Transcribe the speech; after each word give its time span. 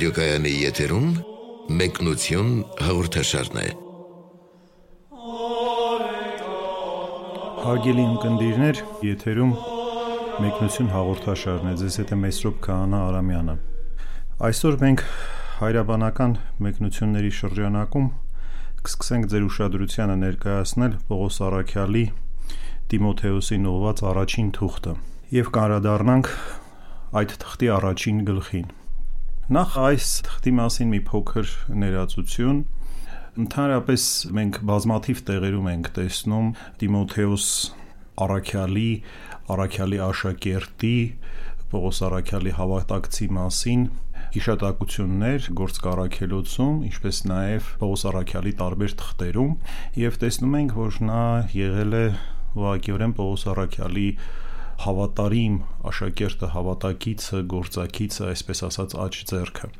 ռադիոկայանի 0.00 0.50
եթերում 0.56 1.08
մեկնություն 1.76 2.52
հաղորդաշարն 2.80 3.58
է։ 3.60 3.64
Հարգելի 7.66 8.06
ունկնդիրներ, 8.06 8.80
եթերում 9.04 9.52
մեկնություն 10.46 10.88
հաղորդաշարն 10.94 11.68
է։ 11.68 11.74
Ձեզ 11.82 12.00
հետ 12.00 12.14
է 12.16 12.18
Մեսրոպ 12.22 12.56
Քահանա 12.64 13.02
Արամյանը։ 13.10 13.58
Այսօր 14.48 14.80
մենք 14.86 15.04
հայրաբանական 15.60 16.34
մեկնությունների 16.64 17.36
շրջանակում 17.42 18.10
կսկսենք 18.88 19.30
ձեր 19.36 19.48
ուշադրությանը 19.52 20.18
ներկայացնել 20.24 20.98
Պողոս 21.12 21.40
Արաքյալի 21.50 22.06
Տիմոթեոսին 22.88 23.70
ուղված 23.76 24.04
առաջին 24.16 24.52
թուղթը 24.56 24.98
եւ 25.44 25.56
կանրադառնանք 25.60 26.36
այդ 27.20 27.40
թղթի 27.44 27.74
առաջին 27.76 28.28
գլխին։ 28.30 28.70
Նախ 29.50 29.72
այս 29.82 30.08
թղթի 30.22 30.50
մասին 30.54 30.90
մի 30.94 30.98
փոքր 31.08 31.52
ներածություն. 31.74 32.58
Ընդհանրապես 33.42 34.02
մենք 34.36 34.58
բազմաթիվ 34.68 35.22
տեղերում 35.30 35.64
ենք 35.70 35.88
տեսնում 35.96 36.50
Տիմոթեոս 36.82 37.46
Արաքյալի, 38.26 38.92
Արաքյալի 39.50 39.98
աշակերտի, 40.06 40.92
Պողոս 41.72 42.00
Արաքյալի 42.10 42.52
հավատակցի 42.60 43.28
մասին 43.40 43.82
հիշատակություններ 44.36 45.48
գործ 45.58 45.80
կարակելոցում, 45.88 46.76
ինչպես 46.92 47.20
նաև 47.32 47.72
Պողոս 47.82 48.06
Արաքյալի 48.12 48.52
տարբեր 48.62 48.94
թղթերում 49.02 49.56
եւ 50.04 50.20
տեսնում 50.22 50.54
ենք, 50.60 50.76
որ 50.78 51.00
նա 51.10 51.24
եղել 51.58 51.98
է 51.98 52.04
ուղղակիորեն 52.54 53.16
Պողոս 53.18 53.48
Արաքյալի 53.50 54.06
հավատարիմ 54.84 55.58
աշակերտը, 55.90 56.48
հավատակիցը, 56.54 57.42
գործակիցը, 57.54 58.24
այսպես 58.30 58.64
ասած, 58.70 58.96
աճ 59.04 59.20
ձեռքը։ 59.30 59.70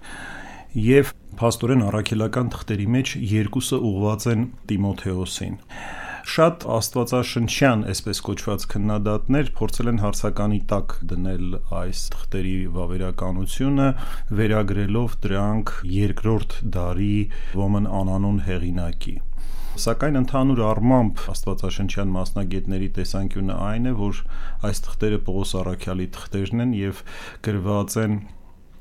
Եվ 0.91 1.15
փաստորեն 1.41 1.87
առաքելական 1.89 2.53
թղթերի 2.55 2.87
մեջ 2.95 3.17
երկուսը 3.31 3.81
ուղված 3.91 4.29
են 4.35 4.47
Տիմոթեոսին 4.71 5.59
շատ 6.31 6.65
աստվածաշնչյան, 6.69 7.83
այսպես 7.91 8.21
կոչված 8.27 8.65
քննադատներ 8.73 9.49
փորձել 9.57 9.91
են 9.93 10.01
հարցականի 10.03 10.61
տակ 10.73 10.95
դնել 11.13 11.47
այս 11.81 12.03
թղթերի 12.15 12.55
վավերականությունը, 12.77 13.89
վերագրելով 14.41 15.17
դրանք 15.25 15.73
երկրորդ 15.97 16.57
դարի 16.77 17.17
ոմն 17.63 17.91
անանուն 18.01 18.39
հեղինակի։ 18.51 19.17
Սակայն 19.79 20.19
ընդհանուր 20.19 20.61
առմամբ 20.67 21.21
Աստվածաշնչյան 21.31 22.09
մասնագետների 22.11 22.89
տեսանկյունը 22.97 23.59
այն 23.69 23.87
է, 23.87 23.93
որ 24.01 24.23
այս 24.67 24.83
թղթերը 24.87 25.21
Պողոս 25.29 25.53
Արաքյալի 25.61 26.07
թղթերն 26.17 26.65
են 26.65 26.73
եւ 26.75 27.03
գրված 27.47 27.97
են 28.03 28.17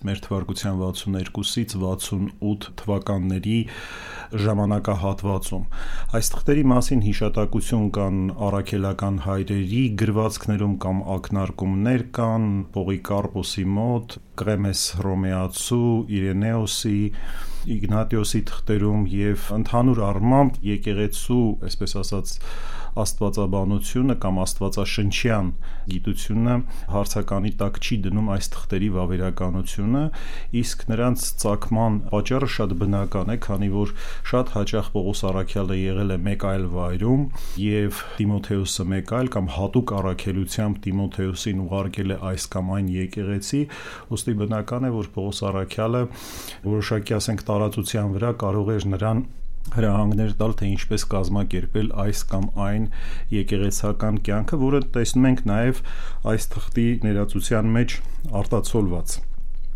մեր 0.07 0.19
թվարկության 0.25 0.77
62-ից 0.79 1.73
68 1.75 2.69
թվականների 2.79 3.57
ժամանակահատվածում։ 4.43 5.65
Այս 6.19 6.31
թղթերի 6.35 6.63
մասին 6.71 7.03
հիշատակություն 7.07 7.85
կան 7.97 8.21
առաքելական 8.47 9.19
հայրերի 9.25 9.83
գրվածքներում 10.01 10.75
կամ 10.85 11.03
ակնարկումներ 11.17 12.05
կան 12.19 12.49
Պողիկարպոսի 12.77 13.65
մոտ, 13.75 14.17
Կրեմես 14.39 14.83
Հռոմեացու, 14.99 15.93
Իրենեոսի, 16.19 16.99
Իգնատիոսի 17.75 18.43
թղթերում 18.49 19.01
եւ 19.13 19.47
ընդհանուր 19.59 20.03
առմամբ 20.09 20.59
եկեղեցու, 20.69 21.45
այսպես 21.67 21.95
ասած, 21.99 22.35
աստվածաբանությունը 22.99 24.15
կամ 24.23 24.39
աստվածաշնչյան 24.43 25.49
գիտությունը 25.89 26.55
հարցականի 26.93 27.51
տակ 27.59 27.79
չի 27.79 27.97
դնում 28.05 28.29
այս 28.35 28.49
թղթերի 28.55 28.89
վավերականությունը, 28.95 30.03
իսկ 30.59 30.83
նրանց 30.89 31.25
ցակման 31.43 31.99
պատճառը 32.09 32.49
շատ 32.55 32.75
բնական 32.81 33.33
է, 33.33 33.37
քանի 33.45 33.69
որ 33.75 33.93
շատ 34.29 34.53
հաճախ 34.55 34.91
Պողոս 34.95 35.23
Արաքյալը 35.29 35.79
եղել 35.79 36.13
է 36.15 36.19
մեկ 36.29 36.45
այլ 36.49 36.65
վայրում 36.73 37.25
եւ 37.63 38.03
Տիմոթեոսը 38.19 38.85
մեկ 38.93 39.13
այլ 39.19 39.31
կամ 39.35 39.51
հատուկ 39.59 39.93
առաքելությամբ 39.99 40.79
Տիմոթեոսին 40.85 41.63
ուղարկել 41.65 42.15
է 42.15 42.19
այս 42.29 42.47
կամ 42.55 42.71
այն 42.79 42.93
եկեղեցի, 42.99 43.61
ուստի 44.15 44.37
բնական 44.43 44.89
է, 44.89 44.93
որ 44.99 45.11
Պողոս 45.19 45.43
Արաքյալը 45.49 46.03
որոշակի 46.69 47.19
ասենք 47.19 47.45
տարածության 47.49 48.15
վրա 48.17 48.33
կարող 48.45 48.73
էր 48.75 48.89
նրան 48.95 49.27
հրահանգներ 49.75 50.33
տալ, 50.39 50.53
թե 50.59 50.69
ինչպես 50.73 51.05
կազմակերպել 51.13 51.89
այս 52.03 52.23
կամ 52.31 52.45
այն 52.65 52.87
եկեղեցական 53.35 54.19
կյանքը, 54.27 54.59
որը 54.63 54.81
տեսնում 54.95 55.27
ենք 55.29 55.43
նաև 55.49 55.81
այս 56.33 56.47
թղթի 56.55 56.87
ներածության 57.05 57.71
մեջ 57.77 57.95
արտացոլված։ 58.39 59.15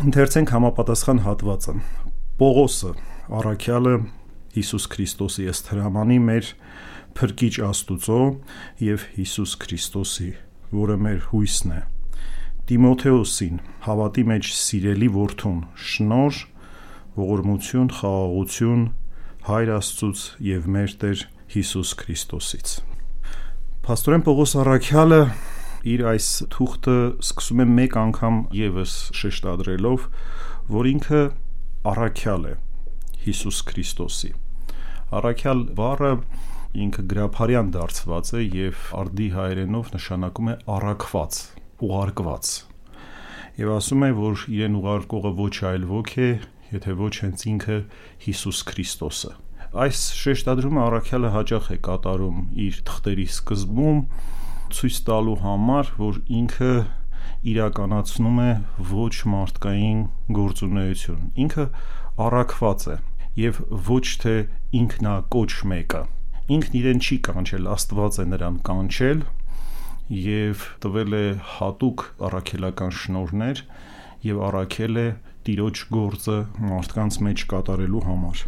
Ընթերցենք 0.04 0.54
համապատասխան 0.58 1.24
հատվածը։ 1.28 1.76
Պողոսը, 2.42 2.92
առաքյալը 3.40 3.96
Հիսուս 4.54 4.86
Քրիստոսի 4.94 5.46
ըստ 5.54 5.70
հրամանի 5.74 6.18
մեր 6.28 6.50
փրկիչ 7.18 7.54
Աստուծո 7.68 8.20
եւ 8.86 9.06
Հիսուս 9.18 9.54
Քրիստոսի, 9.64 10.30
որը 10.74 10.98
մեր 11.06 11.22
հույսն 11.30 11.74
է։ 11.74 11.81
Տիմոթեոսին, 12.70 13.62
հավատի 13.86 14.24
մեջ 14.30 14.50
սիրելի 14.56 15.10
որդուն, 15.14 15.58
շնոր, 15.94 16.38
ողորմություն, 17.18 17.90
խաղաղություն 18.00 18.86
Հայր 19.44 19.70
Աստծուց 19.74 20.20
եւ 20.40 20.68
մեր 20.72 20.92
Տեր 21.02 21.22
Հիսուս 21.52 21.90
Քրիստոսից։ 22.00 22.76
Պաստորեն 23.84 24.22
Պողոս 24.24 24.54
Արաքյալը 24.62 25.18
իր 25.94 26.04
այս 26.14 26.28
թուղթը 26.54 26.94
սկսում 27.26 27.64
է 27.64 27.66
մեկ 27.74 27.98
անգամ 28.00 28.38
եւս 28.56 28.94
շեշտադրելով, 29.20 30.06
որ 30.78 30.90
ինքը 30.94 31.20
Արաքյալ 31.92 32.48
է 32.48 32.56
Հիսուս 33.26 33.59
Քրիստոսի։ 33.74 34.31
Արաքյալ 35.20 35.66
բառը 35.81 36.14
ինքը 36.88 37.06
գրափարյան 37.12 37.75
դարձված 37.75 38.34
է 38.40 38.48
եւ 38.48 38.88
արդի 39.04 39.30
հայերենով 39.36 39.94
նշանակում 40.00 40.54
է 40.54 40.58
առաքված, 40.80 41.44
ուղարկված։ 41.84 42.56
Եվ 43.60 43.75
ասում 43.75 44.08
է, 44.08 44.14
որ 44.24 44.50
իրեն 44.56 44.80
ուղարկողը 44.80 45.38
ոչ 45.44 45.56
այլ 45.68 45.92
ոք 45.92 46.18
է, 46.24 46.31
եթե 46.73 46.95
ոչ 47.00 47.13
հենց 47.23 47.45
ինքը 47.53 47.78
Հիսուս 48.25 48.59
Քրիստոսը։ 48.69 49.31
Այս 49.84 50.01
շեշտադրումը 50.22 50.81
առաքյալը 50.84 51.29
հաճախ 51.34 51.69
է 51.73 51.78
կատարում 51.88 52.41
իր 52.67 52.81
թղթերի 52.89 53.28
սկզբում 53.34 54.01
ցույց 54.73 55.00
տալու 55.07 55.38
համար, 55.44 55.89
որ 55.97 56.19
ինքը 56.41 56.73
իրականացնում 57.53 58.38
է 58.44 58.51
ոչ 58.94 59.16
մարդկային 59.33 60.03
գործունեություն։ 60.38 61.23
Ինքը 61.44 61.66
առաքված 62.28 62.85
է 62.94 62.97
եւ 63.44 63.59
ոչ 63.89 64.06
թե 64.23 64.35
ինքնակոչ 64.79 65.51
մեկը։ 65.73 66.03
Ինքն 66.53 66.78
իրեն 66.79 67.01
չի 67.03 67.17
կանչել, 67.28 67.67
Աստված 67.73 68.19
է 68.19 68.25
նրան 68.33 68.57
կանչել 68.67 69.23
եւ 70.13 70.63
տվել 70.83 71.16
է 71.17 71.25
հատուկ 71.57 72.01
առաքելական 72.28 72.91
շնորհներ 73.00 73.62
եւ 74.28 74.41
առաքել 74.50 75.00
է 75.03 75.07
տիրոջ 75.48 75.84
գործը 75.94 76.38
մարդկանց 76.64 77.20
մեջ 77.28 77.46
կատարելու 77.54 78.04
համար։ 78.08 78.44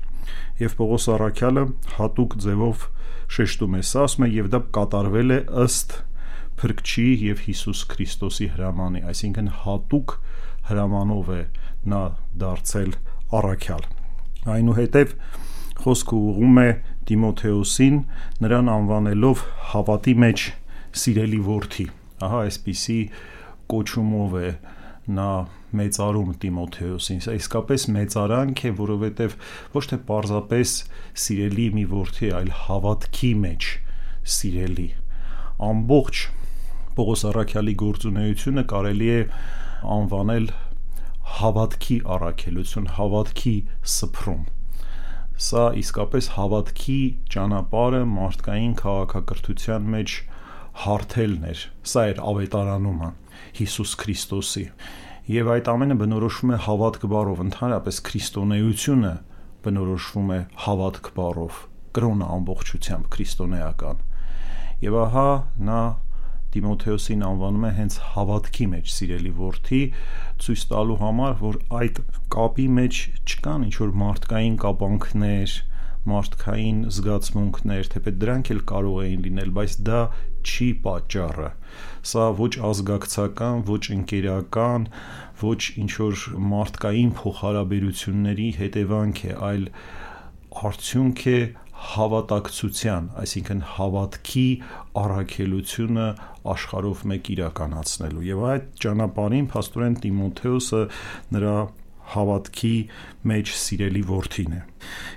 Եվ 0.62 0.76
Պողոս 0.80 1.08
Արաքյալը 1.16 1.64
հատուկ 2.00 2.36
ձևով 2.46 2.86
շեշտում 3.36 3.76
է 3.76 3.82
սա, 3.86 4.04
ասում 4.06 4.26
է 4.26 4.30
եւ 4.36 4.52
դա 4.56 4.62
կատարվել 4.78 5.36
է 5.36 5.40
ըստ 5.66 5.98
Փրկչի 6.56 7.06
եւ 7.26 7.42
Հիսուս 7.46 7.80
Քրիստոսի 7.92 8.46
հրամանի, 8.56 9.02
այսինքն 9.12 9.48
հատուկ 9.66 10.14
հրամանով 10.70 11.32
է 11.36 11.42
նա 11.92 12.02
դարձել 12.42 12.94
առաքյալ։ 13.40 13.84
Այնուհետև 14.56 15.16
խոսքը 15.84 16.20
ուղում 16.30 16.62
է 16.64 16.70
Տիմոթեոսին, 17.10 17.98
նրան 18.46 18.72
անվանելով 18.76 19.44
հավատի 19.74 20.16
մեջ 20.24 20.46
սիրելի 21.02 21.42
որդի։ 21.50 21.86
Ահա 22.26 22.40
այսպիսի 22.46 23.00
կոչումով 23.76 24.38
է 24.40 24.50
նա 25.20 25.30
մեծարում 25.80 26.32
Տիմոթեոսին։ 26.44 27.22
Սա 27.26 27.36
իսկապես 27.40 27.86
մեծարանք 27.96 28.64
է, 28.66 28.72
որովհետև 28.80 29.36
ոչ 29.76 29.84
թե 29.92 30.00
պարզապես 30.10 30.74
սիրելի 31.26 31.68
մի 31.76 31.86
որդի, 31.96 32.32
այլ 32.40 32.52
հավատքի 32.66 33.32
մեջ 33.46 33.70
սիրելի։ 34.36 34.88
Ամբողջ 35.70 36.22
Պողոս 36.96 37.26
Արաքյալի 37.30 37.76
գործունեությունը 37.82 38.64
կարելի 38.72 39.08
է 39.16 39.22
անվանել 39.96 40.46
հավատքի 41.36 41.98
առաքելություն, 42.16 42.86
հավատքի 42.96 43.56
սփռում։ 43.96 44.46
Սա 45.46 45.64
իսկապես 45.82 46.30
հավատքի 46.36 47.00
ճանապարհը 47.36 48.02
մարդկային 48.12 48.76
քաղաքակրթության 48.80 49.90
մեջ 49.96 50.14
հարթելն 50.86 51.50
էր։ 51.52 51.64
Սա 51.92 52.06
էր 52.12 52.22
ավետարանումը 52.32 53.10
Հիսուս 53.60 53.96
Քրիստոսի 54.04 54.66
եւ 55.26 55.48
այդ 55.56 55.70
ամենը 55.74 55.96
բնորոշվում 56.02 56.52
է 56.56 56.58
հավատք 56.66 57.06
բառով 57.12 57.40
ընդհանրապես 57.46 58.02
քրիստոնեությունը 58.10 59.14
բնորոշվում 59.66 60.34
է 60.36 60.40
հավատք 60.66 61.08
բառով 61.16 61.62
կրոնը 61.98 62.28
ամբողջությամբ 62.36 63.08
քրիստոնեական 63.16 64.04
եւ 64.86 64.98
ահա 65.06 65.30
նա 65.70 65.80
Տիմոթեոսին 66.56 67.24
անվանում 67.28 67.64
է 67.68 67.70
հենց 67.76 67.96
հավատքի 68.14 68.66
մեջ 68.74 68.92
սիրելի 68.96 69.32
որդի, 69.40 69.80
ցույց 70.44 70.62
տալու 70.70 70.96
համար, 71.02 71.34
որ 71.42 71.58
այդ 71.80 71.98
կապի 72.36 72.68
մեջ 72.78 73.00
չկան 73.26 73.66
ինչ 73.66 73.74
որ 73.82 73.92
մարդկային 74.02 74.56
կապանքներ, 74.62 75.56
մարդկային 76.12 76.80
զգացմունքներ, 76.96 77.90
թեպետ 77.96 78.18
դրանք 78.24 78.54
էլ 78.56 78.62
կարող 78.72 79.02
էին 79.04 79.26
լինել, 79.26 79.52
բայց 79.60 79.76
դա 79.90 80.00
չի 80.46 80.70
պատճառը։ 80.86 81.50
Սա 82.06 82.26
ոչ 82.38 82.54
ազգակցական, 82.70 83.64
ոչ 83.66 83.84
ընկերական, 83.96 84.88
ոչ 85.42 85.62
ինչ 85.82 85.92
որ 86.00 86.26
մարդկային 86.54 87.14
փոխհարաբերությունների 87.20 88.50
հետևանք 88.60 89.22
է, 89.26 89.32
այլ 89.50 89.64
արդյունք 90.66 91.24
է 91.32 91.40
հավատակցության, 91.86 93.08
այսինքն 93.22 93.64
հավատքի 93.76 94.46
առաքելությունը 95.02 96.06
աշխարհով 96.54 97.02
մեկ 97.12 97.32
իրականացնելու։ 97.36 98.24
Եվ 98.30 98.46
այդ 98.52 98.70
ճանապարհին 98.86 99.50
փաստորեն 99.56 99.98
Տիմոթեոսը 100.06 100.82
նրա 101.36 101.58
հավատքի 102.16 102.76
մեջ 103.32 103.54
սիրելի 103.66 104.04
որդին 104.14 104.56
է։ 104.56 104.62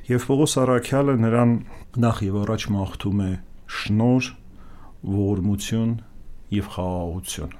Եվ 0.08 0.26
Պողոս 0.28 0.54
Արաքյալը 0.64 1.16
նրան 1.24 1.54
նախ 2.04 2.22
եւ 2.26 2.38
առաջ 2.42 2.68
մաղթում 2.74 3.24
է 3.28 3.32
շնոր, 3.78 4.30
ողորմություն 5.18 5.92
եւ 6.54 6.70
խաղաղություն։ 6.74 7.56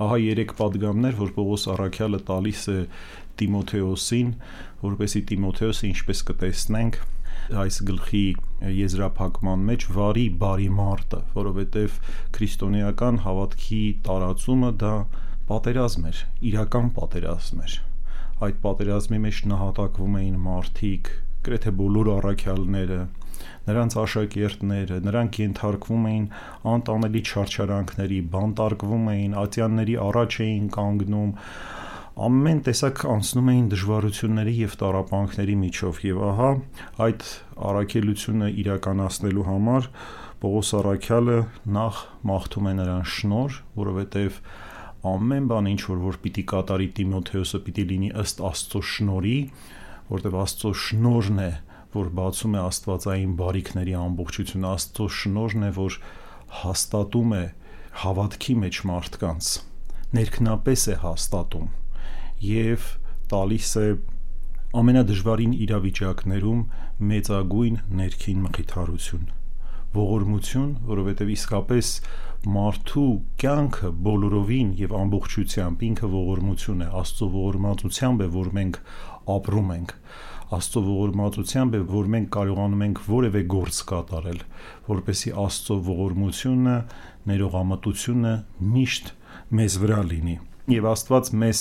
Ահա 0.00 0.16
երեք 0.24 0.52
падգամներ, 0.56 1.16
որ 1.20 1.32
Պողոս 1.36 1.64
Արաքյալը 1.74 2.20
տալիս 2.30 2.60
է 2.72 2.76
Տիմոթեոսին, 3.40 4.30
որովհետեւ 4.84 5.24
Տիմոթեոսը 5.30 5.88
ինչպես 5.90 6.22
կտեսնենք, 6.30 7.00
այս 7.60 7.78
գլխի 7.90 8.24
եզրափակման 8.80 9.64
մեջ 9.68 9.86
վարի 9.96 10.24
բարի 10.40 10.68
մարտը, 10.78 11.20
որովհետև 11.36 11.98
քրիստոնեական 12.36 13.20
հավատքի 13.26 13.82
տարածումը 14.08 14.72
դա 14.80 14.94
պատերազմ 15.50 16.08
էր, 16.10 16.20
իրական 16.50 16.90
պատերազմ 16.96 17.62
էր։ 17.66 17.78
Այդ 18.46 18.60
պատերազմի 18.64 19.18
մեջ 19.24 19.40
նահատակվում 19.50 20.18
էին 20.20 20.36
մարդիկ, 20.44 21.10
գրեթե 21.44 21.72
բոլոր 21.80 22.10
առաքյալները, 22.14 23.00
նրանց 23.70 23.96
աշակերտները, 24.04 25.00
նրանք 25.06 25.40
ենթարկվում 25.40 26.08
էին 26.10 26.24
անտանելի 26.74 27.22
չարչարանքների, 27.30 28.18
բանտարկվում 28.34 29.12
էին, 29.14 29.36
ատյանների 29.44 29.94
առաջ 30.10 30.40
էին 30.46 30.66
կանգնում, 30.76 31.30
ամեն 32.20 32.58
տեսակ 32.66 33.02
անցնում 33.06 33.50
էին 33.50 33.68
դժվարությունների 33.72 34.54
եւ 34.60 34.72
տարապանքների 34.80 35.54
միջով 35.60 36.00
եւ 36.04 36.18
ահա 36.26 36.48
այդ 37.06 37.22
առաքելությունը 37.70 38.48
իրականացնելու 38.60 39.46
համար 39.46 39.88
Պողոս 40.40 40.72
Արաքյալը 40.80 41.38
նախ 41.76 42.02
մաղթում 42.30 42.68
է 42.70 42.74
նրան 42.80 43.02
շնոր, 43.14 43.56
որովհետեւ 43.80 44.38
ամեն 45.10 45.48
բան 45.50 45.70
ինչ 45.70 45.80
որ 45.86 45.98
որ 46.10 46.20
պիտի 46.24 46.44
կատարի 46.52 46.88
Տիմոթեոսը 46.98 47.60
պիտի 47.66 47.84
լինի 47.90 48.12
ըստ 48.20 48.40
Աստծո 48.50 48.80
շնորի, 48.90 49.36
որտեվ 50.10 50.38
Աստծո 50.44 50.72
շնորհն 50.84 51.42
է, 51.44 51.50
որ 51.50 51.69
բացում 52.20 52.54
է 52.56 52.60
Աստվածային 52.66 53.32
բարիքների 53.40 53.96
ամբողջությունը, 54.00 54.70
Աստծո 54.70 55.08
շնորհն 55.20 55.66
է, 55.66 55.70
որ 55.80 55.98
հաստատում 56.60 57.34
է 57.40 57.42
հավատքի 58.04 58.54
մեջ 58.64 58.80
մարդկանց 58.90 59.50
ներքնապես 60.20 60.86
է 60.90 60.96
հաստատում 61.04 61.68
եւ 62.50 62.86
տալիս 63.30 63.74
է 63.80 63.88
ամենադժվարին 64.80 65.52
իրավիճակներում 65.66 66.64
մեծագույն 67.10 67.78
ներքին 68.00 68.42
մխիթարություն 68.46 69.28
ողորմություն, 69.90 70.70
որովհետև 70.86 71.30
իսկապես 71.34 71.88
մարդու 72.54 73.06
կյանքը 73.42 73.88
բոլորովին 74.06 74.68
եւ 74.78 74.92
ամբողջությամբ 75.00 75.82
ինքը 75.88 76.10
ողորմություն 76.14 76.84
է, 76.86 76.88
Աստծո 77.00 77.28
ողորմածությամբ 77.34 78.22
է, 78.22 78.28
որ 78.36 78.52
մենք 78.58 78.78
ապրում 79.34 79.72
ենք։ 79.76 79.94
Աստծո 80.50 80.80
ողորմածությամբ 80.82 81.74
է, 81.78 81.80
որ 81.86 82.08
մենք 82.10 82.30
կարողանում 82.34 82.80
ենք 82.86 83.00
որևէ 83.06 83.42
գործ 83.52 83.76
կատարել, 83.90 84.40
որպեսի 84.88 85.32
Աստծո 85.44 85.76
ողորմությունը, 85.86 86.76
ներողամտությունը 87.30 88.32
միշտ 88.74 89.12
մեզ 89.60 89.76
վրա 89.82 90.00
լինի։ 90.10 90.34
Եվ 90.74 90.88
Աստված 90.90 91.30
մեզ 91.42 91.60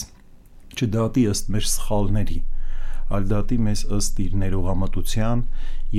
չդատի 0.74 1.25
ըստ 1.33 1.51
մեր 1.53 1.68
սխալների, 1.74 2.39
այլ 3.13 3.30
դատի 3.30 3.59
մեզ 3.68 3.83
ըստ 4.00 4.24
իր 4.25 4.33
ներողամտության 4.44 5.44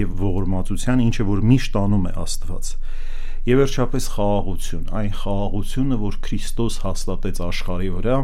եւ 0.00 0.16
ողորմածության, 0.24 1.04
ինչը 1.06 1.26
որ 1.30 1.44
միշտ 1.50 1.78
անում 1.80 2.08
է 2.10 2.12
Աստված։ 2.24 2.72
Եվ 3.50 3.62
վերջապես 3.62 4.08
խաղաղություն, 4.14 4.82
այն 5.00 5.14
խաղաղությունը, 5.20 6.00
որ 6.02 6.18
Քրիստոս 6.26 6.80
հաստատեց 6.84 7.40
աշխարհի 7.46 7.92
վրա, 8.00 8.18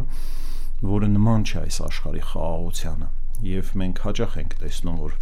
որը 0.91 1.13
նման 1.15 1.47
չէ 1.47 1.63
այս 1.63 1.81
աշխարհի 1.87 2.27
խաղաղությանը։ 2.35 3.09
Եվ 3.45 3.75
մենք 3.77 4.01
հաճախ 4.07 4.37
ենք 4.41 4.57
տեսնում, 4.63 5.01
որ 5.03 5.19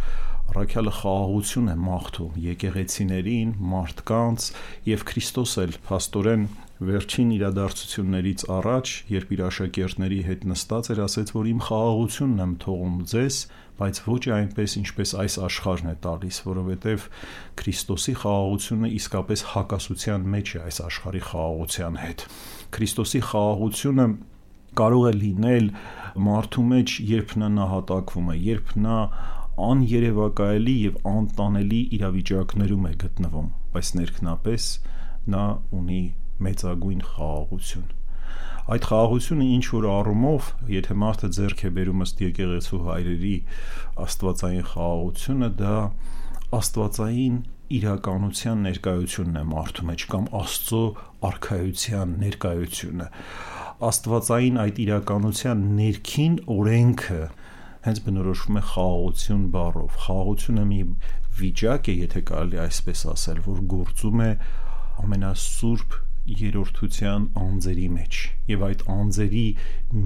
Ռաքյալը 0.55 0.91
խաղաղություն 0.95 1.71
է 1.71 1.73
մաղթում 1.81 2.35
եկեղեցիներին, 2.45 3.49
մարդկանց 3.71 4.45
եւ 4.87 5.03
Քրիստոս 5.09 5.55
էլ 5.63 5.73
փաստորեն 5.87 6.43
վերջին 6.85 7.31
իրադարձություններից 7.35 8.43
առաջ, 8.55 8.91
երբ 9.15 9.33
իր 9.35 9.41
աշակերտների 9.47 10.19
հետ 10.27 10.45
նստած 10.51 10.89
էր, 10.95 11.01
ասեց, 11.05 11.33
որ 11.35 11.49
իմ 11.51 11.61
խաղաղությունն 11.65 12.43
եմ 12.45 12.53
թողում 12.65 12.97
ձեզ, 13.15 13.39
բայց 13.79 14.01
ոչ 14.05 14.23
այնպես, 14.35 14.75
ինչպես 14.85 15.15
այս 15.25 15.37
աշխարհն 15.49 15.89
է 15.91 15.95
տալիս, 16.05 16.37
որովհետև 16.45 17.07
Քրիստոսի 17.59 18.15
խաղաղությունը 18.21 18.91
իսկապես 18.99 19.45
հակասության 19.55 20.29
մեջ 20.35 20.53
է 20.55 20.63
այս 20.65 20.79
աշխարհի 20.85 21.23
խաղաղության 21.31 21.99
հետ։ 22.05 22.25
Քրիստոսի 22.75 23.21
խաղաղությունը 23.31 24.07
կարող 24.79 25.07
է 25.09 25.13
լինել 25.21 25.69
մարդու 26.25 26.65
մեջ, 26.71 26.95
երբ 27.15 27.33
նա 27.41 27.49
նահատակվում 27.55 28.29
է, 28.31 28.37
երբ 28.45 28.71
նա 28.85 28.99
աներևակայելի 29.65 30.75
եւ 30.85 30.95
անտանելի 31.11 31.81
իրավիճակներում 31.97 32.87
է 32.89 32.93
գտնվում, 33.05 33.49
բայց 33.75 33.91
ներքնապես 33.99 34.69
նա 35.35 35.43
ունի 35.79 36.01
մեծագույն 36.45 37.05
խաղաղություն։ 37.15 37.85
Այդ 38.65 38.85
խաղաղությունը 38.89 39.47
ինչ 39.55 39.65
որ 39.71 39.87
առումով, 39.93 40.47
եթե 40.73 40.95
մարդը 41.05 41.27
ձեռք 41.37 41.59
է 41.67 41.69
բերում 41.75 42.05
ըստ 42.05 42.23
եկեղեցու 42.25 42.79
հայրերի 42.85 43.35
աստվածային 44.05 44.65
խաղաղությունը, 44.71 45.49
դա 45.59 45.75
աստվածային 46.59 47.37
իրականության 47.79 48.63
ներկայությունն 48.65 49.39
է 49.41 49.43
մարդու 49.51 49.85
մեջ 49.89 50.05
կամ 50.11 50.25
Աստծո 50.39 50.81
արխայության 51.29 52.15
ներկայությունը։ 52.21 53.07
Աստվածային 53.89 54.59
այդ 54.65 54.81
իրականության 54.85 55.63
ներքին 55.79 56.35
օրենքը 56.55 57.21
հենց 57.85 58.01
բնորոշվում 58.05 58.59
է 58.59 58.63
խաղաղություն 58.71 59.43
բառով։ 59.55 59.97
Խաղաղությունը 60.05 60.65
մի 60.69 60.79
վիճակ 61.41 61.89
է, 61.91 61.95
եթե 62.05 62.21
կարելի 62.29 62.61
այսպես 62.65 63.05
ասել, 63.15 63.41
որ 63.45 63.59
գործում 63.75 64.21
է 64.25 64.31
ամենասուրբ 65.05 65.97
երրորդության 66.25 67.25
անձերի 67.37 67.89
մեջ 67.95 68.21
եւ 68.49 68.63
այդ 68.65 68.85
անձերի 68.95 69.43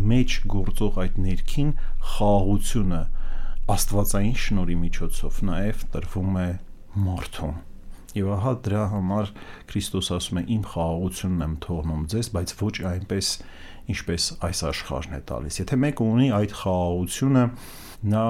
մեջ 0.09 0.33
գործող 0.53 0.97
այդ 1.03 1.19
ներքին 1.25 1.69
խաղաղությունը 2.15 3.03
աստվածային 3.75 4.35
շնորհի 4.43 4.75
միջոցով 4.83 5.39
նաեւ 5.49 5.85
տրվում 5.93 6.39
է 6.43 6.49
մարդուն 6.97 7.57
Եվ 8.17 8.29
ահա 8.33 8.51
դրա 8.65 8.83
համար 8.89 9.27
Քրիստոս 9.69 10.07
ասում 10.15 10.39
է 10.39 10.43
իմ 10.55 10.63
խաղաղությունն 10.71 11.43
եմ 11.45 11.51
թողնում 11.65 12.05
ձեզ, 12.09 12.29
բայց 12.35 12.53
ոչ 12.59 12.73
այնպես 12.89 13.29
ինչպես 13.93 14.25
այս 14.47 14.61
աշխարհն 14.69 15.13
է 15.13 15.21
տալիս։ 15.29 15.59
Եթե 15.61 15.77
մեկը 15.83 16.07
ունի 16.13 16.29
այդ 16.39 16.55
խաղաղությունը, 16.59 17.43
նա 18.13 18.25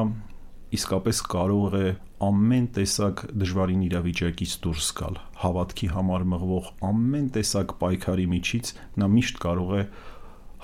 իսկապես 0.79 1.21
կարող 1.31 1.77
է 1.79 1.87
ամեն 2.29 2.67
տեսակ 2.75 3.23
դժվարին 3.39 3.83
իրավիճակից 3.87 4.53
դուրս 4.67 4.87
գալ, 4.99 5.19
հավատքի 5.39 5.89
համար 5.95 6.25
մղվող 6.35 6.71
ամեն 6.89 7.27
տեսակ 7.39 7.75
պայքարի 7.79 8.25
միջից 8.35 8.71
նա 8.99 9.09
միշտ 9.15 9.43
կարող 9.47 9.75
է 9.79 9.83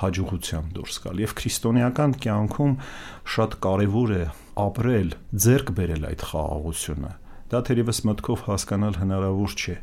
հաջողությամբ 0.03 0.73
դուրս 0.75 0.97
գալ 1.05 1.21
եւ 1.23 1.35
քրիստոնեական 1.39 2.15
կյանքում 2.25 2.73
շատ 3.35 3.59
կարեւոր 3.63 4.15
է 4.15 4.23
ապրել, 4.65 5.13
ձեռք 5.45 5.71
բերել 5.79 6.09
այդ 6.11 6.25
խաղաղությունը։ 6.35 7.13
Դա 7.45 7.59
թերևս 7.67 7.99
մտքով 8.09 8.43
հասկանալ 8.47 8.95
հնարավոր 8.97 9.51
չէ, 9.53 9.75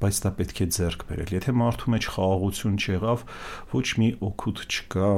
բայց 0.00 0.18
դա 0.24 0.30
պետք 0.36 0.58
է 0.60 0.66
ձեռք 0.76 1.04
բերել։ 1.08 1.30
Եթե 1.36 1.54
մարդու 1.60 1.92
մեջ 1.94 2.08
խաղաղություն 2.14 2.76
չեղավ, 2.80 3.22
ոչ 3.72 3.86
մի 4.00 4.08
օգուտ 4.28 4.60
չկա 4.68 5.08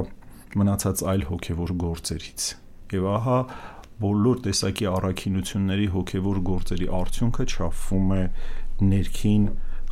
մնացած 0.63 1.03
այլ 1.13 1.25
հոգևոր 1.27 1.73
գործերից։ 1.83 2.47
Եվ 2.93 3.07
ահա 3.13 3.37
բոլոր 4.03 4.39
տեսակի 4.47 4.87
առաքինությունների 4.93 5.87
հոգևոր 5.93 6.39
գործերի 6.53 6.87
արդյունքը 7.03 7.45
չափվում 7.51 8.13
է 8.13 8.23
ներքին 8.93 9.45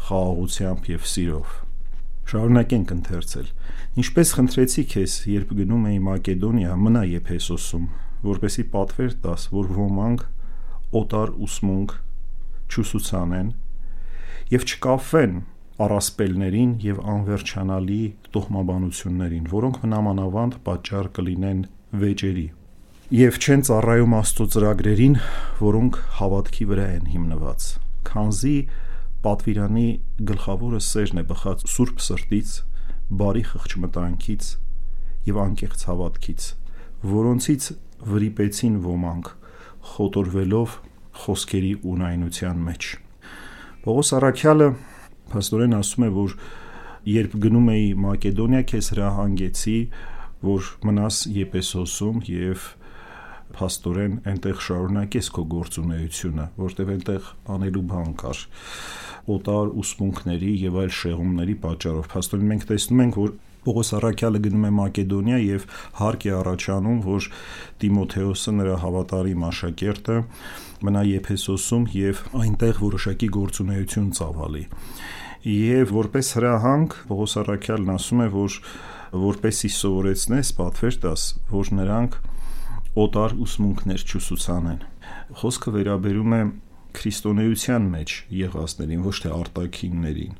խաղաղությամբ 0.07 0.89
եւ 0.91 1.07
սիրով։ 1.11 1.55
Շարունակենք 2.31 2.91
ընթերցել։ 2.95 3.47
Ինչպես 4.01 4.29
խնդրեցի 4.37 4.83
քեզ, 4.91 5.15
երբ 5.31 5.49
գնում 5.59 5.87
էի 5.91 5.97
Մակեդոնիա, 6.07 6.75
մնա 6.79 7.01
Եփեսոսում, 7.11 7.87
որպեսի 8.31 8.63
պատվեր 8.71 9.15
տաս, 9.25 9.47
որ 9.51 9.71
ոմանք 9.75 10.23
օտար 10.99 11.33
ուսմունք 11.47 11.97
չուսուցանեն 12.71 13.51
եւ 14.51 14.65
չկաֆեն 14.67 15.35
առասպելներին 15.81 16.71
եւ 16.85 16.97
անվերջանալի 17.15 18.01
տոհմաբանություններին, 18.35 19.45
որոնք 19.51 19.77
մնամանավանդ 19.85 20.57
պատճառ 20.67 21.13
կլինեն 21.17 21.61
վեճերի 22.01 22.47
եւ 23.11 23.37
չեն 23.43 23.63
ծառայում 23.67 24.13
Աստծո 24.15 24.45
ծրագրերին, 24.53 25.15
որոնք 25.59 25.97
հավատքի 26.19 26.67
վրա 26.69 26.83
են 26.95 27.09
հիմնված։ 27.11 27.65
Քանզի 28.07 28.53
պատվիրանի 29.25 29.87
գլխավորը 30.29 30.79
սերն 30.85 31.19
է 31.19 31.23
բխած 31.31 31.65
սուրբ 31.73 31.99
սրտից, 32.05 32.53
բարի 33.21 33.43
խղճմտանքից 33.49 34.47
եւ 35.27 35.41
անկեղծ 35.43 35.83
հավատքից, 35.91 36.47
որոնցից 37.11 37.67
վրիպեցին 38.11 38.79
ոմանք, 38.87 39.33
խոտորվելով 39.91 40.75
խոսքերի 41.21 41.71
ունայնության 41.91 42.61
մեջ։ 42.67 42.89
Պողոս 43.81 44.11
Արաքյալը 44.17 44.67
փաստորեն 45.31 45.77
ասում 45.77 46.05
է, 46.05 46.09
որ 46.17 46.35
երբ 47.11 47.37
գնում 47.45 47.71
էի 47.73 47.87
Մակեդոնիա, 48.05 48.61
քեզ 48.71 48.91
հրահանգեցի, 48.93 49.77
որ 50.45 50.69
մնաս 50.87 51.17
Եփեսոսում 51.37 52.21
եւ 52.31 52.67
փաստորեն 53.51 54.13
այնտեղ 54.31 54.61
շարունակես 54.65 55.29
քո 55.35 55.43
գործունեությունը, 55.51 56.45
որտեղ 56.61 56.91
այնտեղ 56.95 57.31
անելու 57.55 57.83
բան 57.91 58.13
կար 58.21 58.43
օտար 59.35 59.71
ուսմունքների 59.81 60.51
եւ 60.61 60.77
այլ 60.81 60.93
շեղումների 60.97 61.55
պատճառով։ 61.65 62.07
Փաստորեն 62.13 62.51
մենք 62.51 62.67
տեսնում 62.71 63.03
ենք, 63.05 63.19
որ 63.21 63.33
Պողոս 63.61 63.91
Արաքյալը 63.97 64.39
գնում 64.47 64.63
է 64.65 64.71
Մակեդոնիա 64.77 65.39
եւ 65.41 65.65
հարկ 65.99 66.23
է 66.25 66.31
առաջանում, 66.37 67.01
որ 67.05 67.27
Տիմոթեոսը 67.81 68.53
նրա 68.57 68.77
հավատարիմ 68.81 69.43
աշակերտը 69.51 70.15
մնա 70.87 71.03
Եփեսոսում 71.11 71.85
եւ 71.93 72.23
այնտեղ 72.41 72.81
որոշակի 72.81 73.29
գործունեություն 73.37 74.09
ծավալի։ 74.17 74.63
Եվ 75.51 75.93
որպես 75.97 76.33
հրահանգ 76.37 76.97
Պողոս 77.11 77.37
Արաքյալն 77.41 77.93
ասում 77.95 78.19
է, 78.21 78.27
որ 78.33 78.57
որպեսի 79.21 79.69
սովորեցնես, 79.75 80.51
պատվեր 80.57 80.97
տաս, 81.05 81.23
որ 81.51 81.71
նրանք 81.81 82.17
օտար 83.01 83.33
ուսմունքներ 83.45 84.03
չուսուցանեն։ 84.07 84.83
Խոսքը 85.41 85.73
վերաբերում 85.75 86.35
է 86.37 86.41
քրիստոնեության 86.97 87.89
մեջ 87.91 88.13
եղածներին, 88.41 89.03
ոչ 89.07 89.15
թե 89.23 89.31
արտաքիններին։ 89.35 90.37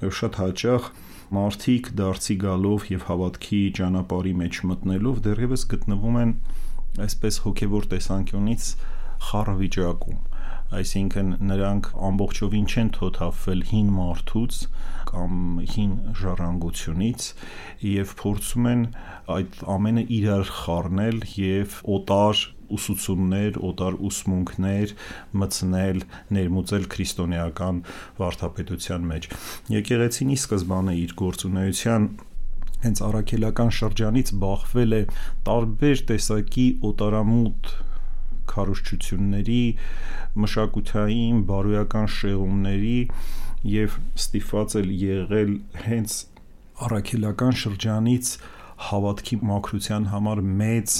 Շատ 0.00 0.36
հաճախ 0.40 0.86
մարդիկ 1.36 1.88
դարձի 1.98 2.34
գալով 2.42 2.86
եւ 2.90 3.02
հավատքի 3.10 3.58
ճանապարհի 3.78 4.32
մեջ 4.40 4.60
մտնելով 4.70 5.18
դեռևս 5.26 5.64
գտնվում 5.72 6.16
են 6.20 6.32
այսպես 7.04 7.38
հոգեվոր 7.44 7.88
տեսանկյունից 7.92 8.68
խառը 9.28 9.54
վիճակում 9.60 10.18
այսինքն 10.80 11.30
նրանք 11.50 11.90
ամբողջովին 12.08 12.66
չեն 12.70 12.90
թոթափվել 12.96 13.62
հին 13.70 13.88
մարդուց 13.98 14.58
կամ 15.10 15.34
հին 15.74 15.94
ժառանգությունից 16.20 17.26
եւ 17.90 18.14
փորձում 18.20 18.68
են 18.72 18.84
այդ 19.36 19.60
ամենը 19.76 20.04
իրար 20.20 20.52
խառնել 20.60 21.20
եւ 21.42 21.78
օտար 21.98 22.44
ուսուցումներ, 22.76 23.58
օտար 23.70 23.98
ուսմունքներ 24.08 24.94
մցնել, 25.42 26.02
ներմուծել 26.36 26.88
քրիստոնեական 26.94 27.82
վարդապետության 28.20 29.06
մեջ։ 29.10 29.28
Եկեղեցին 29.76 30.34
ի 30.34 30.38
սկզբանե 30.40 30.96
իր 31.04 31.14
գործունեության 31.20 32.08
հենց 32.80 33.00
առաքելական 33.10 33.70
շրջանից 33.76 34.32
բախվել 34.40 34.96
է 34.96 35.02
տարբեր 35.48 36.02
տեսակի 36.10 36.66
օտարամուտ 36.90 37.72
քարոշչությունների, 38.50 39.64
մշակութային, 40.42 41.42
բարոյական 41.50 42.08
շեղումների 42.16 42.96
եւ 43.70 43.98
ստիփված 44.16 44.76
էլ 44.80 44.88
եղել 45.02 45.52
հենց 45.84 46.16
առաքելական 46.86 47.56
շրջանից 47.60 48.32
հավատքի 48.90 49.38
մաքրության 49.50 50.06
համար 50.14 50.40
մեծ 50.60 50.96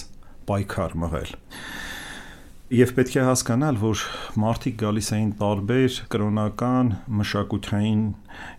պայքար 0.51 0.99
մղել։ 1.05 1.35
Եվ 2.71 2.93
պետք 2.95 3.17
է 3.19 3.23
հասկանալ, 3.27 3.79
որ 3.83 4.03
մարդիկ 4.39 4.75
գալիս 4.79 5.09
էին 5.17 5.31
տարբեր 5.41 5.95
կրոնական, 6.13 6.91
մշակութային 7.19 8.03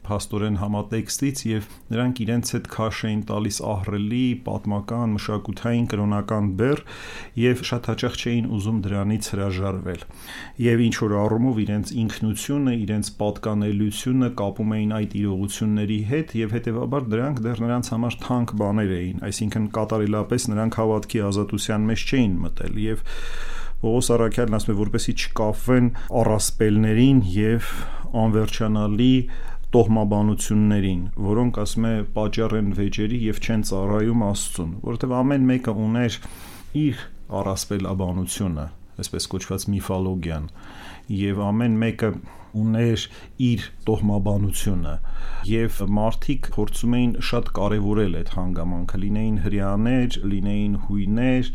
փաստորեն 0.03 0.57
համատեքստից 0.59 1.43
եւ 1.47 1.69
նրանք 1.93 2.19
իրենց 2.25 2.51
հետ 2.57 2.67
քաշ 2.73 2.99
էին 3.07 3.21
տալիս 3.29 3.59
ահռելի 3.71 4.25
պատմական, 4.49 5.13
մշակութային, 5.15 5.85
կրոնական 5.93 6.49
բեռ 6.59 6.81
եւ 7.39 7.63
շատ 7.71 7.87
հաճախ 7.91 8.17
չէին 8.19 8.49
ուզում 8.59 8.81
դրանից 8.83 9.31
հրաժարվել։ 9.31 10.03
Եվ 10.67 10.83
ինչ 10.91 10.95
որ 10.99 11.15
առումով 11.21 11.63
իրենց 11.63 11.95
ինքնությունը, 12.03 12.75
իրենց 12.83 13.13
պատկանելիությունը 13.23 14.31
կապում 14.43 14.75
էին 14.75 14.93
այդ 14.99 15.17
իրողությունների 15.21 16.01
հետ 16.11 16.35
եւ 16.41 16.57
հետեւաբար 16.59 17.07
դրանք 17.15 17.41
դեռ 17.47 17.63
նրանց 17.63 17.93
համար 17.95 18.19
թանկ 18.27 18.53
բաներ 18.59 18.93
էին, 18.99 19.23
այսինքն 19.31 19.71
կատարելապես 19.79 20.51
նրանք 20.51 20.79
հավատքի 20.81 21.25
ազատության 21.31 21.89
մեջ 21.93 22.07
չէին 22.11 22.37
մտել 22.43 22.85
եւ 22.91 23.07
Պողոս 23.81 24.11
Արաքյալն 24.13 24.55
ասում 24.57 24.71
է, 24.71 24.77
որպեսի 24.77 25.13
չկապվեն 25.21 25.87
առասպելներին 26.21 27.21
եւ 27.33 27.69
անվերջանալի 28.21 29.13
տոհմաբանություններին, 29.71 31.01
որոնք 31.31 31.59
ասում 31.63 31.87
է 31.89 31.93
պատճառ 32.17 32.55
են 32.59 32.69
վեճերի 32.77 33.19
եւ 33.25 33.39
չեն 33.41 33.65
ծառայում 33.71 34.25
Աստծուն, 34.27 34.75
որովհետեւ 34.85 35.15
ամեն 35.21 35.49
մեկը 35.51 35.75
ուներ 35.85 36.17
իր 36.81 37.03
առասպելաբանությունը, 37.41 38.65
այսպես 39.01 39.27
կոչված 39.35 39.67
միֆոլոգիան 39.75 40.51
եւ 41.21 41.43
ամեն 41.51 41.81
մեկը 41.81 42.13
ուներ 42.57 43.03
իր 43.41 43.65
տոհմաբանությունը 43.87 44.93
եւ 45.47 45.77
մարդիկ 45.97 46.49
փորձում 46.55 46.95
էին 46.97 47.13
շատ 47.27 47.51
կարեւորել 47.57 48.17
այդ 48.19 48.31
հանգամանքը 48.35 48.99
լինեին 49.03 49.37
հрьяաներ, 49.45 50.17
լինեին 50.31 50.75
հույներ, 50.87 51.51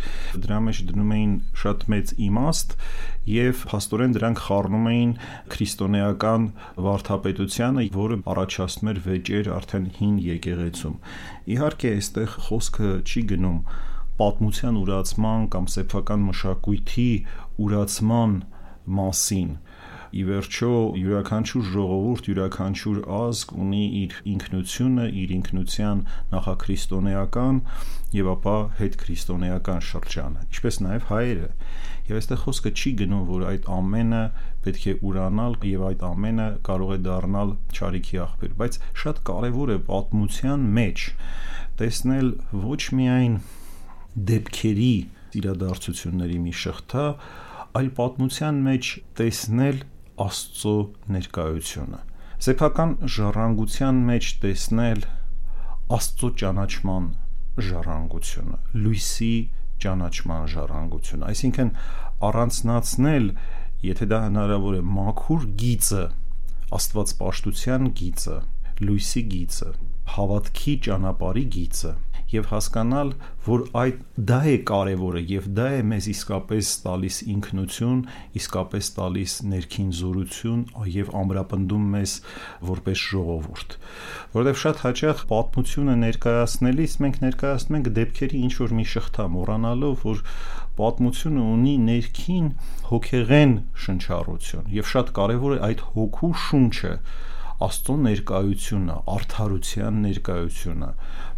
դրա 0.46 0.60
մեջ 0.66 0.80
դնում 0.90 1.12
էին 1.16 1.34
շատ 1.62 1.84
մեծ 1.92 2.14
իմաստ 2.26 2.76
եւ 3.36 3.64
աստորեն 3.76 4.16
դրանք 4.16 4.42
խառնում 4.46 4.88
էին 4.92 5.12
քրիստոնեական 5.52 6.46
վարդապետությանը, 6.86 7.86
որը 7.96 8.20
առաջացնում 8.32 8.92
էր 8.92 9.02
վեճեր 9.06 9.52
արդեն 9.56 9.90
հին 9.98 10.16
եկեղեցում։ 10.26 10.96
Իհարկե, 11.56 11.92
այստեղ 12.00 12.38
խոսքը 12.46 12.92
չի 13.06 13.26
գնում 13.34 13.60
պատմության 14.20 14.80
ուրացման 14.82 15.48
կամ 15.54 15.70
սեփական 15.76 16.26
մշակույթի 16.30 17.10
ուրացման 17.66 18.36
մասին 19.00 19.54
ի 20.16 20.22
վերջո 20.26 20.70
յուրաքանչյուր 20.96 21.64
ժողովուրդ, 21.72 22.28
յուրաքանչյուր 22.30 22.98
ազգ 23.16 23.50
ունի 23.62 23.82
իր 24.00 24.14
ինքնությունը, 24.32 25.06
իր 25.22 25.32
ինքնության 25.36 25.98
նախաքրիստոնեական 26.32 27.58
եւ 28.16 28.30
ապա 28.32 28.54
հետ 28.78 28.96
քրիստոնեական 29.02 29.82
շրջանը, 29.90 30.46
ինչպես 30.46 30.80
նաեւ 30.86 31.08
հայերը։ 31.10 31.50
Եվ 32.06 32.20
այստեղ 32.20 32.40
խոսքը 32.44 32.72
չի 32.80 32.92
գնում, 33.02 33.26
որ 33.32 33.44
այդ 33.50 33.68
ամենը 33.76 34.22
պետք 34.66 34.86
է 34.86 34.94
ուրանալ 35.10 35.58
եւ 35.74 35.84
այդ 35.90 36.06
ամենը 36.06 36.48
կարող 36.70 36.94
է 36.96 36.98
դառնալ 37.06 37.52
ճարիքի 37.76 38.20
աղբյուր, 38.24 38.56
բայց 38.62 38.80
շատ 39.02 39.22
կարեւոր 39.26 39.74
է 39.74 39.78
պատմության 39.90 40.66
մեջ 40.80 41.06
տեսնել 41.82 42.32
ոչ 42.62 42.82
միայն 43.00 43.40
դեպքերի 44.16 44.92
իրադարձությունների 45.36 46.38
մի 46.46 46.52
շղթա, 46.62 47.04
այլ 47.76 47.88
պատմության 47.98 48.60
մեջ 48.66 48.90
տեսնել 49.20 49.82
Աստծո 50.26 50.74
ներկայությունը։ 51.12 51.98
Սեփական 52.46 52.92
ժառանգության 53.16 53.98
մեջ 54.10 54.30
տեսնել 54.44 55.02
Աստծո 55.96 56.30
ճանաչման 56.40 57.10
ժառանգությունը, 57.66 58.58
լույսի 58.86 59.34
ճանաչման 59.84 60.48
ժառանգությունը, 60.54 61.28
այսինքն 61.32 61.70
առանցնացնել, 62.30 63.28
եթե 63.86 64.08
դա 64.12 64.20
հնարավոր 64.24 64.78
է, 64.80 64.82
մաքուր 64.96 65.46
գիծը, 65.62 66.04
Աստված 66.76 67.12
պաշտության 67.20 67.90
գիծը, 68.00 68.38
լույսի 68.86 69.22
գիծը, 69.36 69.70
հավատքի 70.16 70.74
ճանապարհի 70.86 71.44
գիծը 71.56 71.92
եւ 72.32 72.48
հասկանալ, 72.50 73.10
որ 73.46 73.62
այդ 73.78 73.98
դա 74.30 74.38
է 74.50 74.54
կարևորը 74.66 75.22
եւ 75.30 75.44
դա 75.56 75.66
է 75.76 75.82
մեզ 75.90 76.08
իսկապես 76.12 76.70
տալիս 76.86 77.18
ինքնություն, 77.34 78.00
իսկապես 78.40 78.90
տալիս 78.96 79.34
ներքին 79.52 79.92
զորություն 80.00 80.64
եւ 80.96 81.12
ամրապնդում 81.22 81.86
մեզ 81.94 82.14
որպես 82.70 83.04
ժողովուրդ։ 83.12 83.76
Որովհետեւ 84.34 84.60
շատ 84.64 84.82
հաճախ 84.86 85.22
պատմությունը 85.30 85.96
ներկայացնելիս 86.02 86.98
մենք 87.06 87.22
ներկայացնում 87.26 87.78
ենք 87.78 87.92
դեպքերի 88.00 88.42
ինչ 88.46 88.54
որ 88.64 88.76
մի 88.80 88.86
շղթա, 88.96 89.28
մոռանալով, 89.36 90.04
որ 90.06 90.24
պատմությունը 90.76 91.46
ունի 91.56 91.76
ներքին 91.86 92.50
հոգեղեն 92.90 93.54
շնչառություն 93.86 94.68
եւ 94.76 94.92
շատ 94.92 95.14
կարեւոր 95.16 95.56
է 95.56 95.62
այդ 95.70 95.86
հոգու 95.94 96.34
շունչը 96.46 96.92
Աստծո 97.56 97.94
ներկայությունը, 98.04 98.94
արդարության 99.08 100.00
ներկայությունը, 100.04 100.88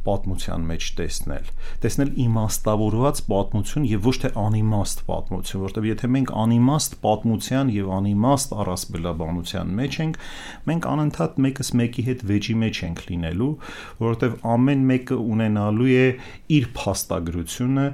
պատմության 0.09 0.67
մեջ 0.69 0.89
տեսնել, 0.99 1.49
տեսնել 1.85 2.11
իմաստավորված 2.25 3.21
պատմություն 3.29 3.87
եւ 3.89 4.09
ոչ 4.09 4.15
թե 4.25 4.31
անիմաստ 4.43 5.03
պատմություն, 5.09 5.63
որտեղ 5.69 5.89
եթե 5.89 6.11
մենք 6.17 6.33
անիմաստ 6.43 6.97
պատմության 7.05 7.73
եւ 7.77 7.91
անիմաստ 7.99 8.55
առասպելաբանության 8.65 9.73
մեջ 9.79 9.99
ենք, 10.05 10.19
մենք 10.69 10.89
անընդհատ 10.93 11.39
մեկս 11.49 11.73
մեկի 11.79 12.05
հետ 12.09 12.25
վեճի 12.29 12.57
մեջ 12.63 12.81
ենք 12.89 13.03
լինելու, 13.09 13.51
որովհետեւ 13.99 14.39
ամեն 14.59 14.87
մեկը 14.89 15.19
ունենալու 15.39 15.91
է 15.99 16.07
իր 16.59 16.69
փաստագրությունը 16.79 17.87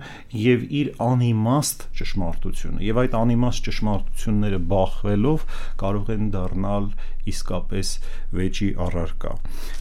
եւ 0.44 0.66
իր 0.80 0.92
անիմաստ 1.04 1.88
ճշմարտությունը 1.98 2.84
եւ 2.84 3.02
այդ 3.04 3.18
անիմաստ 3.24 3.68
ճշմարտությունները 3.68 4.60
բախվելով 4.74 5.48
կարող 5.82 6.14
են 6.14 6.30
դառնալ 6.34 6.88
իսկապես 7.30 7.90
վեճի 8.36 8.68
առարկա։ 8.84 9.32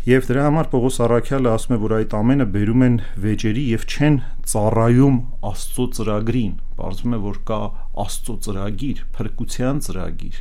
Եվ 0.07 0.27
դրա 0.29 0.45
համար 0.47 0.69
Պողոս 0.71 0.99
Արաքյալը 1.03 1.51
ասում 1.53 1.75
է, 1.75 1.79
որ 1.83 1.95
այդ 1.99 2.15
ամենը 2.23 2.45
բերում 2.53 2.83
են 2.85 2.93
վեճերի 3.23 3.63
եւ 3.69 3.83
չեն 3.93 4.17
ծառայում 4.51 5.17
Աստծո 5.49 5.85
ծրագրին։ 5.97 6.53
Պարզվում 6.77 7.15
է, 7.17 7.19
որ 7.23 7.39
կա 7.49 7.57
Աստծո 8.03 8.35
ծրագիր, 8.47 9.01
փրկության 9.17 9.81
ծրագիր, 9.87 10.39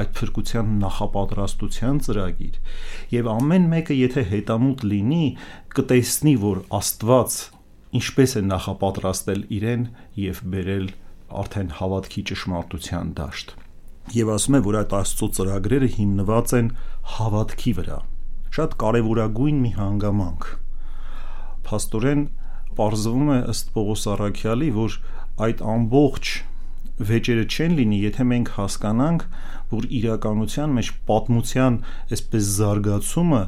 այդ 0.00 0.12
փրկության 0.18 0.70
նախապատրաստության 0.84 2.00
ծրագիր։ 2.06 2.60
Եվ 3.14 3.30
ամեն 3.34 3.68
մեկը 3.74 3.98
եթե 3.98 4.24
հետամուտ 4.30 4.86
լինի, 4.94 5.26
կտեսնի, 5.74 6.34
որ 6.44 6.62
Աստված 6.78 7.36
ինչպես 7.98 8.38
է 8.38 8.42
նախապատրաստել 8.54 9.44
իրեն 9.58 9.84
եւ 10.24 10.42
բերել 10.54 10.88
արդեն 11.44 11.70
հավատքի 11.82 12.26
ճշմարտության 12.30 13.14
դաշտ 13.18 13.54
եւ 14.12 14.30
ասում 14.34 14.56
է, 14.58 14.60
որ 14.66 14.76
այդ 14.82 14.90
Աստծո 14.98 15.28
ծրագրերը 15.38 15.86
հիմնված 15.94 16.52
են 16.58 16.66
հավատքի 17.14 17.72
վրա։ 17.78 17.96
Շատ 18.54 18.76
կարևորագույն 18.84 19.62
մի 19.64 19.70
հանգամանք։ 19.78 20.50
Փաստորեն 21.68 22.24
ողջվում 22.78 23.30
է 23.34 23.38
ըստ 23.52 23.70
Պողոս 23.74 24.04
Արաքյալի, 24.14 24.70
որ 24.74 24.98
այդ 25.44 25.62
ամբողջ 25.74 26.32
վեճերը 27.10 27.44
չեն 27.50 27.72
լինի, 27.78 27.96
եթե 28.04 28.24
մենք 28.30 28.50
հասկանանք, 28.54 29.22
որ 29.74 29.86
իրականության 29.98 30.74
մեջ 30.78 30.90
պատմության 31.08 31.78
այսպես 32.14 32.50
զարգացումը 32.58 33.40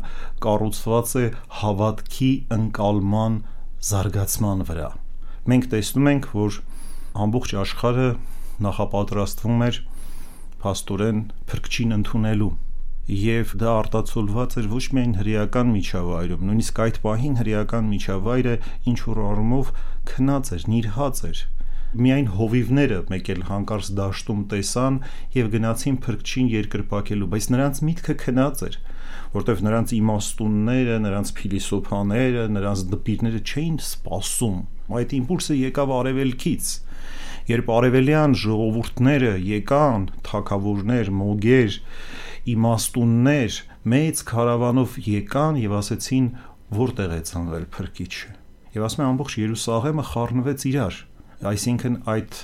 կառուցված 0.46 1.12
է 1.22 1.26
հավատքի 1.60 2.30
ընկալման 2.56 3.36
զարգացման 3.90 4.64
վրա։ 4.70 4.88
Մենք 5.46 5.68
տեսնում 5.76 6.10
ենք, 6.10 6.30
որ 6.34 6.60
ամբողջ 7.26 7.54
աշխարհը 7.62 8.08
նախապատրաստվում 8.66 9.66
էր 9.70 9.82
փաստորեն 10.64 11.20
փրկչին 11.50 11.96
ընդունելու 12.00 12.52
եւ 13.06 13.52
դա 13.62 13.74
արտացոլված 13.80 14.56
էր 14.60 14.70
ոչ 14.72 14.84
միայն 14.96 15.12
հրեական 15.20 15.68
միջավայրում, 15.76 16.46
նույնիսկ 16.50 16.80
այդ 16.86 16.96
պահին 17.06 17.36
հրեական 17.40 17.92
միջավայրը 17.92 18.54
ինչ 18.92 18.98
որ 19.06 19.20
առումով 19.26 19.70
քնած 20.10 20.50
էր, 20.56 20.64
նիրհած 20.74 21.22
էր 21.30 21.44
միայն 21.96 22.26
հովիվները 22.36 22.96
մեկ 23.12 23.28
էլ 23.32 23.42
հանկարծ 23.48 23.88
դաշտում 23.96 24.40
տեսան 24.52 24.96
եւ 25.36 25.46
գնացին 25.54 25.96
փրկչին 26.06 26.48
երկրպակելու, 26.52 27.28
բայց 27.32 27.46
նրանց 27.54 27.80
միտքը 27.88 28.16
քնած 28.22 28.64
էր, 28.66 28.78
որտեվ 29.36 29.62
նրանց 29.66 29.94
իմաստունները, 29.96 30.98
նրանց 31.06 31.32
փիլիսոփաները, 31.38 32.44
նրանց 32.56 32.82
դպիրները 32.92 33.40
չէին 33.46 33.78
սпасում։ 33.86 34.58
Այդ 34.96 35.14
իմպուլսը 35.20 35.56
եկավ 35.62 35.94
արևելքից։ 35.96 36.74
Երբ 37.46 37.68
արևելյան 37.76 38.36
ժողովուրդները 38.42 39.32
եկան, 39.46 40.06
թակավորներ, 40.26 41.10
մոգեր, 41.16 41.76
իմաստուններ, 42.52 43.56
մեծ 43.92 44.22
քարավանով 44.30 44.98
եկան 45.06 45.58
եւ 45.62 45.76
ասեցին 45.80 46.26
որտեղ 46.76 47.14
է 47.16 47.20
ծնվել 47.30 47.66
փրկիչը։ 47.76 48.30
Եվ 48.76 48.86
ասում 48.86 49.02
է 49.02 49.06
ամբողջ 49.06 49.36
Երուսաղեմը 49.40 50.04
խառնվեց 50.10 50.64
իրար։ 50.70 51.00
Այսինքն 51.50 51.98
այդ 52.12 52.40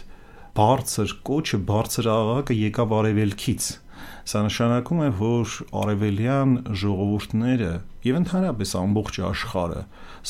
բարձր 0.58 1.14
կոչը, 1.28 1.58
բարձր 1.72 2.08
աղաղակը 2.12 2.56
եկավ 2.62 2.94
արևելքից 2.98 3.68
Սա 4.22 4.40
նշանակում 4.46 5.00
է, 5.02 5.06
որ 5.18 5.52
արևելյան 5.82 6.50
ժողովուրդները 6.78 7.70
եւ 8.06 8.18
ընդհանրապես 8.20 8.74
ամբողջ 8.78 9.16
աշխարհը 9.28 9.80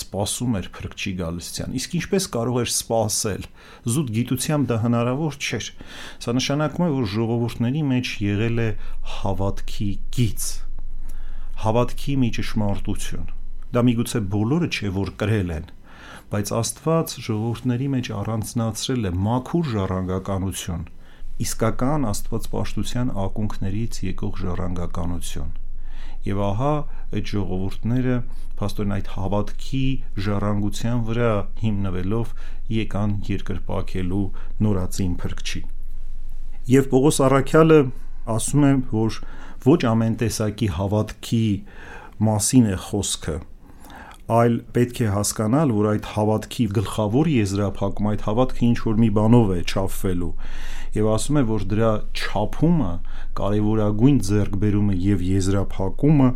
սпасում 0.01 0.57
էր 0.61 0.69
Փրկչի 0.77 1.13
Գալստյան։ 1.19 1.75
Իսկ 1.77 1.97
ինչպես 1.99 2.29
կարող 2.37 2.57
էր 2.63 2.71
սпасել։ 2.73 3.45
Զուտ 3.93 4.13
գիտությամբ 4.17 4.71
դա 4.71 4.79
հնարավոր 4.87 5.37
չէր։ 5.37 5.69
Սա 6.25 6.35
նշանակում 6.39 6.87
է, 6.87 6.89
որ 6.97 7.11
ժողովուրդների 7.13 7.85
մեջ 7.93 8.15
եղել 8.25 8.65
է 8.65 8.69
հավատքի 9.19 9.91
գից, 10.17 10.49
հավատքի 11.67 12.17
մի 12.23 12.33
ճշմարտություն։ 12.41 13.31
Դա 13.77 13.85
միգուցե 13.93 14.25
բոլորը 14.33 14.73
չէ, 14.73 14.95
որ 14.97 15.13
կրել 15.21 15.53
են, 15.53 15.69
բայց 16.33 16.57
Աստված 16.63 17.15
ժողովուրդների 17.29 17.93
մեջ 17.93 18.13
առանձնացրել 18.23 19.13
է 19.13 19.15
մաքուր 19.29 19.71
ժառանգականություն 19.77 20.89
իսկական 21.41 22.07
աստվածպաշտության 22.11 23.13
ակունքներից 23.23 23.99
եկող 24.07 24.41
ժառանգականություն։ 24.43 25.53
Եվ 26.23 26.41
ահա 26.47 26.73
այդ 27.19 27.31
ժողովուրդները 27.33 28.17
փաստորեն 28.61 28.95
այդ 28.97 29.09
հավատքի 29.17 29.85
ժառանգության 30.27 31.01
վրա 31.09 31.31
հիմնվելով 31.63 32.35
եկան 32.77 33.15
երկրպակելու 33.33 34.27
նորածին 34.67 35.15
փրկչին։ 35.23 35.71
Եվ 36.73 36.91
Պողոս 36.93 37.17
Արաքյալը 37.27 37.79
ասում 38.37 38.67
է, 38.69 38.73
որ 38.93 39.17
ոչ 39.67 39.81
ամեն 39.93 40.15
տեսակի 40.23 40.69
հավատքի 40.77 41.47
մասին 42.23 42.69
է 42.71 42.77
խոսքը, 42.87 43.35
այլ 44.33 44.55
պետք 44.77 45.01
է 45.03 45.09
հասկանալ, 45.17 45.73
որ 45.75 45.89
այդ 45.93 46.07
հավատքի 46.13 46.67
գլխավոր 46.79 47.31
եզրափակում 47.33 48.09
այդ 48.13 48.23
հավատքը 48.29 48.63
ինչ 48.69 48.79
որ 48.87 49.01
մի 49.03 49.11
բանով 49.19 49.51
է 49.57 49.61
չափվելու 49.67 50.31
եւ 50.97 51.11
ասում 51.13 51.39
է, 51.41 51.45
որ 51.51 51.67
դրա 51.73 51.91
չափումը 52.13 52.93
կարևորագույն 53.39 54.19
ձեռքբերումը 54.29 54.97
եւ 55.03 55.27
եզրափակումը 55.33 56.31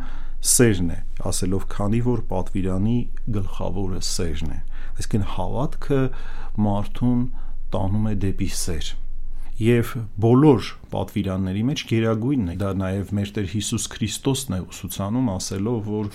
սերն 0.56 0.92
է, 0.96 0.98
ասելով 1.30 1.66
քանի 1.72 2.02
որ 2.06 2.22
պատվիրանի 2.30 2.98
գլխավորը 3.36 4.04
սերն 4.10 4.54
է։ 4.56 4.60
Այսինքն 4.96 5.26
հավատքը 5.36 6.02
մարդուն 6.66 7.26
տանում 7.74 8.06
է 8.12 8.14
դեպի 8.26 8.48
սեր 8.56 8.94
եւ 9.56 9.92
բոլոր 10.20 10.66
պատվիրանների 10.92 11.62
մեջ 11.64 11.82
գերագույնն 11.88 12.52
է 12.52 12.56
դա 12.60 12.70
նաեւ 12.76 13.12
մեր 13.16 13.30
Տեր 13.38 13.46
Հիսուս 13.54 13.86
Քրիստոսն 13.94 14.56
է 14.56 14.58
ուսուցանում 14.66 15.30
ասելով 15.32 15.88
որ 15.88 16.10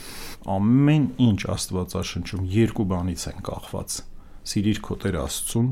ամեն 0.55 1.07
ինչ 1.25 1.39
Աստվածաշնչում 1.55 2.43
երկու 2.53 2.85
բանից 2.91 3.25
են 3.31 3.41
կախված 3.49 3.97
սիրիր 4.51 4.81
քո 4.85 4.97
Տեր 5.01 5.17
Աստծուն 5.25 5.71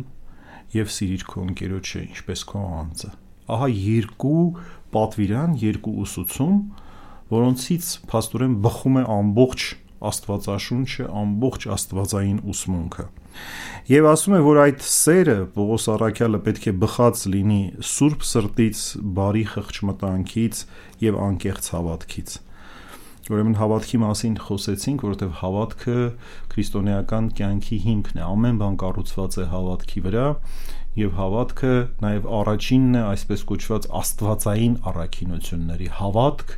եւ 0.75 0.93
սիրիր 0.95 1.25
քո 1.29 1.43
ընկերոջը 1.49 2.01
ինչպես 2.05 2.45
քո 2.49 2.63
անձը։ 2.79 3.12
Ահա 3.49 3.67
երկու 3.73 4.43
պատվիրան, 4.93 5.55
երկու 5.63 5.93
ուսուցում, 6.05 6.58
որոնցից 7.34 7.93
փաստորեն 8.10 8.58
բխում 8.65 8.99
է 8.99 9.05
ամբողջ 9.19 9.69
Աստվածաշունչը, 10.10 11.05
ամբողջ 11.21 11.65
Աստվածային 11.75 12.38
ուսմունքը։ 12.47 13.05
Եվ 13.89 14.05
ասում 14.10 14.36
է, 14.38 14.39
որ 14.45 14.60
այդ 14.63 14.86
սերը 14.86 15.36
Պողոս 15.55 15.88
Արաքյալը 15.93 16.39
պետք 16.45 16.67
է 16.69 16.73
բխած 16.84 17.23
լինի 17.34 17.60
սուրբ 17.89 18.23
սրտից, 18.29 18.84
բարի 19.19 19.43
խղճմտանքից 19.53 20.62
եւ 21.03 21.19
անկեղծ 21.25 21.69
հավատքից։ 21.75 22.38
Ուրեմն 23.30 23.58
հավատքի 23.60 23.98
մասին 24.02 24.36
խոսեցինք, 24.42 25.04
որովհետև 25.06 25.34
հավատքը 25.39 25.98
քրիստոնեական 26.50 27.26
կյանքի 27.38 27.78
հիմքն 27.84 28.18
է։ 28.18 28.24
Ամեն 28.26 28.56
բան 28.62 28.78
կառուցված 28.82 29.36
է 29.38 29.46
հավատքի 29.52 30.02
վրա, 30.06 30.24
եւ 30.98 31.12
հավատքը 31.20 31.74
նաեւ 32.06 32.26
առաջինն 32.39 32.98
է 32.98 33.04
այսպես 33.10 33.44
կոչված 33.52 33.86
աստվածային 34.00 34.80
առաքինությունների 34.89 35.89
հավատք, 36.00 36.56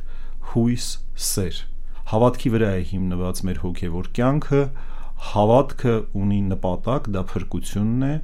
հույս, 0.52 0.86
սեր։ 1.28 1.60
Հավատքի 2.12 2.52
վրա 2.56 2.70
է 2.72 2.80
հիմնված 2.92 3.44
մեր 3.52 3.60
հոգեվոր 3.66 4.08
կյանքը, 4.16 4.62
հավատքը 5.32 5.94
ունի 6.22 6.40
նպատակ, 6.56 7.12
դա 7.12 7.26
փրկությունն 7.36 8.08
է, 8.08 8.14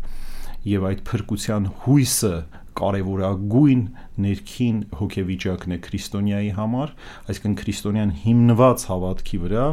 եւ 0.72 0.88
այդ 0.88 1.04
փրկության 1.12 1.68
հույսը 1.84 2.34
կարևորագույն 2.78 3.82
ներքին 4.24 4.78
հոգեվիճակն 4.98 5.74
է 5.74 5.78
քրիստոնյայի 5.86 6.52
համար, 6.58 6.92
այսինքն 7.32 7.56
քրիստոնյան 7.62 8.12
հիմնված 8.24 8.86
հավատքի 8.90 9.40
վրա 9.44 9.64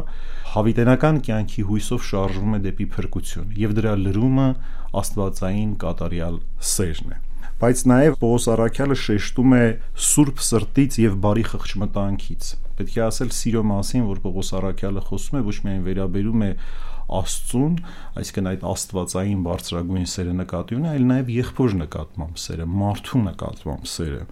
հավիտենական 0.56 1.20
կյանքի 1.28 1.66
հույսով 1.70 2.08
շարժվում 2.10 2.56
է 2.56 2.60
դեպի 2.66 2.88
փրկություն 2.96 3.54
եւ 3.66 3.78
դրա 3.80 3.94
լրումը 4.06 4.48
աստվածային 5.02 5.72
կատարյալ 5.86 6.42
սերն 6.74 7.16
է։ 7.16 7.22
բայց 7.56 7.82
նաև 7.88 8.16
Պողոս 8.20 8.46
Արաքյալը 8.52 8.96
շեշտում 9.00 9.52
է 9.56 9.64
սուրբ 10.06 10.40
սրտից 10.46 10.96
եւ 11.00 11.14
բարի 11.24 11.44
խղճմտանքից։ 11.50 12.48
Պետք 12.76 12.96
է 12.96 13.02
ասել 13.06 13.30
սիրո 13.32 13.62
մասին, 13.70 14.02
որ 14.10 14.18
Պողոս 14.26 14.50
Արաքյալը 14.58 15.04
խոսում 15.06 15.38
է 15.38 15.42
ոչ 15.46 15.56
միայն 15.64 15.86
վերաբերում 15.86 16.44
է 16.44 16.50
Աստծուն, 17.06 17.74
այսինքն 18.18 18.48
այդ 18.50 18.64
աստվածային 18.66 19.42
բարձրագույն 19.46 20.08
սերը 20.10 20.32
նկատի 20.40 20.76
ունի, 20.76 20.88
այլ 20.90 21.04
նաև 21.10 21.30
եղբոր 21.36 21.76
նկատմամբ 21.82 22.40
սերը, 22.42 22.66
մարդու 22.80 23.20
նկատմամբ 23.26 23.86
սերը։ 23.92 24.22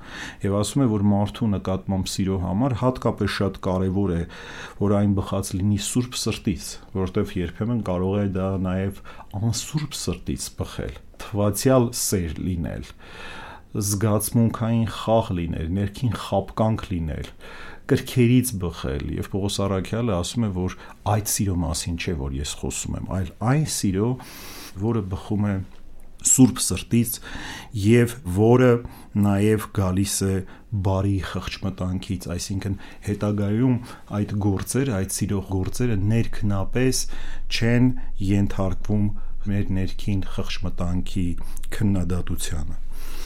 Եվ 0.44 0.56
ասում 0.58 0.82
է, 0.82 0.88
որ 0.94 1.06
մարդու 1.12 1.50
նկատմամբ 1.54 2.10
սիրո 2.14 2.38
համար 2.44 2.76
հատկապես 2.82 3.36
շատ 3.38 3.60
կարևոր 3.68 4.14
է, 4.14 4.20
որ 4.82 4.96
այն 4.98 5.14
բխած 5.20 5.52
լինի 5.54 5.80
սուրբ 5.86 6.18
սրտից, 6.24 6.66
որովհետև 6.98 7.36
երբեմն 7.44 7.86
կարող 7.90 8.18
է 8.24 8.26
դա 8.34 8.50
նաև 8.66 9.00
անսուրբ 9.44 9.96
սրտից 10.02 10.50
բխել, 10.58 11.00
թվացial 11.24 11.90
սեր 12.04 12.38
լինել 12.42 12.92
զգացմունքային 13.74 14.84
խաղ 14.94 15.30
լինել, 15.34 15.70
ներքին 15.74 16.12
խապկանք 16.14 16.84
լինել, 16.92 17.30
կրքերից 17.90 18.52
բխել 18.64 19.06
եւ 19.18 19.30
Պողոս 19.34 19.56
Արաքյալը 19.64 20.14
ասում 20.16 20.46
է 20.46 20.50
որ 20.58 20.76
այդ 21.14 21.32
սիրո 21.34 21.56
մասին 21.64 21.96
չէ 22.00 22.14
որ 22.20 22.36
ես 22.40 22.52
խոսում 22.60 22.98
եմ 23.00 23.10
այլ 23.18 23.32
այն 23.52 23.66
սիրո 23.74 24.10
որը 24.84 25.02
բխում 25.14 25.48
է 25.50 25.56
սուրբ 26.24 26.60
սրտից 26.64 27.18
եւ 27.84 28.14
որը 28.36 28.70
նաեւ 29.24 29.66
գալիս 29.76 30.14
է 30.24 30.36
բարի 30.86 31.18
խղճմտանքից, 31.30 32.28
այսինքն 32.34 32.78
հետագայում 33.08 33.76
այդ 34.18 34.32
գործերը, 34.44 34.94
այդ 34.98 35.14
սիրող 35.18 35.50
գործերը 35.54 35.98
ներքնապես 36.14 37.02
չեն 37.54 37.90
ենթարկվում 38.30 39.04
մեր 39.44 39.70
ներքին 39.76 40.24
խղճմտանքի 40.34 41.26
քննադատությանը։ 41.76 42.80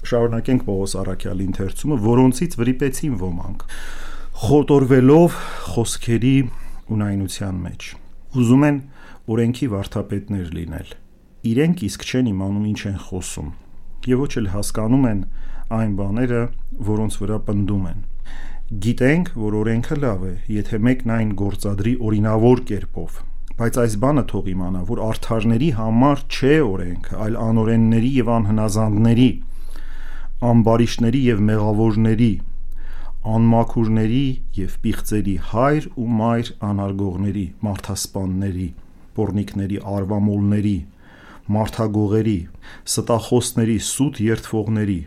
Շարունակենք 0.09 0.67
Պողոս 0.67 0.95
Արաքյալի 0.99 1.49
ընթերցումը, 1.49 1.99
որոնցից 2.09 2.57
վրիպեցին 2.59 3.17
ոմանք 3.23 3.65
խոտորվելով 4.39 5.37
խոսքերի 5.67 6.37
ունայնության 6.95 7.57
մեջ։ 7.63 7.87
Ուզում 8.39 8.67
են 8.69 8.77
օրենքի 9.35 9.67
վարթապետներ 9.73 10.53
լինել։ 10.55 10.93
Իրենք 11.51 11.83
իսկ 11.89 12.05
չեն 12.07 12.29
իմանում 12.31 12.69
ինչ 12.69 12.79
են 12.91 13.01
խոսում, 13.09 13.49
եւ 14.13 14.23
ոչ 14.23 14.31
էլ 14.39 14.47
հասկանում 14.53 15.09
են 15.11 15.25
այն 15.79 15.97
բաները, 15.99 16.43
որոնց 16.87 17.19
վրա 17.19 17.39
պնդում 17.49 17.89
են։ 17.91 18.07
Գիտենք, 18.87 19.33
որ 19.43 19.59
օրենքը 19.59 19.99
լավ 20.07 20.23
է, 20.29 20.33
եթե 20.55 20.81
մեկն 20.87 21.15
այն 21.19 21.35
գործադրի 21.43 21.95
օրինավոր 21.99 22.63
կերպով, 22.71 23.21
բայց 23.59 23.81
այս 23.83 23.97
բանը 24.07 24.25
թող 24.31 24.53
իմանա, 24.55 24.85
որ 24.93 25.03
արթարների 25.09 25.71
համար 25.83 26.23
չէ 26.31 26.55
օրենքը, 26.69 27.19
այլ 27.27 27.41
անօրենների 27.49 28.13
եւ 28.23 28.31
անհնազանդների, 28.39 29.31
ամբարիշների 30.53 31.23
եւ 31.27 31.43
մեղավորների, 31.49 32.33
անմաքուրների 33.29 34.27
եւ 34.57 34.77
պիղծերի 34.85 35.35
հայր 35.53 35.89
ու 36.01 36.07
մայր 36.19 36.51
անարգողների, 36.69 37.47
մարդասպանների, 37.67 38.69
pornikների, 39.19 39.81
արվամոլների, 39.97 40.79
մարդագողերի, 41.49 42.39
ստախոսների, 42.89 43.77
սուտ 43.89 44.21
երթվողների, 44.25 44.99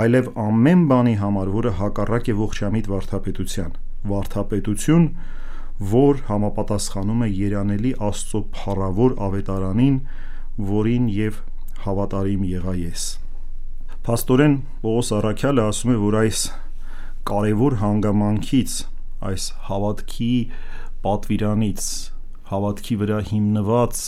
այլև 0.00 0.30
ամեն 0.44 0.82
բանի 0.90 1.14
համար, 1.20 1.52
որը 1.56 1.72
հակառակ 1.80 2.30
է 2.30 2.34
ողջամիտ 2.40 2.90
վարդապետության։ 2.94 3.76
Վարդապետություն, 4.10 5.06
որ 5.90 6.22
համապատասխանում 6.30 7.24
է 7.26 7.28
երանելի 7.40 7.92
Աստծո 8.10 8.40
փառավոր 8.56 9.14
ավետարանին, 9.26 10.00
որին 10.70 11.06
եւ 11.16 11.38
հավատարիմ 11.84 12.42
եղա 12.50 12.74
ես։ 12.80 13.06
Փաստորեն 14.06 14.58
Պողոս 14.84 15.12
Արաքյալը 15.20 15.64
ասում 15.70 15.94
է, 15.94 15.96
որ 16.00 16.18
այս 16.20 16.42
կարևոր 17.28 17.76
հանգամանքից, 17.80 18.74
այս 19.30 19.46
հավատքի 19.68 20.32
պատվիրանից, 21.04 21.86
հավատքի 22.50 22.96
վրա 23.02 23.18
հիմնված 23.30 24.02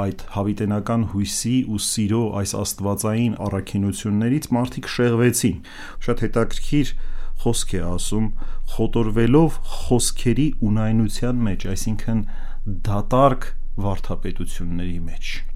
այդ 0.00 0.24
հավիտենական 0.34 1.06
հույսի 1.12 1.54
ու 1.70 1.80
սիրո 1.86 2.22
այս 2.40 2.54
աստվածային 2.60 3.36
առաքինություններից 3.46 4.48
մարդիկ 4.56 4.90
շեղվեցին։ 4.94 5.58
Շատ 6.06 6.24
հետաքրքիր 6.26 6.94
խոսք 7.44 7.76
է 7.80 7.84
ասում 7.90 8.26
խոտորվելով 8.76 9.60
խոսքերի 9.76 10.48
ունայնության 10.70 11.46
մեջ, 11.50 11.68
այսինքն 11.74 12.24
դատարկ 12.90 13.52
վարթապետությունների 13.86 14.98
մեջ 15.10 15.49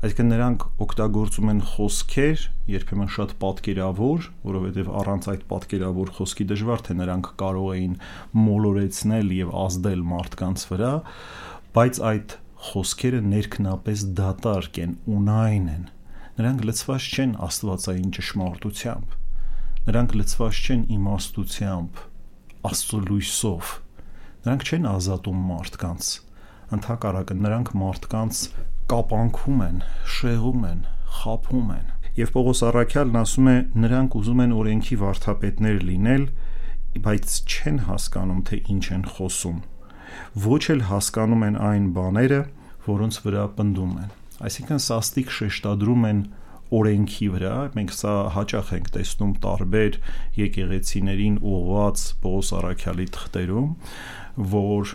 այսինքն 0.00 0.30
նրանք 0.32 0.62
օգտագործում 0.80 1.48
են 1.52 1.58
խոսքեր, 1.70 2.44
երբեմն 2.72 3.10
շատ 3.14 3.32
պատկերավոր, 3.42 4.28
որովհետև 4.48 4.86
առանց 5.00 5.26
այդ 5.32 5.42
պատկերավոր 5.50 6.12
խոսքի 6.16 6.46
դժվար 6.52 6.84
թե 6.86 6.96
նրանք 7.00 7.28
կարող 7.42 7.66
էին 7.74 7.98
մոլորեցնել 8.46 9.34
եւ 9.36 9.50
ազդել 9.60 10.04
մարդկանց 10.12 10.64
վրա, 10.70 10.92
բայց 11.76 12.00
այդ 12.10 12.36
խոսքերը 12.70 13.20
ներքնապես 13.28 14.06
դատարկ 14.20 14.80
են, 14.84 14.96
ունայն 15.20 15.68
են։ 15.74 15.84
Նրանք 16.40 16.64
լցված 16.70 17.10
չեն 17.10 17.36
աստվածային 17.50 18.16
ճշմարտությամբ։ 18.16 19.14
Նրանք 19.90 20.16
լցված 20.20 20.64
չեն 20.64 20.82
իմաստությամբ, 20.96 22.02
աստծո 22.70 23.04
լույսով։ 23.10 23.76
Նրանք 24.40 24.68
չեն 24.70 24.90
ազատում 24.96 25.46
մարդկանց 25.50 26.10
ընդհակառակը 26.70 27.34
նրանք 27.34 27.70
մարդկանց 27.80 28.40
կապանքում 28.90 29.60
են, 29.66 29.82
շեղում 30.18 30.64
են, 30.70 30.78
խափում 31.20 31.68
են։ 31.76 31.90
Եվ 32.20 32.32
Պողոս 32.34 32.62
Առաքյալն 32.70 33.18
ասում 33.20 33.50
է, 33.50 33.56
նրանք 33.84 34.16
ուզում 34.20 34.40
են 34.44 34.54
օրենքի 34.60 34.96
վարդապետներ 35.00 35.76
լինել, 35.90 36.24
բայց 37.04 37.36
չեն 37.46 37.78
հասկանում, 37.86 38.40
թե 38.50 38.56
ինչ 38.74 38.84
են 38.96 39.04
խոսում։ 39.14 39.60
Ոչ 40.46 40.62
էլ 40.74 40.82
հասկանում 40.90 41.44
են 41.46 41.60
այն 41.70 41.86
բաները, 41.96 42.40
որոնց 42.90 43.20
վրա 43.26 43.44
պնդում 43.60 43.94
են։ 44.00 44.10
Այսինքն 44.50 44.82
սաստիկ 44.90 45.32
շեշտադրում 45.38 46.06
են 46.10 46.20
օրենքի 46.80 47.28
վրա, 47.34 47.54
մենք 47.76 47.94
սա 47.94 48.14
հաճախ 48.34 48.68
ենք 48.76 48.90
տեսնում 48.94 49.32
տարբեր 49.44 49.96
եկեղեցիներին 50.40 51.38
ուղված 51.50 52.04
Պողոս 52.24 52.52
Արաքյալի 52.60 53.06
թղթերում, 53.16 53.68
որ 54.54 54.94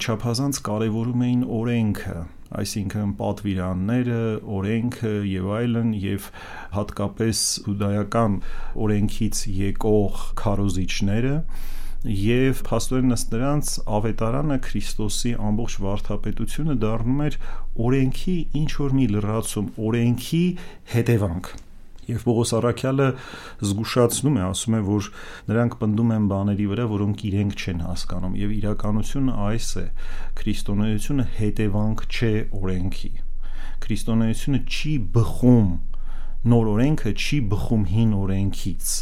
չափազանց 0.00 0.58
կարևորում 0.66 1.22
էին 1.26 1.42
օրենքը, 1.56 2.14
այսինքն 2.60 3.10
պատվիրանները, 3.20 4.20
օրենքը 4.58 5.12
եւ 5.30 5.50
այլն 5.58 5.92
եւ 6.04 6.28
հատկապես 6.76 7.42
հուդայական 7.66 8.38
օրենքից 8.86 9.42
եկող 9.60 10.24
քարոզիչները 10.40 11.36
եւ 12.16 12.62
փաստորեն 12.70 13.16
ըստ 13.18 13.34
նրանց 13.36 13.72
ավետարանը 14.00 14.60
Քրիստոսի 14.66 15.32
ամբողջ 15.50 15.80
վարդապետությունը 15.84 16.78
դառնում 16.84 17.24
էր 17.28 17.40
օրենքի 17.88 18.36
ինչ 18.64 18.70
որ 18.80 18.94
մի 19.00 19.10
լրացում, 19.16 19.74
օրենքի 19.90 20.44
հետևանք 20.94 21.52
Եվ 22.10 22.24
Պողոս 22.26 22.52
Արաքյալը 22.60 23.08
զգուշացնում 23.70 24.38
է, 24.40 24.42
ասում 24.50 24.76
է, 24.76 24.80
որ 24.90 25.10
նրանք 25.50 25.76
պնդում 25.80 26.14
են 26.16 26.30
բաների 26.30 26.66
վրա, 26.70 26.86
որոնք 26.94 27.24
իրենք 27.30 27.60
չեն 27.60 27.84
հասկանում, 27.86 28.34
եւ 28.40 28.54
իրականությունը 28.60 29.36
այս 29.50 29.68
է. 29.80 29.86
քրիստոնեությունը 30.40 31.24
հետևանք 31.40 32.04
չէ 32.10 32.32
օրենքի։ 32.60 33.12
Քրիստոնեությունը 33.80 34.60
չի 34.70 34.94
բխում 35.14 35.70
նոր 36.40 36.68
օրենքը 36.72 37.10
չի 37.20 37.38
բխում 37.52 37.82
հին 37.90 38.12
օրենքից 38.16 38.92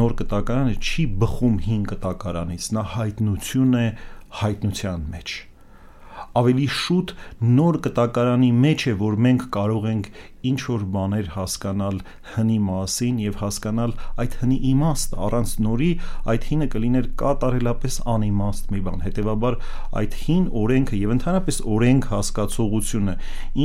նոր 0.00 0.12
կտակարանը 0.20 0.74
չի 0.80 1.04
բխում 1.20 1.56
հին 1.66 1.82
կտակարանից 1.90 2.68
նա 2.76 2.84
հայտնություն 2.94 3.78
է 3.80 3.86
հայտնության 4.40 5.06
մեջ 5.12 5.34
ավելի 6.38 6.66
շուտ 6.80 7.14
նոր 7.58 7.78
կտակարանի 7.86 8.50
մեջ 8.64 8.86
է, 8.90 8.92
որ 9.00 9.16
մենք 9.26 9.46
կարող 9.56 9.88
ենք 9.90 10.10
ինչ 10.40 10.60
որ 10.70 10.84
բաներ 10.94 11.26
հասկանալ 11.34 11.98
հնի 12.34 12.56
մասին 12.64 13.18
եւ 13.20 13.34
հասկանալ 13.40 13.92
այդ 14.22 14.36
հնի 14.40 14.58
իմաստը 14.70 15.18
առանց 15.26 15.52
նորի 15.66 15.88
այդ 16.32 16.46
հինը 16.50 16.68
կլիներ 16.74 17.08
կատարելապես 17.20 17.98
անիմաստ 18.14 18.72
մի 18.74 18.80
բան 18.86 19.04
հետեւաբար 19.04 19.58
այդ 20.00 20.16
հին 20.24 20.46
օրենքը 20.62 21.00
եւ 21.00 21.14
ընդհանրապես 21.16 21.60
օրենք 21.76 22.08
հասկացողությունը 22.14 23.16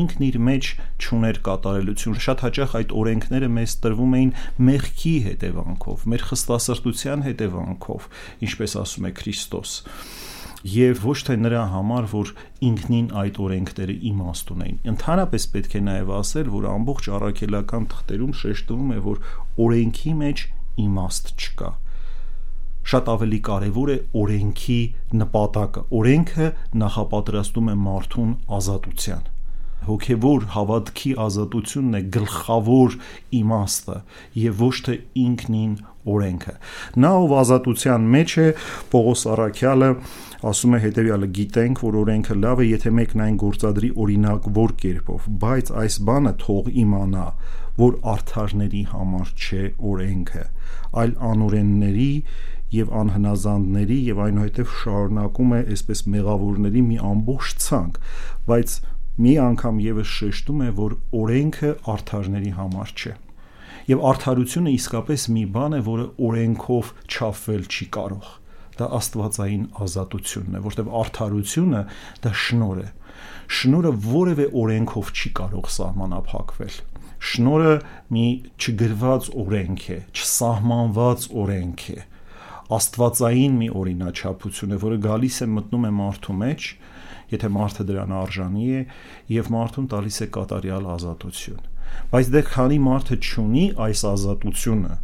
ինքն 0.02 0.28
իր 0.30 0.38
մեջ 0.50 0.72
ճուներ 1.06 1.42
կատարելություն 1.48 2.20
շատ 2.28 2.46
հաճախ 2.50 2.78
այդ 2.82 2.96
օրենքները 3.06 3.52
մեզ 3.56 3.80
տրվում 3.86 4.16
էին 4.20 4.36
մեղքի 4.72 5.16
հետևանքով 5.32 6.08
մեր 6.12 6.30
խստասրտության 6.32 7.28
հետևանքով 7.30 8.10
ինչպես 8.50 8.80
ասում 8.84 9.12
է 9.12 9.16
Քրիստոս 9.22 9.80
եւ 10.66 11.02
ոչ 11.06 11.18
թե 11.28 11.36
նրա 11.46 11.64
համար, 11.76 12.06
որ 12.10 12.34
ինքնին 12.66 13.08
այդ 13.22 13.40
օրենքները 13.46 13.96
իմաստ 14.10 14.52
ունեն։ 14.56 14.78
Ընդհանրապես 14.96 15.48
պետք 15.56 15.76
է 15.78 15.82
նաեւ 15.86 16.12
ասել, 16.20 16.52
որ 16.56 16.68
ամբողջ 16.74 17.10
առաքելական 17.20 17.88
թղթերում 17.94 18.36
շեշտվում 18.42 18.94
է, 18.96 19.00
որ 19.06 19.22
օրենքի 19.66 20.14
մեջ 20.26 20.46
իմաստ 20.86 21.34
չկա 21.36 21.72
շատ 22.86 23.08
ավելի 23.10 23.38
կարևոր 23.46 23.92
է 23.92 23.96
օրենքի 24.22 24.82
նպատակը։ 25.22 25.82
Օրենքը 26.00 26.50
նախապատրաստում 26.82 27.72
է 27.74 27.78
մարդուն 27.86 28.36
ազատության։ 28.58 29.24
հոգևոր 29.86 30.46
հավատքի 30.56 31.12
ազատությունն 31.26 31.98
է 32.00 32.02
գլխավոր 32.16 32.96
իմաստը 33.40 33.98
եւ 34.42 34.64
ոչ 34.66 34.76
թե 34.88 34.96
ինքնին 35.26 35.76
օրենքը։ 36.16 36.56
Նա 37.02 37.12
ով 37.26 37.36
ազատության 37.42 38.08
մեջ 38.16 38.34
է, 38.42 38.48
Պողոս 38.94 39.26
Արաքյալը 39.36 39.90
ասում 40.46 40.76
է 40.78 40.80
հետեւյալը. 40.86 41.30
գիտենք, 41.36 41.84
որ 41.86 42.00
օրենքը 42.02 42.36
լավ 42.42 42.62
է, 42.62 42.66
եթե 42.70 42.92
մեկն 43.00 43.24
այն 43.26 43.38
գործադրի 43.46 43.90
օրինակավոր 44.06 44.74
կերպով, 44.82 45.30
բայց 45.46 45.72
այս 45.84 45.96
բանը 46.10 46.34
թող 46.46 46.66
իմանա, 46.86 47.28
որ 47.76 47.96
արդարների 48.16 48.84
համար 48.92 49.32
չէ 49.36 49.64
օրենքը, 49.92 50.46
այլ 51.02 51.16
անօրենների 51.30 52.12
եւ 52.76 52.92
անհնազանդների 53.02 53.98
եւ 54.10 54.22
այնուհետեւ 54.26 54.72
շարունակում 54.82 55.52
է 55.56 55.60
այսպես 55.76 56.02
մեղավորների 56.16 56.84
մի 56.86 56.98
ամբողջ 57.10 57.52
ցանկ, 57.66 58.00
բայց 58.50 58.78
մի 59.16 59.34
անգամ 59.40 59.78
եւս 59.84 60.10
շեշտում 60.20 60.64
է, 60.66 60.70
որ 60.80 60.96
օրենքը 61.20 61.70
արդարների 61.94 62.52
համար 62.58 62.90
չէ։ 62.96 63.14
Եվ 63.86 64.02
արդարությունը 64.10 64.74
իսկապես 64.76 65.28
մի 65.36 65.44
բան 65.56 65.78
է, 65.78 65.80
որը 65.86 66.08
օրենքով 66.28 66.90
չափվել 67.06 67.68
չի 67.70 67.88
կարող։ 67.96 68.32
Դա 68.76 68.88
աստվածային 69.00 69.68
ազատությունն 69.86 70.58
է, 70.58 70.62
որտեղ 70.66 70.90
արդարությունը 71.02 71.84
դա 72.26 72.34
շնոր 72.46 72.82
է։ 72.82 72.88
Շնորը 73.56 73.94
որևէ 74.10 74.48
օրենքով 74.66 75.14
չի 75.16 75.32
կարող 75.40 75.70
սահմանափակվել։ 75.76 76.82
Շնորը 77.26 77.76
մի 78.16 78.26
չգրված 78.60 79.30
օրենք 79.46 79.86
է, 79.96 80.00
չսահմանված 80.12 81.30
օրենք 81.46 81.88
է 81.96 81.98
աստվածային 82.76 83.58
մի 83.62 83.68
օրինաչափություն 83.78 84.74
է, 84.76 84.78
որը 84.82 84.98
գալիս 85.06 85.36
է 85.46 85.48
մտնում 85.54 85.86
է 85.86 85.92
մարդու 86.00 86.36
մեջ, 86.42 86.70
եթե 87.34 87.50
մարդը 87.56 87.86
դրան 87.90 88.14
արժանի 88.20 88.68
է 88.80 88.84
եւ 89.36 89.50
մարդուն 89.56 89.90
տալիս 89.96 90.20
է 90.26 90.28
կատարյալ 90.38 90.88
ազատություն։ 90.96 91.66
Բայց 92.12 92.30
դեռ 92.36 92.48
քանի 92.52 92.78
մարդը 92.86 93.18
չունի 93.26 93.66
այս 93.86 94.02
ազատությունը, 94.10 94.96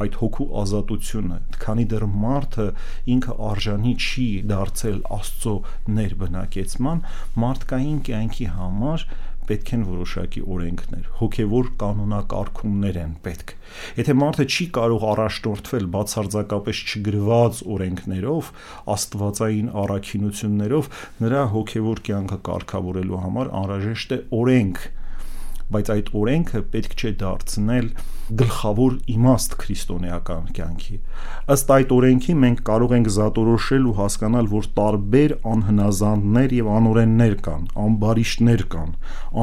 այդ 0.00 0.16
հոգու 0.20 0.46
ազատությունը, 0.60 1.38
քանի 1.64 1.84
դեռ 1.92 2.06
մարդը 2.22 2.66
ինքը 3.14 3.34
արժանի 3.50 3.92
չի 4.00 4.26
դարձել 4.50 4.98
Աստծո 5.16 5.54
ներբնակեցման, 6.00 7.02
մարդկային 7.44 7.98
կյանքի 8.08 8.48
համար 8.56 9.06
պետք 9.50 9.72
են 9.74 9.82
որոշակի 9.90 10.42
օրենքներ, 10.54 11.08
հոգևոր 11.20 11.70
կանոնակարգումներ 11.80 12.98
են 13.00 13.14
պետք։ 13.24 13.54
Եթե 14.00 14.14
մարդը 14.20 14.46
չի 14.50 14.66
կարող 14.76 15.06
առաջնորդվել 15.10 15.90
բացարձակապես 15.96 16.84
չգրված 16.90 17.60
օրենքներով, 17.74 18.52
աստվածային 18.94 19.74
առաքինություններով, 19.84 20.90
նրա 21.26 21.42
հոգևոր 21.56 22.02
կյանքը 22.10 22.40
կարգավորելու 22.50 23.22
համար 23.26 23.52
անհրաժեշտ 23.60 24.16
է 24.16 24.20
օրենք, 24.40 24.82
բայց 25.74 25.90
այդ 25.94 26.08
օրենքը 26.20 26.60
պետք 26.70 26.94
չէ 27.00 27.10
դարձնել 27.20 27.88
գլխավոր 28.40 28.96
իմաստ 29.10 29.54
քրիստոնեական 29.58 30.44
կյանքի։ 30.54 30.96
Ըստ 31.50 31.70
այդ 31.76 31.94
օրենքի 31.96 32.34
մենք 32.42 32.60
կարող 32.68 32.94
ենք 32.96 33.10
զատորոշել 33.16 33.86
ու 33.90 33.94
հասկանալ, 33.98 34.48
որ 34.52 34.68
տարբեր 34.78 35.34
անհնազանդներ 35.50 36.54
եւ 36.58 36.70
անօրեններ 36.76 37.34
կան, 37.46 37.64
անբարիշտներ 37.84 38.64
կան, 38.74 38.92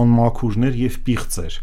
անմաքուրներ 0.02 0.80
եւ 0.84 0.98
պիղծեր։ 1.08 1.58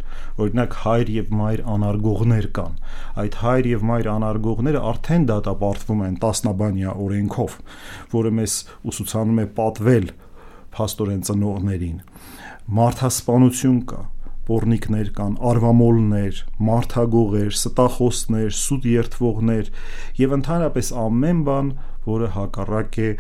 Օրինակ 0.45 0.79
հայր 0.85 1.13
եւ 1.15 1.35
մայր 1.41 1.65
անարգողներ 1.75 2.49
կան։ 2.59 2.79
Այդ 3.25 3.39
հայր 3.45 3.69
եւ 3.73 3.85
մայր 3.89 4.11
անարգողները 4.15 4.85
արդեն 4.93 5.29
դատապարտվում 5.33 6.05
են 6.05 6.17
տասնաբանյա 6.25 6.97
օրենքով, 7.05 7.59
որը 8.15 8.35
մեզ 8.41 8.57
ուսուցանում 8.93 9.41
է 9.45 9.47
պատվել 9.61 10.11
փաստորեն 10.75 11.23
ծնողներին 11.29 11.99
մարդասպանություն 12.65 13.81
կա 13.91 13.99
պորնիկներ 14.49 15.11
կան, 15.17 15.35
արվամոլներ, 15.51 16.41
մարդագողեր, 16.69 17.51
ստախոսներ, 17.55 18.51
սուտ 18.61 18.89
երթվողներ 18.91 19.71
եւ 20.21 20.35
ընդհանրապես 20.39 20.91
ամեն 21.05 21.43
բան, 21.49 21.71
որը 22.09 22.31
հակառակ 22.35 22.99
է 23.05 23.11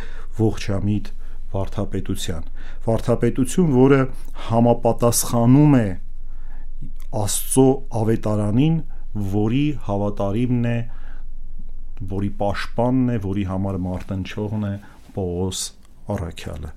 ողջամիտ 0.40 1.10
վարդապետության։ 1.54 2.48
Վարդապետություն, 2.84 3.72
որը 3.78 4.00
համապատասխանում 4.48 5.78
է 5.78 5.86
Աստծո 7.14 7.66
ավետարանին, 8.00 8.78
որի 9.34 9.66
հավատարիմն 9.86 10.64
է, 10.66 10.78
որի 12.14 12.30
պաշտպանն 12.40 13.12
է, 13.14 13.18
որի 13.24 13.44
համար 13.50 13.78
մարտնչողն 13.84 14.64
է 14.70 14.72
Պողոս 15.14 15.60
Արաքյալը։ 16.14 16.72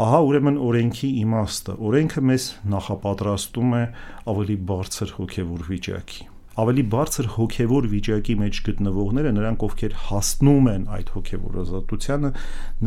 Ահա 0.00 0.18
ուրեմն 0.24 0.54
օրենքի 0.64 1.08
իմաստը։ 1.20 1.72
Օրենքը 1.84 2.20
մեզ 2.24 2.44
նախապատրաստում 2.72 3.72
է 3.76 3.80
ավելի 4.32 4.54
բարձր 4.70 5.10
հոգևոր 5.18 5.64
վիճակի 5.68 6.28
ավելի 6.62 6.84
բարձր 6.94 7.28
հոգևոր 7.34 7.88
վիճակի 7.92 8.36
մեջ 8.40 8.60
գտնվողները 8.68 9.32
նրանք 9.36 9.66
ովքեր 9.66 9.96
հասնում 10.06 10.70
են 10.72 10.86
այդ 10.96 11.12
հոգևոր 11.16 11.58
ազատությանը 11.62 12.30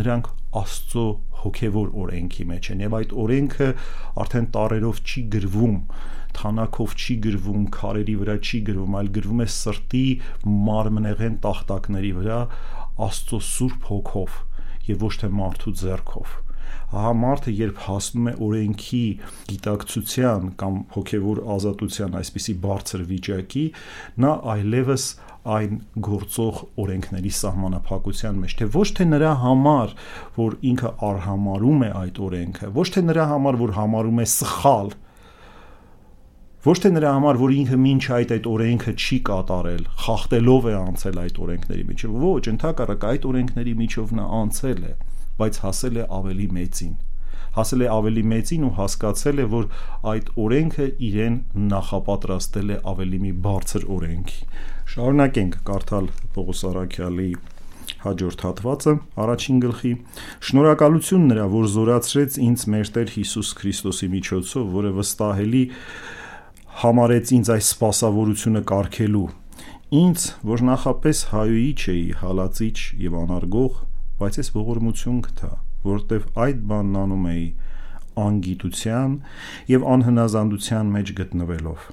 նրանք 0.01 0.29
Աստծո 0.61 1.05
հոգևոր 1.43 1.93
օրենքի 2.05 2.47
մեջ 2.53 2.69
են 2.73 2.83
եւ 2.85 2.97
այդ 3.01 3.15
օրենքը 3.25 3.69
արդեն 4.25 4.49
տարերով 4.57 5.01
չի 5.05 5.23
գրվում 5.35 5.77
թանակով 6.41 6.95
չի 7.05 7.19
գրվում 7.25 7.67
քարերի 7.77 8.17
վրա 8.21 8.39
չի 8.45 8.63
գրվում 8.69 8.97
այլ 9.01 9.11
գրվում 9.19 9.45
է 9.45 9.49
սրտի 9.59 10.05
մարմնեղեն 10.69 11.37
տախտակների 11.45 12.15
վրա 12.21 12.41
Աստծո 13.09 13.41
սուրբ 13.49 13.93
հոգով 13.93 14.41
եւ 14.89 15.07
ոչ 15.09 15.13
թե 15.21 15.31
մարդու 15.41 15.77
ձեռքով 15.85 16.41
ահա 16.95 17.13
մարդը 17.21 17.53
երբ 17.59 17.79
հասնում 17.85 18.27
է 18.31 18.33
օրենքի 18.47 19.05
գիտակցության 19.51 20.49
կամ 20.61 20.81
հոգևոր 20.95 21.41
ազատության 21.55 22.19
այսպիսի 22.21 22.57
բարձր 22.65 23.05
վիճակի, 23.11 23.65
նա 24.25 24.33
այլևս 24.55 25.07
այն 25.45 25.79
գործող 26.01 26.61
օրենքների 26.81 27.31
սահմանափակության 27.37 28.37
մեջ 28.41 28.53
թե 28.59 28.67
ոչ 28.73 28.87
թե 28.97 29.05
նրա 29.11 29.33
համար 29.43 29.91
որ 30.37 30.55
ինքը 30.71 30.91
արհամարում 31.09 31.83
է 31.85 31.89
այդ 32.01 32.21
օրենքը 32.27 32.69
ոչ 32.77 32.87
թե 32.95 33.03
նրա 33.09 33.25
համար 33.31 33.59
որ 33.61 33.73
համարում 33.75 34.21
է 34.23 34.27
սխալ 34.33 34.89
ոչ 36.65 36.77
թե 36.81 36.91
նրա 36.95 37.09
համար 37.13 37.39
որ 37.43 37.51
ինքը 37.59 37.77
ոչ 37.85 38.07
այդ 38.15 38.31
այդ 38.35 38.47
օրենքը 38.55 38.93
չի 39.05 39.17
կատարել 39.29 39.83
խախտելով 40.05 40.69
է 40.71 40.73
անցել 40.79 41.19
այդ 41.25 41.35
օրենքների 41.45 41.83
միջով 41.91 42.15
ոչ 42.25 42.43
ընդհակառակ 42.55 43.05
այդ 43.11 43.27
օրենքների 43.29 43.75
միջով 43.85 44.15
նա 44.17 44.25
անցել 44.41 44.81
է 44.89 44.93
բայց 45.41 45.59
հասել 45.65 45.99
է 46.01 46.05
ավելի 46.19 46.47
մեծին։ 46.59 46.93
Հասել 47.55 47.81
է 47.85 47.89
ավելի 47.95 48.23
մեծին 48.35 48.63
ու 48.67 48.75
հասկացել 48.75 49.37
է, 49.39 49.45
որ 49.55 49.67
այդ 50.11 50.31
օրենքը 50.45 50.87
իրեն 51.07 51.35
նախապատրաստել 51.71 52.71
է 52.75 52.79
ավելի 52.91 53.19
մի 53.25 53.33
բարձր 53.45 53.85
օրենքի։ 53.95 54.39
Շարունակենք 54.95 55.59
կարդալ 55.69 56.09
Պողոս 56.35 56.63
Արաքյալի 56.71 57.29
հաջորդ 58.05 58.43
հատվածը 58.45 58.93
առաջին 59.23 59.61
գլխի 59.63 59.93
շնորհակալություն 60.49 61.25
նրա 61.31 61.45
որ 61.53 61.65
զորացրեց 61.75 62.37
ինձ 62.45 62.65
մեր 62.73 62.91
Տեր 62.97 63.13
Հիսուս 63.15 63.49
Քրիստոսի 63.61 64.09
միջոցով 64.15 64.69
որը 64.75 64.91
վստահելի 64.99 65.63
համարեց 66.81 67.33
ինձ 67.39 67.51
այս 67.55 67.71
սпасավորությունը 67.75 68.61
կարգելու 68.71 69.25
ինձ 70.01 70.27
որ 70.51 70.65
նախապես 70.69 71.23
հայուի 71.31 71.67
չէի 71.85 72.05
հալածիչ 72.21 72.77
եւ 73.05 73.19
անարգող 73.21 73.84
բայց 74.19 74.39
ես 74.39 74.49
ողորմություն 74.55 75.21
գտա, 75.25 75.51
որտեվ 75.85 76.25
այդ 76.45 76.59
բանն 76.71 76.97
անում 77.03 77.29
էի 77.31 77.45
անգիտության 78.25 79.15
եւ 79.71 79.85
անհնազանդության 79.95 80.91
մեջ 80.95 81.13
գտնվելով։ 81.19 81.87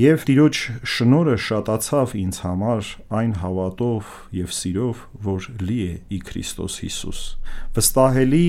Եվ 0.00 0.24
Տիրոջ 0.28 0.58
շնորը 0.94 1.36
շատացավ 1.44 2.12
ինձ 2.20 2.36
համար 2.44 2.90
այն 3.20 3.32
հավատով 3.42 4.12
եւ 4.38 4.52
սիրով, 4.56 5.00
որ 5.26 5.48
լի 5.66 5.78
է 5.86 5.94
ի 6.16 6.20
Քրիստոս 6.28 6.76
Հիսուս։ 6.84 7.22
Վստահելի 7.78 8.46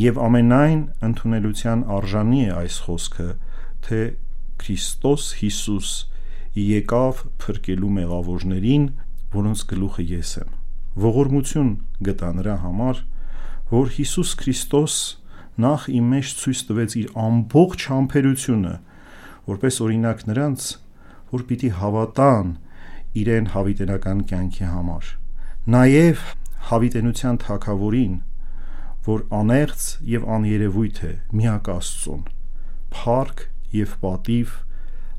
եւ 0.00 0.22
ամենայն 0.26 0.80
ընդունելության 1.10 1.84
արժանի 1.98 2.40
է 2.46 2.54
այս 2.62 2.78
խոսքը, 2.86 3.28
թե 3.88 4.00
Քրիստոս 4.64 5.26
Հիսուս 5.42 5.92
եկավ 6.60 7.26
փրկելու 7.44 7.92
մեղավորներին, 8.00 8.88
որոնց 9.36 9.68
գլուխը 9.74 10.08
ես 10.14 10.34
եմ 10.40 10.59
ողորմություն 11.00 11.70
գտա 12.06 12.30
նրա 12.40 12.56
համար, 12.64 13.02
որ 13.70 13.90
Հիսուս 13.96 14.30
Քրիստոս 14.40 14.94
նախ 15.60 15.86
իմ 15.92 16.08
մեջ 16.14 16.32
ցույց 16.40 16.62
տվեց 16.70 16.96
իր 17.00 17.08
ամբողջ 17.24 17.84
համբերությունը, 17.90 18.74
որպես 19.50 19.80
օրինակ 19.86 20.24
նրանց, 20.30 20.66
որ 21.30 21.44
պիտի 21.50 21.70
հավատան 21.80 22.50
իրեն 23.20 23.46
հավիտենական 23.54 24.24
կյանքի 24.30 24.66
համար։ 24.70 25.12
Նաև 25.70 26.24
հավիտենության 26.70 27.38
թակավորին, 27.44 28.14
որ 29.06 29.24
աներց 29.40 29.86
եւ 30.14 30.26
աներևույթ 30.36 30.98
է 31.08 31.12
միակ 31.40 31.70
Աստծուն, 31.74 32.24
փառք 32.94 33.44
եւ 33.80 33.94
պատիվ 34.04 34.54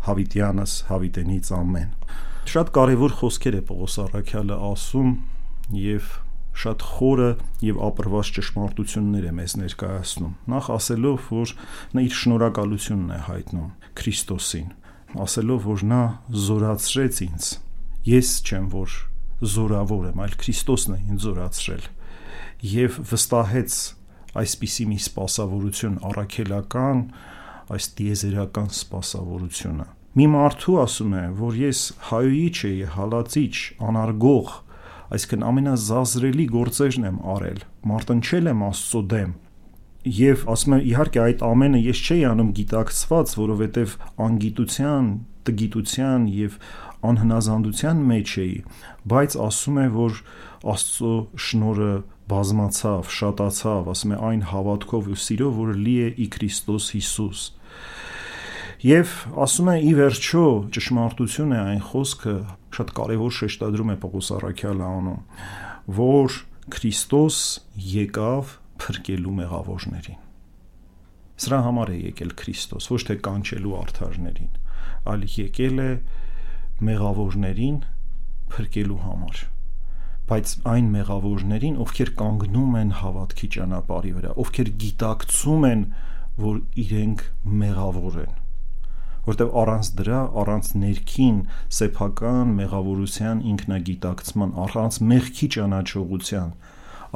հավիտյանս 0.07 0.73
հավիտենից 0.91 1.51
ամեն։ 1.57 1.89
Շատ 2.51 2.71
կարևոր 2.75 3.15
խոսքեր 3.21 3.57
է 3.57 3.61
Պողոս 3.69 3.97
Արաքյալը 4.01 4.57
ասում 4.71 5.11
եւ 5.77 6.11
շատ 6.61 6.83
խորը 6.83 7.29
եւ 7.63 7.79
ապրված 7.87 8.31
ճշմարտություններ 8.37 9.27
է 9.29 9.31
մեզ 9.37 9.53
ներկայացնում։ 9.61 10.33
Նախ 10.51 10.67
ասելով, 10.75 11.29
որ 11.31 11.53
նա 11.95 12.03
իր 12.07 12.17
շնորհակալությունն 12.21 13.13
է 13.15 13.19
հայտնում 13.27 13.69
Քրիստոսին, 14.01 14.67
ասելով, 15.25 15.63
որ 15.71 15.85
նա 15.91 16.01
զորացրեց 16.47 17.21
ինձ։ 17.27 17.47
Ես 18.11 18.29
չեմ, 18.51 18.67
որ 18.75 18.97
զորավոր 19.41 20.05
եմ, 20.11 20.21
այլ 20.25 20.35
Քրիստոսն 20.41 20.95
է 20.95 20.99
ինձ 21.11 21.25
զորացրել։ 21.25 21.87
Եվ 22.71 22.99
վստահեց 23.11 23.77
այսպիսի 24.41 24.85
մի 24.91 24.99
սпасավորություն 25.01 25.97
առաքելական, 26.11 27.01
այս 27.71 27.87
դիեզերական 27.97 28.69
սпасավորությունը։ 28.75 29.87
Մի 30.11 30.25
մարդու 30.27 30.77
ասում 30.81 31.13
է, 31.15 31.23
որ 31.39 31.57
ես 31.61 31.81
հայուիչ 32.11 32.55
եի, 32.67 32.79
հալածիչ, 32.95 33.55
անարգող, 33.87 34.49
այսինքն 35.11 35.45
ամենազազրելի 35.47 36.45
գործերն 36.51 37.07
եմ 37.09 37.17
արել, 37.35 37.63
մարտնչել 37.91 38.51
եմ 38.51 38.61
Աստծո 38.67 39.01
դեմ։ 39.11 39.33
Եվ 40.17 40.45
ասում 40.51 40.75
եմ 40.77 40.85
իհարկե 40.91 41.19
այդ 41.21 41.43
ամենը 41.45 41.81
ես 41.85 41.99
չէի 42.01 42.23
անում 42.31 42.53
գիտակցված, 42.57 43.33
որովհետև 43.41 43.95
անգիտության, 44.25 45.09
տգիտության 45.49 46.25
եւ 46.37 46.55
անհնազանդության 47.11 48.01
մեջ 48.11 48.33
էի, 48.41 48.55
բայց 49.11 49.37
ասում 49.45 49.77
է 49.81 49.85
որ 49.97 50.17
Աստծո 50.71 51.13
շնորը 51.45 51.93
բազմացավ, 52.31 53.13
շատացավ, 53.19 53.87
ասում 53.91 54.13
է 54.15 54.19
այն 54.31 54.43
հավատքով 54.51 55.09
ու 55.11 55.21
սիրով, 55.25 55.55
որ 55.61 55.71
լի 55.85 55.95
է 56.01 56.09
ի 56.21 56.27
Քրիստոս 56.35 56.89
Հիսուս։ 56.95 57.41
Եվ 58.81 59.11
ասում 59.37 59.67
է 59.69 59.73
ի 59.85 59.89
վերջո 59.93 60.43
ճշմարտություն 60.73 61.51
է 61.53 61.57
այն 61.61 61.81
խոսքը, 61.85 62.31
շատ 62.73 62.93
կարևոր 62.97 63.35
շեշտադրում 63.37 63.91
է 63.93 63.95
Պողոս 64.01 64.29
Արաքյալը 64.39 64.87
անում, 64.87 65.19
որ 65.99 66.37
Քրիստոս 66.73 67.37
եկավ 67.91 68.55
փրկելու 68.81 69.35
մեղավորներին։ 69.37 70.17
Սրա 71.45 71.61
համար 71.67 71.93
է 71.93 71.99
եկել 72.07 72.33
Քրիստոս, 72.41 72.89
ոչ 72.95 73.01
թե 73.11 73.19
կանչելու 73.29 73.77
արդարներին, 73.83 74.51
այլ 75.13 75.29
եկել 75.37 75.85
է 75.85 75.89
մեղավորներին 76.89 77.79
փրկելու 78.57 79.01
համար 79.05 79.47
բայց 80.31 80.51
այն 80.73 80.85
մեղավորներին, 80.95 81.81
ովքեր 81.85 82.15
կանգնում 82.17 82.75
են 82.81 82.91
հավատքի 83.01 83.47
ճանապարհի 83.61 84.13
վրա, 84.17 84.35
ովքեր 84.41 84.69
գիտակցում 84.85 85.65
են, 85.69 85.89
որ 86.49 86.61
իրենք 86.85 87.27
մեղավոր 87.61 88.23
են 88.25 88.40
որտեվ 89.27 89.55
առանց 89.61 89.89
դրա, 90.01 90.19
առանց 90.41 90.69
ներքին 90.81 91.39
սեփական 91.77 92.53
մեղավորության 92.57 93.41
ինքնագիտակցման, 93.51 94.53
առանց 94.65 94.99
մեղքի 95.11 95.49
ճանաչողության, 95.55 96.53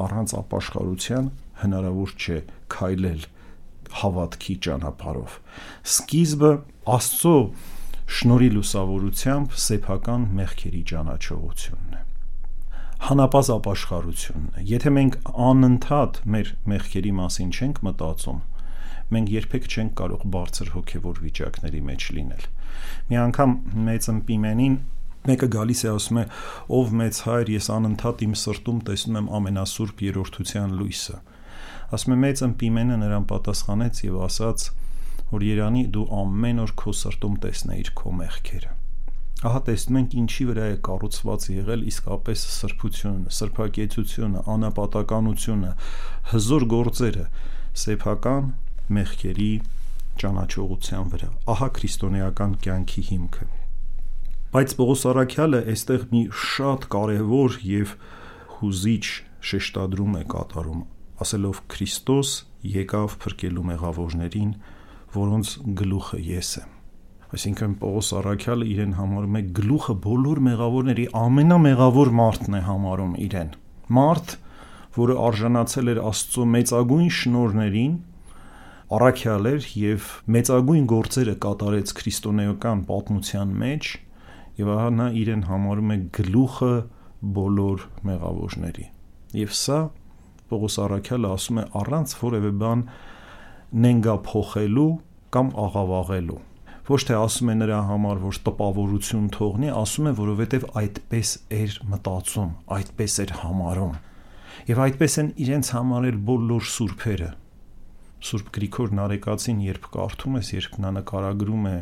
առանց 0.06 0.34
ապաշխարության 0.40 1.30
հնարավոր 1.66 2.16
չէ 2.16 2.38
քայլել 2.76 3.22
հավատքի 3.96 4.56
ճանապարհով։ 4.66 5.38
Սկիզբը 5.96 6.52
Աստծո 6.96 7.36
շնորի 8.06 8.50
լուսավորությամբ 8.54 9.56
սեփական 9.66 10.28
մեղքերի 10.38 10.82
ճանաչողությունն 10.92 11.96
է 11.96 12.06
հանապազ 13.06 13.48
ապաշխարությունն 13.56 14.60
է 14.60 14.62
եթե 14.70 14.90
մենք 14.96 15.16
անընդհատ 15.46 16.20
մեր 16.34 16.52
մեղքերի 16.72 17.12
մասին 17.18 17.50
չենք 17.56 17.80
մտածում 17.86 18.38
մենք 19.14 19.32
երբեք 19.36 19.68
չենք 19.70 19.92
կարող 20.00 20.26
բարձր 20.36 20.70
հոգևոր 20.76 21.20
վիճակների 21.26 21.82
մեջ 21.90 22.06
լինել։ 22.16 22.46
Մի 23.10 23.18
անգամ 23.26 23.56
մեծ 23.86 24.08
ըմպիմենին 24.16 24.76
մեկը 25.26 25.48
գալիս 25.56 25.80
է 25.86 25.88
ասում 25.90 26.18
է 26.22 26.24
ով 26.76 26.92
մեծ 27.00 27.20
հայր 27.26 27.52
ես 27.56 27.68
անընդհատ 27.76 28.24
իմ 28.26 28.34
սրտում 28.42 28.80
տեսնում 28.86 29.18
եմ 29.20 29.30
ամենասուրբ 29.38 30.02
երրորդության 30.06 30.74
լույսը 30.80 31.16
ասում 31.96 32.14
է 32.14 32.18
մեծ 32.22 32.42
ըմպիմենը 32.46 32.98
նրան 33.02 33.28
պատասխանեց 33.32 34.02
եւ 34.06 34.18
ասաց 34.26 34.66
որ 35.32 35.46
Երանի 35.46 35.84
դու 35.96 36.06
ամեն 36.22 36.62
օր 36.62 36.72
քո 36.82 36.92
սրտում 37.02 37.38
տեսնեիր 37.46 37.90
քո 37.98 38.12
մեղքերը 38.20 38.74
Ահա 39.46 39.60
տեսնում 39.66 39.96
ենք 40.00 40.14
ինչի 40.16 40.44
վրա 40.48 40.66
է 40.72 40.76
կառուցված 40.86 41.46
եղել 41.52 41.82
իսկապես 41.90 42.44
սրբությունը, 42.56 43.32
սրբակեցությունը, 43.36 44.44
անապատականությունը, 44.54 45.72
հզոր 46.30 46.64
գործերը, 46.72 47.26
սեփական 47.82 48.48
մեղքերի 48.96 49.50
ճանաչողության 50.20 51.08
վրա։ 51.12 51.30
Ահա 51.52 51.68
քրիստոնեական 51.76 52.52
կյանքի 52.66 53.02
հիմքը։ 53.10 53.48
Բայց 54.56 54.72
Պողոս 54.78 55.02
Արաքյալը 55.10 55.60
այստեղ 55.72 56.04
մի 56.12 56.22
շատ 56.42 56.86
կարևոր 56.94 57.56
եւ 57.66 57.90
հուզիչ 58.56 59.06
շեշտադրում 59.46 60.14
է 60.16 60.22
կատարում, 60.32 60.80
ասելով 61.26 61.60
Քրիստոս 61.74 62.30
եկավ 62.76 63.18
փրկելու 63.26 63.66
մեղավորներին, 63.72 64.54
որոնց 65.16 65.52
գլուխը 65.80 66.20
ես 66.30 66.50
եմ։ 66.62 66.72
Այսինքն 67.36 67.76
Պողոս 67.82 68.08
Արաքյալը 68.16 68.66
իրեն 68.72 68.96
համարում 68.96 69.36
է 69.36 69.42
գլուխը 69.58 69.94
բոլոր 70.06 70.40
մեղավորների 70.46 71.06
ամենամեղավոր 71.20 72.10
մարդն 72.20 72.56
է 72.56 72.60
համարում 72.66 73.14
իրեն։ 73.26 73.50
Մարդ, 73.96 74.34
որը 74.96 75.16
արժանացել 75.26 75.90
էր 75.92 76.00
Աստծո 76.06 76.46
մեծագույն 76.56 77.10
շնորհներին, 77.16 77.96
առաքյալ 78.86 79.46
էր 79.50 79.64
եւ 79.80 80.08
մեծագույն 80.30 80.84
գործերը 80.90 81.32
կատարեց 81.42 81.92
քրիստոնեական 81.98 82.82
պատմության 82.86 83.54
մեջ 83.62 83.88
եւ 84.60 84.68
ահա 84.76 84.90
նա 84.96 85.06
իրեն 85.20 85.40
համարում 85.48 85.94
է 85.94 85.96
գլուխը 86.18 86.68
բոլոր 87.36 87.86
մեղավորների 88.06 88.84
եւ 89.40 89.56
սա 89.58 89.78
Պողոս 90.46 90.76
Արաքյալը 90.84 91.30
ասում 91.34 91.58
է 91.58 91.64
առանց 91.80 92.12
որևէ 92.20 92.52
բան 92.62 92.84
նենգա 93.86 94.14
փոխելու 94.28 94.90
կամ 95.34 95.50
աղավաղելու 95.66 96.38
ոչ 96.86 97.00
թե 97.08 97.16
ասում 97.18 97.50
է 97.50 97.56
նրա 97.64 97.80
համար 97.88 98.20
որ 98.22 98.38
տպավորություն 98.46 99.24
թողնի 99.34 99.72
ասում 99.80 100.06
է 100.06 100.12
որովհետեւ 100.20 100.68
այդպես 100.82 101.32
էր 101.56 101.74
մտածում 101.90 102.52
այդպես 102.76 103.18
էր 103.26 103.34
համարում 103.40 103.98
եւ 104.70 104.84
այդպես 104.86 105.18
են 105.24 105.32
իրենց 105.46 105.72
համարել 105.74 106.22
բոլոր 106.30 106.70
սուրբերը 106.76 107.32
Սուրբ 108.26 108.52
Գրիգոր 108.56 108.94
Նարեկացին 108.96 109.64
երբ 109.66 109.88
կարդում 109.96 110.38
ես, 110.40 110.52
երբ 110.56 110.78
նա 110.82 110.92
նկարագրում 111.00 111.66
է 111.70 111.76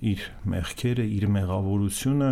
իր 0.00 0.24
մեղքերը, 0.52 1.04
իր 1.16 1.24
մեղավորությունը, 1.36 2.28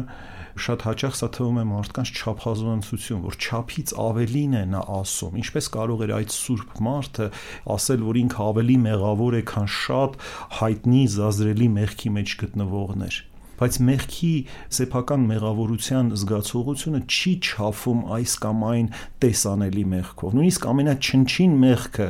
շատ 0.65 0.85
հաճախ 0.87 1.17
սա 1.19 1.29
թվում 1.37 1.59
է 1.61 1.65
մարդկանց 1.71 2.13
չափազանցություն, 2.21 3.25
որ 3.27 3.39
չափից 3.41 3.95
ավելին 4.05 4.57
է 4.61 4.63
նա 4.75 4.83
ասում։ 5.01 5.41
Ինչպես 5.43 5.71
կարող 5.77 6.05
էր 6.07 6.15
այդ 6.21 6.37
սուրբ 6.37 6.79
մարդը 6.89 7.31
ասել, 7.77 8.07
որ 8.11 8.21
ինքը 8.25 8.45
ավելի 8.51 8.79
մեղավոր 8.87 9.41
է, 9.41 9.43
քան 9.51 9.73
շատ 9.81 10.21
հայտնի 10.61 11.03
զազրելի 11.17 11.69
մեղքի 11.81 12.15
մեջ 12.21 12.39
գտնվողներ 12.45 13.21
բայց 13.61 13.77
մեղքի 13.87 14.33
սեփական 14.77 15.27
մեղավորության 15.31 16.13
զգացողությունը 16.21 17.01
չի 17.11 17.33
չափում 17.45 18.01
այս 18.17 18.37
կամ 18.45 18.65
այն 18.71 18.89
տեսանելի 19.21 19.85
մեղքով։ 19.91 20.37
Նույնիսկ 20.39 20.67
ամենաչնչին 20.71 21.59
մեղքը 21.65 22.09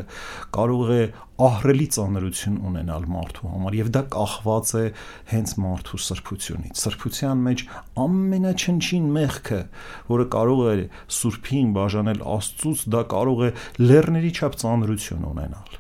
կարող 0.55 0.93
է 0.95 1.03
ահրելի 1.41 1.87
ծանրություն 1.97 2.57
ունենալ 2.69 3.05
մարդու 3.11 3.51
համար 3.51 3.77
եւ 3.79 3.91
դա 3.97 4.03
կախված 4.13 4.73
է 4.77 4.83
հենց 5.31 5.55
մարդու 5.65 6.01
սրբությունից։ 6.05 6.83
Սրբության 6.85 7.45
մեջ 7.47 7.63
ամենաչնչին 8.05 9.07
մեղքը, 9.17 9.61
որը 10.11 10.27
կարող 10.37 10.61
է 10.71 10.75
սուրբին 11.17 11.71
բաժանել 11.81 12.21
Աստծուց, 12.37 12.83
դա 12.93 13.03
կարող 13.15 13.41
է 13.41 13.51
լեռների 13.81 14.33
չափ 14.37 14.59
ծանրություն 14.61 15.25
ունենալ։ 15.31 15.79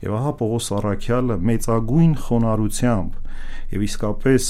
Եվ 0.00 0.14
ահա 0.20 0.32
Պողոս 0.40 0.70
Արաքյալը 0.78 1.40
մեծագույն 1.50 2.14
խոնարհությամբ 2.30 3.18
եւ 3.70 3.84
իսկապես 3.86 4.46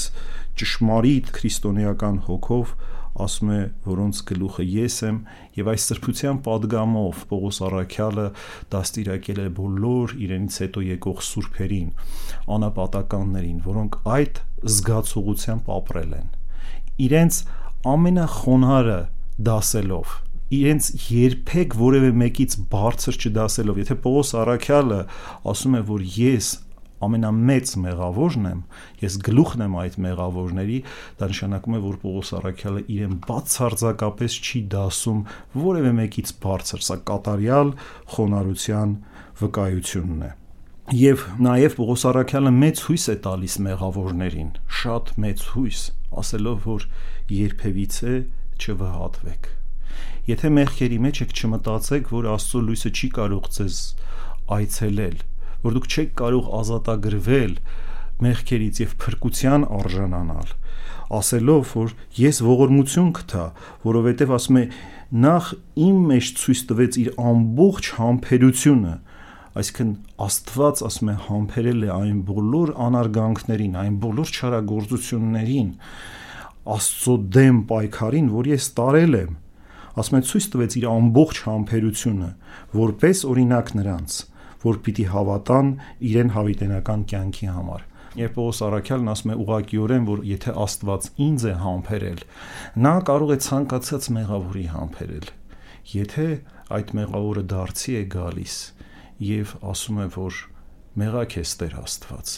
ճշմարիտ 0.59 1.31
քրիստոնեական 1.37 2.17
հոգով 2.27 2.73
ասում 3.21 3.49
է 3.51 3.59
որոնց 3.85 4.19
գլուխը 4.29 4.65
ես 4.71 4.97
եմ 5.07 5.17
եւ 5.57 5.69
այս 5.71 5.85
սրբության 5.91 6.37
падգամով 6.45 7.23
Պողոս 7.31 7.59
Արաքյալը 7.67 8.27
դաստիարակել 8.71 9.41
է 9.43 9.47
բոլոր 9.57 10.13
իրենից 10.25 10.59
հետո 10.63 10.83
եկող 10.87 11.23
սուրբերին 11.27 11.89
անապատականներին 12.55 13.59
որոնք 13.67 13.99
այդ 14.15 14.41
զգացողությամբ 14.71 15.71
ապրել 15.75 16.15
են 16.21 16.31
իրենց 17.07 17.43
ամենախոնարհը 17.91 18.99
դասելով 19.51 20.17
իրենց 20.51 20.87
երբեք 21.11 21.77
որևէ 21.79 22.09
մեկից 22.21 22.57
բարձր 22.71 23.17
չդասելով 23.21 23.77
եթե 23.81 23.95
Պողոս 24.03 24.33
Արաքյալը 24.41 24.99
ասում 25.51 25.77
է 25.79 25.81
որ 25.91 26.03
ես 26.15 26.49
ամենամեծ 27.07 27.71
մեղավորն 27.83 28.47
եմ, 28.51 28.59
ես 29.01 29.15
գլուխն 29.27 29.63
եմ 29.65 29.77
այդ 29.81 29.95
մեղավորների, 30.05 30.79
դա 31.21 31.29
նշանակում 31.31 31.77
է, 31.77 31.81
որ 31.85 31.95
Պողոս 32.01 32.33
Արաքյալը 32.39 32.83
իրեն 32.95 33.15
բացարձակապես 33.27 34.37
չի 34.41 34.61
դասում 34.75 35.23
որևէ 35.61 35.93
մեկից 36.01 36.33
բարձր, 36.45 36.83
սա 36.87 36.99
կատարյալ 37.11 37.73
խոնարհության 38.15 38.93
վկայությունն 39.41 40.27
է։ 40.27 40.31
Եվ 41.01 41.25
նաև 41.45 41.79
Պողոս 41.79 42.05
Արաքյալը 42.11 42.53
մեծ 42.57 42.83
հույս 42.89 43.07
է 43.11 43.17
տալիս 43.29 43.57
մեղավորներին, 43.69 44.51
շատ 44.81 45.15
մեծ 45.25 45.47
հույս, 45.55 45.87
ասելով, 46.21 46.61
որ 46.67 46.87
երբևիցե 47.41 48.15
չվհատվեք 48.61 49.51
Եթե 50.29 50.49
մեղքերի 50.53 50.97
մեջ 51.01 51.19
եք 51.23 51.31
չմտածեք, 51.33 52.09
որ 52.13 52.25
Աստծո 52.35 52.59
լույսը 52.67 52.89
չի 52.93 53.07
կարող 53.15 53.47
ձեզ 53.55 53.77
այցելել, 54.55 55.15
որ 55.65 55.77
դուք 55.77 55.87
չեք 55.91 56.13
կարող 56.21 56.49
ազատագրվել 56.61 57.53
մեղքերից 58.21 58.81
եւ 58.81 58.95
փրկության 59.01 59.65
արժանանալ, 59.81 60.49
ասելով, 61.17 61.71
որ 61.75 61.93
ես 62.21 62.41
ողորմություն 62.45 63.11
կտա, 63.17 63.45
որովհետեւ 63.85 64.33
ասում 64.37 64.59
է 64.61 64.65
նախ 65.25 65.47
իմ 65.85 66.01
մեջ 66.11 66.31
ցույց 66.41 66.61
տվեց 66.71 66.97
իր 67.01 67.09
ամբողջ 67.31 67.89
համբերությունը, 67.97 68.93
այսինքն 69.61 69.91
Աստված 70.21 70.81
ասում 70.87 71.11
է 71.11 71.15
համբերել 71.27 71.81
է 71.83 71.89
այն 71.91 72.19
բոլոր 72.29 72.73
անարգանքներին, 72.87 73.77
այն 73.81 73.95
բոլոր 74.05 74.31
չարագործություններին, 74.31 75.71
Աստծո 76.71 77.15
դեմ 77.35 77.63
պայքարին, 77.71 78.27
որ 78.31 78.51
ես 78.53 78.67
տարել 78.77 79.17
եմ 79.21 79.37
ասում 79.91 80.17
է 80.17 80.21
ցույց 80.29 80.45
տվեց 80.53 80.75
իր 80.79 80.85
ամբողջ 80.91 81.39
համբերությունը, 81.47 82.29
որպես 82.79 83.23
օրինակ 83.31 83.71
նրանց, 83.81 84.13
որ 84.61 84.79
պիտի 84.85 85.05
հավատան 85.11 85.71
իրեն 86.11 86.33
հավիտենական 86.35 87.05
կյանքի 87.11 87.49
համար։ 87.55 87.85
Երբ 88.21 88.33
Պողոս 88.35 88.57
Արաքյալն 88.67 89.11
ասում 89.11 89.31
է 89.31 89.35
ուղղակիորեն, 89.41 90.07
որ 90.09 90.23
եթե 90.27 90.53
Աստված 90.61 91.05
ինձ 91.25 91.45
է 91.47 91.53
համբերել, 91.61 92.23
նա 92.85 92.95
կարող 93.07 93.31
է 93.31 93.37
ցանկացած 93.45 94.07
մեղավորի 94.17 94.65
համբերել։ 94.71 95.29
Եթե 95.91 96.25
այդ 96.75 96.91
մեղավորը 96.99 97.43
դարձի 97.55 97.95
է 98.01 98.03
գալիս 98.15 98.57
եւ 99.31 99.53
ասում 99.71 100.01
է, 100.01 100.07
որ 100.17 100.41
մեղակ 101.01 101.37
է 101.39 101.45
Տեր 101.61 101.77
Աստված, 101.81 102.35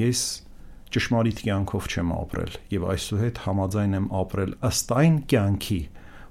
ես 0.00 0.24
ճշմարիտ 0.96 1.40
կյանքով 1.46 1.86
չեմ 1.92 2.10
ապրել 2.16 2.58
եւ 2.72 2.84
այսուհետ 2.96 3.40
համաձայն 3.46 3.96
եմ 4.00 4.06
ապրել 4.20 4.52
ըստ 4.68 4.92
այն 4.96 5.16
կյանքի, 5.32 5.80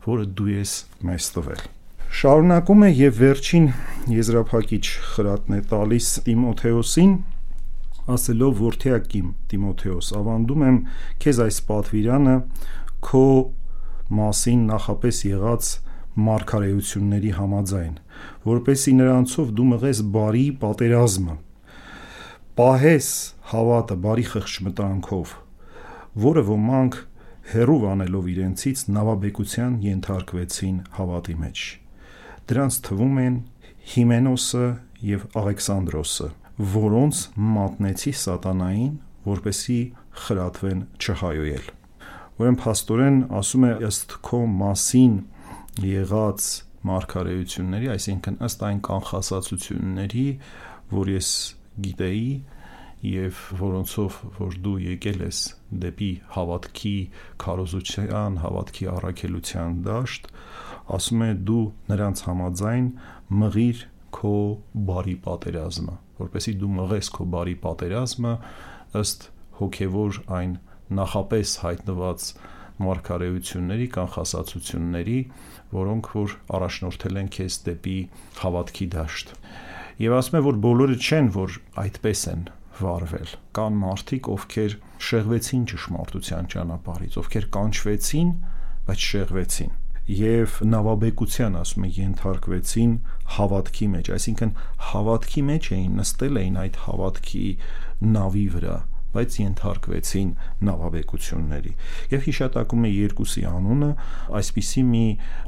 որը 0.06 0.28
դու 0.40 0.52
ես 0.52 0.76
մեզ 1.10 1.28
տվել։ 1.36 1.66
Շարունակում 2.16 2.84
է 2.86 2.90
եւ 2.96 3.18
վերջին 3.20 3.66
եզրափակիչ 4.16 4.86
խրատն 5.16 5.56
է 5.56 5.58
տալիս 5.68 6.06
Տիմոթեոսին, 6.24 7.12
ասելով 8.16 8.62
որդեակիմ 8.64 9.34
Տիմոթեոս, 9.52 10.12
ավանդում 10.22 10.64
եմ 10.70 10.78
քեզ 11.26 11.42
այս 11.46 11.60
պատվիրանը 11.74 12.38
քո 13.10 13.26
մասին 14.22 14.64
նախապես 14.72 15.22
եղած 15.28 15.74
մարգարեությունների 16.30 17.36
համաձայն, 17.42 17.94
որպեսի 18.48 18.98
նրանցով 19.04 19.54
դու 19.60 19.70
մղես 19.76 20.04
բարի 20.16 20.48
պատերազմը, 20.64 21.40
պահես 22.64 23.14
հավատը 23.52 24.04
բարի 24.08 24.30
խղճմտանքով, 24.32 25.40
որը 26.32 26.50
ոմանք 26.56 27.02
հերով 27.56 27.90
անելով 27.96 28.36
իրենցից 28.40 28.92
նավաբեկության 28.96 29.82
ենթարկվեցին 29.92 30.86
հավատի 30.96 31.44
մեջ։ 31.44 31.72
Դրանց 32.46 32.76
թվում 32.86 33.16
են 33.22 33.38
Հիմենոսը 33.86 34.66
եւ 35.06 35.24
Աղեքսանդրոսը, 35.40 36.28
որոնց 36.76 37.22
մատնեցի 37.56 38.14
սատանային, 38.22 38.92
որպեսի 39.26 39.78
խրատվեն 40.26 40.84
չհայոյել։ 41.02 41.72
Ուրեմն 42.36 42.60
փաստորեն 42.62 43.18
ասում 43.40 43.66
է 43.66 43.72
ըստ 43.90 44.16
քո 44.30 44.42
մասին 44.62 45.16
եղած 45.86 46.50
մարգարեությունների, 46.86 47.90
այսինքն 47.96 48.38
ըստ 48.46 48.66
այն 48.70 48.82
կանխասացությունների, 48.90 50.28
որ 50.94 51.12
ես 51.16 51.30
գիտեի, 51.86 52.30
եւ 53.06 53.40
որոնցով 53.60 54.20
որ 54.38 54.60
դու 54.66 54.76
եկել 54.86 55.24
ես 55.26 55.40
դեպի 55.86 56.12
հավատքի 56.36 56.96
քարոզության, 57.42 58.38
հավատքի 58.46 58.88
առաքելության 58.96 59.76
դաշտ, 59.86 60.30
ասում 60.94 61.24
է 61.26 61.30
դու 61.50 61.62
նրանց 61.90 62.22
համաձայն 62.28 62.90
մղիր 63.42 63.80
քո 64.16 64.34
բարի 64.90 65.16
պատերազմը, 65.26 65.96
որպեսզի 66.22 66.54
դու 66.62 66.72
մղես 66.76 67.10
քո 67.16 67.26
բարի 67.36 67.56
պատերազմը 67.64 68.34
ըստ 69.02 69.26
հոգևոր 69.60 70.20
այն 70.40 70.54
նախապես 71.00 71.54
հայտնված 71.66 72.28
մարգարեությունների 72.86 73.88
կանխասացությունների, 73.96 75.20
որոնք 75.76 76.10
որ 76.16 76.36
առաջնորդել 76.58 77.20
են 77.22 77.30
քեզ 77.36 77.58
դեպի 77.66 77.98
հավատքի 78.42 78.88
դաշտ։ 78.96 79.32
Եվ 80.06 80.16
ասում 80.20 80.38
է, 80.40 80.42
որ 80.46 80.60
բոլորը 80.66 80.98
չեն, 81.00 81.32
որ 81.36 81.58
այդպես 81.86 82.26
են, 82.36 82.44
վարվել։ 82.76 83.34
Կան 83.56 83.80
մարդիկ, 83.86 84.30
ովքեր 84.36 84.78
շեղվեցին 85.08 85.64
ճշմարտության 85.72 86.52
ճանապարհից, 86.56 87.18
ովքեր 87.24 87.50
կանչվեցին, 87.56 88.36
բայց 88.86 89.08
շեղվեցին 89.16 89.74
եւ 90.06 90.58
նավաբեկության 90.70 91.56
ասում 91.62 91.86
է 91.86 91.92
ենթարկվեցին 92.00 92.92
հավատքի 93.36 93.88
մեջ, 93.96 94.12
այսինքն 94.18 94.52
հավատքի 94.92 95.46
մեջ 95.52 95.70
էին 95.78 95.96
նստել 96.02 96.42
էին 96.44 96.60
այդ 96.66 96.82
հավատքի 96.86 97.48
նավի 98.16 98.46
վրա 98.58 98.76
բայց 99.16 99.36
ենթարկվեցին 99.40 100.32
նավաբեկությունների 100.68 101.72
եւ 102.12 102.26
հիշատակում 102.26 102.88
է 102.88 102.90
երկուսի 102.92 103.44
անունը 103.48 103.90
այսպիսի 104.40 104.84
մի 104.90 105.04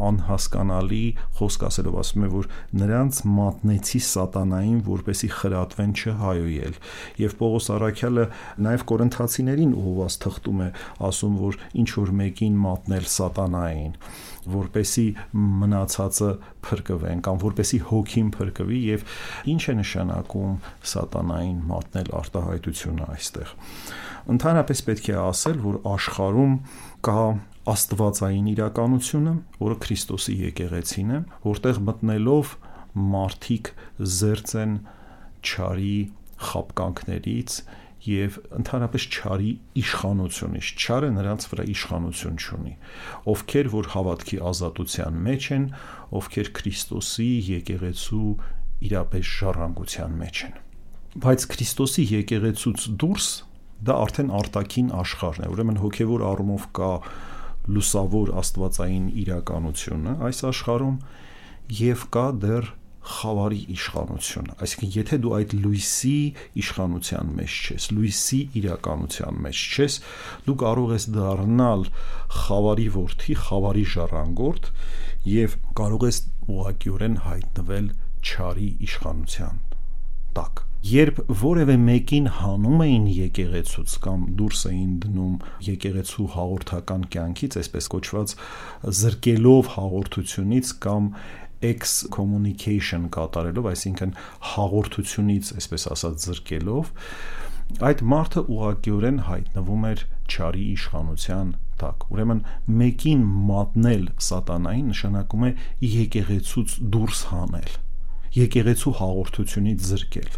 անհասկանալի 0.08 1.02
խոսք 1.40 1.66
ասելով 1.68 1.98
ասում 2.04 2.26
է 2.28 2.30
որ 2.36 2.48
նրանց 2.84 3.20
մատնեցի 3.40 4.02
սատանային 4.08 4.80
որպեսի 4.88 5.30
խրատվեն 5.42 5.94
չհայոյել 5.98 6.80
եւ 7.26 7.38
Պողոս 7.42 7.70
Արաքյալը 7.78 8.26
նաեւ 8.68 8.88
կորինթացիներին 8.94 9.76
ուղված 9.84 10.18
թղթում 10.24 10.64
է 10.64 10.70
ասում 11.12 11.38
որ 11.44 11.62
ինչ 11.84 11.90
որ 11.98 12.16
մեկին 12.24 12.60
մատնել 12.68 13.12
սատանային 13.18 13.94
որպեսի 14.54 15.06
մնացածը 15.64 16.30
փրկվեն 16.68 17.24
կամ 17.28 17.42
որպեսի 17.44 17.80
հոգին 17.92 18.32
փրկվի 18.38 18.80
եւ 18.88 19.06
ինչ 19.54 19.62
է 19.68 19.76
նշանակում 19.82 20.56
սատանային 20.94 21.60
մատնել 21.72 22.12
արտահայտությունը 22.22 23.10
այստեղ 23.18 23.54
ընդհանրապես 24.38 24.84
պետք 24.88 25.12
է 25.14 25.18
ասել 25.24 25.62
որ 25.68 25.78
աշխարհում 25.98 26.56
կա 27.08 27.22
աստվածային 27.68 28.46
իրականությունը, 28.54 29.34
որը 29.60 29.76
Քրիստոսի 29.84 30.36
եկեղեցին 30.46 31.10
է, 31.12 31.20
որտեղ 31.44 31.80
մտնելով 31.88 32.54
մարդիկ 33.16 33.72
զերծ 34.18 34.54
են 34.62 34.78
ճարի 35.48 35.98
խապկանքներից 36.48 37.58
եւ 38.08 38.38
ընդհանրապես 38.58 39.06
ճարի 39.16 39.52
իշխանությունից 39.82 40.70
ճարը 40.84 41.10
նրանց 41.18 41.48
վրա 41.52 41.66
իշխանություն 41.74 42.38
չունի 42.44 42.74
ովքեր 43.34 43.70
որ 43.74 43.90
հավատքի 43.94 44.40
ազատության 44.52 45.20
մեջ 45.28 45.50
են 45.58 45.66
ովքեր 46.22 46.52
Քրիստոսի 46.60 47.30
եկեղեցու 47.48 48.30
իրապես 48.88 49.34
ժառանգության 49.38 50.18
մեջ 50.24 50.42
են 50.48 50.58
բայց 51.28 51.46
Քրիստոսի 51.54 52.08
եկեղեցուց 52.14 52.88
դուրս 53.04 53.30
դա 53.88 53.96
արդեն 54.08 54.30
արտաքին 54.38 54.92
աշխարհն 54.98 55.46
է 55.48 55.50
ուրեմն 55.54 55.80
հոգեվոր 55.84 56.24
առումով 56.32 56.68
կա 56.78 56.92
լուսավոր 57.78 58.32
աստվածային 58.42 59.08
իրականությունը 59.22 60.14
այս 60.28 60.40
աշխարհում 60.50 60.98
եւ 61.78 62.06
կա 62.16 62.26
դեռ 62.44 62.70
խավարի 63.08 63.60
իշխանություն։ 63.74 64.50
Այսինքն, 64.58 64.92
եթե 64.98 65.20
դու 65.24 65.34
այդ 65.38 65.56
լույսի 65.64 66.18
իշխանության 66.62 67.32
մեջ 67.38 67.58
ես, 67.78 67.88
լույսի 67.98 68.42
իրականության 68.62 69.42
մեջ 69.48 69.64
ես, 69.84 69.98
դու 70.48 70.58
կարող 70.64 70.94
ես 70.98 71.08
դառնալ 71.18 71.88
խավարի 72.42 72.88
ворթի, 72.98 73.38
խավարի 73.48 73.86
ժառանգորդ 73.96 74.72
եւ 75.38 75.58
կարող 75.82 76.08
ես 76.12 76.22
ուղղակիորեն 76.48 77.20
հայտնվել 77.28 77.92
չարի 78.28 78.72
իշխանության 78.88 79.62
տակ 80.38 80.68
երբ 80.88 81.20
որևէ 81.42 81.76
մեկին 81.82 82.28
հանում 82.38 82.82
էին 82.86 83.06
եկեղեցուց 83.12 83.94
կամ 84.04 84.22
դուրս 84.40 84.62
էին 84.70 84.92
դնում 85.04 85.34
եկեղեցու 85.68 86.28
հաղորդական 86.36 87.04
կյանքից, 87.16 87.58
այսպես 87.62 87.90
կոչված 87.94 88.36
զրկելով 89.00 89.72
հաղորդությունից 89.74 90.72
կամ 90.86 91.10
excommunication 91.66 93.08
կատարելով, 93.14 93.70
այսինքն 93.72 94.14
հաղորդությունից, 94.54 95.52
այսպես 95.58 95.88
ասած, 95.96 96.26
զրկելով, 96.28 96.92
այդ 97.88 98.04
մարդը 98.14 98.44
ուղղակիորեն 98.58 99.18
հայտնվում 99.28 99.88
էր 99.92 100.04
ճարի 100.34 100.66
իշխանության 100.78 101.50
տակ։ 101.82 102.06
Ուրեմն 102.14 102.42
մեկին 102.82 103.24
մատնել 103.50 104.06
սատանային 104.28 104.92
նշանակում 104.94 105.48
է 105.48 105.52
եկեղեցուց 105.98 106.76
դուրս 106.96 107.24
հանել, 107.32 107.72
եկեղեցու 108.38 108.94
հաղորդությունից 109.02 109.90
զրկել 109.92 110.38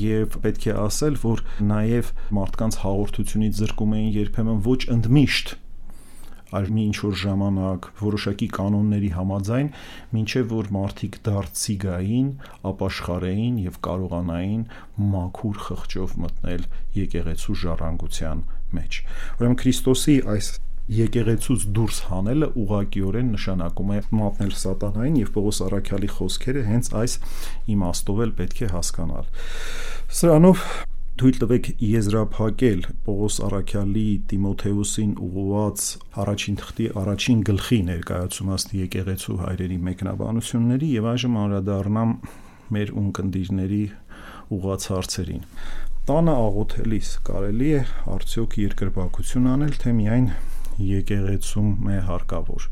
եւ 0.00 0.36
պետք 0.44 0.64
է 0.70 0.76
ասել, 0.84 1.18
որ 1.24 1.42
նաեւ 1.70 2.12
մարդկանց 2.36 2.78
հաղորդությունից 2.84 3.60
զրկում 3.60 3.92
էին 3.98 4.10
երբեմն 4.16 4.62
ոչ 4.66 4.80
ընդմիշտ 4.94 5.52
այլ 6.56 6.70
մի 6.76 6.84
ինչ 6.90 6.96
որ 7.06 7.18
ժամանակ 7.22 7.90
որոշակի 8.00 8.48
կանոնների 8.56 9.10
համաձայն, 9.16 9.68
ինչեւ 10.20 10.48
որ 10.54 10.70
մարդիկ 10.76 11.20
դարձի 11.28 11.76
գային, 11.84 12.32
ապաշխարեին 12.70 13.60
եւ 13.66 13.78
կարողանային 13.86 14.64
մաքուր 15.14 15.62
խղճով 15.66 16.16
մտնել 16.24 16.66
եկեղեցու 17.00 17.60
ժառանգության 17.66 18.42
մեջ։ 18.80 19.00
Ուրեմն 19.40 19.60
Քրիստոսի 19.60 20.16
այս 20.34 20.50
եկեղեցուց 20.90 21.64
դուրս 21.76 21.98
հանելը 22.10 22.46
ուղղակիորեն 22.60 23.28
նշանակում 23.36 23.90
է 23.94 23.98
մատնել 24.20 24.54
սատանային 24.58 25.18
եւ 25.20 25.28
Պողոս 25.36 25.60
Արաքյալի 25.68 26.10
խոսքերը 26.16 26.64
հենց 26.66 26.90
այս 27.00 27.14
իմաստով 27.76 28.22
էլ 28.26 28.32
պետք 28.40 28.62
է 28.66 28.70
հասկանալ։ 28.74 29.28
Սրանով 30.20 30.64
թույլ 31.18 31.38
տվեք 31.40 31.66
եզրափակել 31.84 32.84
Պողոս 33.06 33.36
Արաքյալի 33.46 34.04
Տիմոթեոսին 34.30 35.10
ուղղված 35.26 35.86
առաջին 36.22 36.58
թղթի 36.60 36.86
առաջին 37.00 37.40
գլխի 37.48 37.78
ներկայացումաստ 37.88 38.74
եկեղեցու 38.78 39.36
հայրերի 39.40 39.78
մեկնաբանությունների 39.88 40.90
եւ 40.94 41.08
այժմ 41.10 41.38
անդրադառնամ 41.40 42.14
մեր 42.76 42.92
ունկնդիրների 43.02 43.82
ուղղված 44.56 44.86
հարցերին։ 44.94 45.44
Տանը 46.10 46.36
աղոթելիս 46.44 47.10
կարելի 47.30 47.68
է 47.80 47.82
արդյոք 48.14 48.56
երկրպագություն 48.60 49.50
անել, 49.50 49.74
թե 49.82 49.96
միայն 50.00 50.30
եկեղեցում 50.90 51.90
է 51.90 51.98
հարկավոր։ 52.08 52.70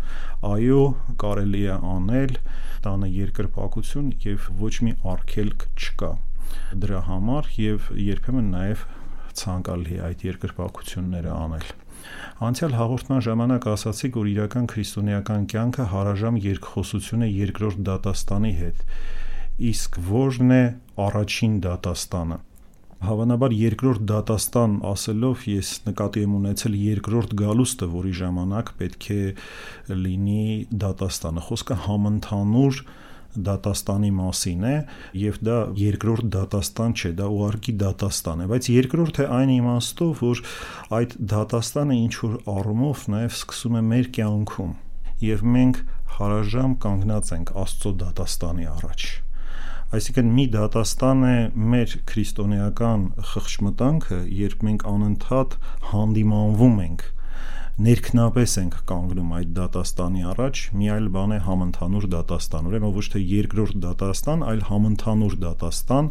Այո, 0.48 0.80
կարելի 1.24 1.62
է 1.68 1.76
անել 1.92 2.38
տանը 2.86 3.12
երկրպագություն 3.18 4.08
եւ 4.24 4.48
ոչ 4.62 4.74
մի 4.86 4.96
արգելք 5.12 5.68
չկա 5.76 6.12
դրա 6.84 7.02
համար 7.08 7.50
եւ 7.58 7.90
երբեմն 8.04 8.48
նաեւ 8.54 8.86
ցանկալի 9.38 10.00
այդ 10.08 10.24
երկրպագությունները 10.28 11.30
անել։ 11.34 11.70
Անցյալ 12.48 12.74
հաղորդման 12.78 13.22
ժամանակ 13.26 13.64
ասացի, 13.72 14.10
որ 14.16 14.28
իրական 14.32 14.66
քրիստոնեական 14.72 15.46
կյանքը 15.52 15.86
հարաժամ 15.92 16.36
երկխոսություն 16.44 17.24
է 17.26 17.30
երկրորդ 17.34 17.80
դատաստանի 17.88 18.52
հետ։ 18.58 18.84
Իսկ 19.68 19.98
ո՞րն 20.06 20.54
է 20.54 20.62
առաջին 21.08 21.56
դատաստանը։ 21.66 22.38
Հավանաբար 22.98 23.52
երկրորդ 23.54 24.06
դատաստան 24.10 24.72
ասելով 24.90 25.42
ես 25.46 25.68
նկատի 25.86 26.22
եմ 26.26 26.32
ունեցել 26.38 26.78
երկրորդ 26.82 27.34
գալուստը, 27.38 27.86
որի 27.92 28.14
ժամանակ 28.20 28.72
պետք 28.78 29.06
է 29.14 29.20
լինի 30.06 30.46
դատաստանը։ 30.82 31.44
Խոսքը 31.48 31.76
համընդհանուր 31.84 32.80
դատաստանի 33.46 34.10
մասին 34.18 34.66
է 34.68 34.74
եւ 35.20 35.38
դա 35.48 35.58
երկրորդ 35.82 36.28
դատաստան 36.34 36.96
չէ, 36.98 37.12
դա 37.20 37.28
ուղարկի 37.36 37.74
դատաստան 37.84 38.42
է, 38.44 38.48
բայց 38.52 38.68
երկրորդ 38.74 39.22
է 39.22 39.28
այն 39.38 39.54
իմաստով, 39.58 40.24
որ 40.28 40.42
այդ 40.98 41.16
դատաստանը 41.34 42.00
ինչ 42.08 42.14
որ 42.24 42.34
առումով 42.58 43.06
նաեւ 43.14 43.38
սկսում 43.38 43.78
է 43.78 43.86
մեր 43.92 44.10
կյանքում 44.18 44.74
եւ 45.28 45.46
մենք 45.58 45.80
հարաժամ 46.18 46.76
կանգնած 46.84 47.32
ենք 47.38 47.56
Աստծո 47.62 47.96
դատաստանի 48.02 48.68
առաջ 48.78 49.08
այսինքն 49.88 50.32
մի 50.36 50.44
դատաստան 50.52 51.22
է 51.24 51.36
մեր 51.72 51.92
քրիստոնեական 52.10 53.04
խղճմտանքը, 53.30 54.18
երբ 54.38 54.64
մենք 54.68 54.82
անընդհատ 54.90 55.54
հանդիմանվում 55.92 56.82
ենք 56.84 57.04
ներքնապես 57.78 58.52
ենք 58.58 58.76
կանգնում 58.90 59.28
այդ 59.38 59.50
դատաստանի 59.54 60.22
առաջ, 60.32 60.60
մի 60.74 60.88
այլ 60.90 61.04
բան 61.14 61.32
է 61.34 61.36
համընդհանուր 61.44 62.06
դատաստան։ 62.14 62.68
Ուրեմն 62.70 62.94
ոչ 62.96 63.04
թե 63.12 63.20
երկրորդ 63.22 63.76
դատաստան, 63.84 64.40
այլ 64.50 64.62
համընդհանուր 64.66 65.36
դատաստան, 65.44 66.08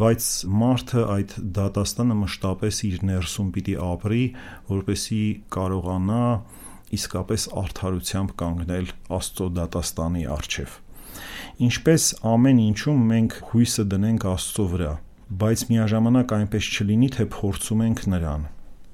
բայց 0.00 0.28
մարդը 0.60 1.02
այդ 1.14 1.34
դատաստանը 1.58 2.16
մշտապես 2.20 2.78
իր 2.88 3.02
ներսում 3.10 3.50
պիտի 3.56 3.74
ապրի, 3.90 4.22
որպեսի 4.70 5.24
կարողանա 5.56 6.22
իսկապես 6.96 7.44
արդարությամբ 7.60 8.32
կանգնել 8.40 8.88
Աստծո 9.20 9.50
դատաստանի 9.60 10.24
առջև։ 10.38 10.78
Ինչպես 11.68 12.06
ամեն 12.30 12.62
ինչում 12.64 13.04
մենք 13.10 13.36
հույսը 13.50 13.84
դնենք 13.92 14.26
Աստծո 14.32 14.66
վրա, 14.72 14.94
բայց 15.44 15.66
միաժամանակ 15.74 16.34
այնպես 16.40 16.70
չլինի, 16.72 17.12
թե 17.20 17.28
փորձում 17.36 17.84
ենք 17.90 18.02
նրան 18.14 18.48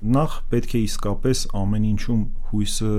նախ 0.05 0.35
պետք 0.53 0.75
է 0.77 0.81
իսկապես 0.87 1.43
ամեն 1.57 1.85
ինչում 1.91 2.23
հույսը 2.51 2.93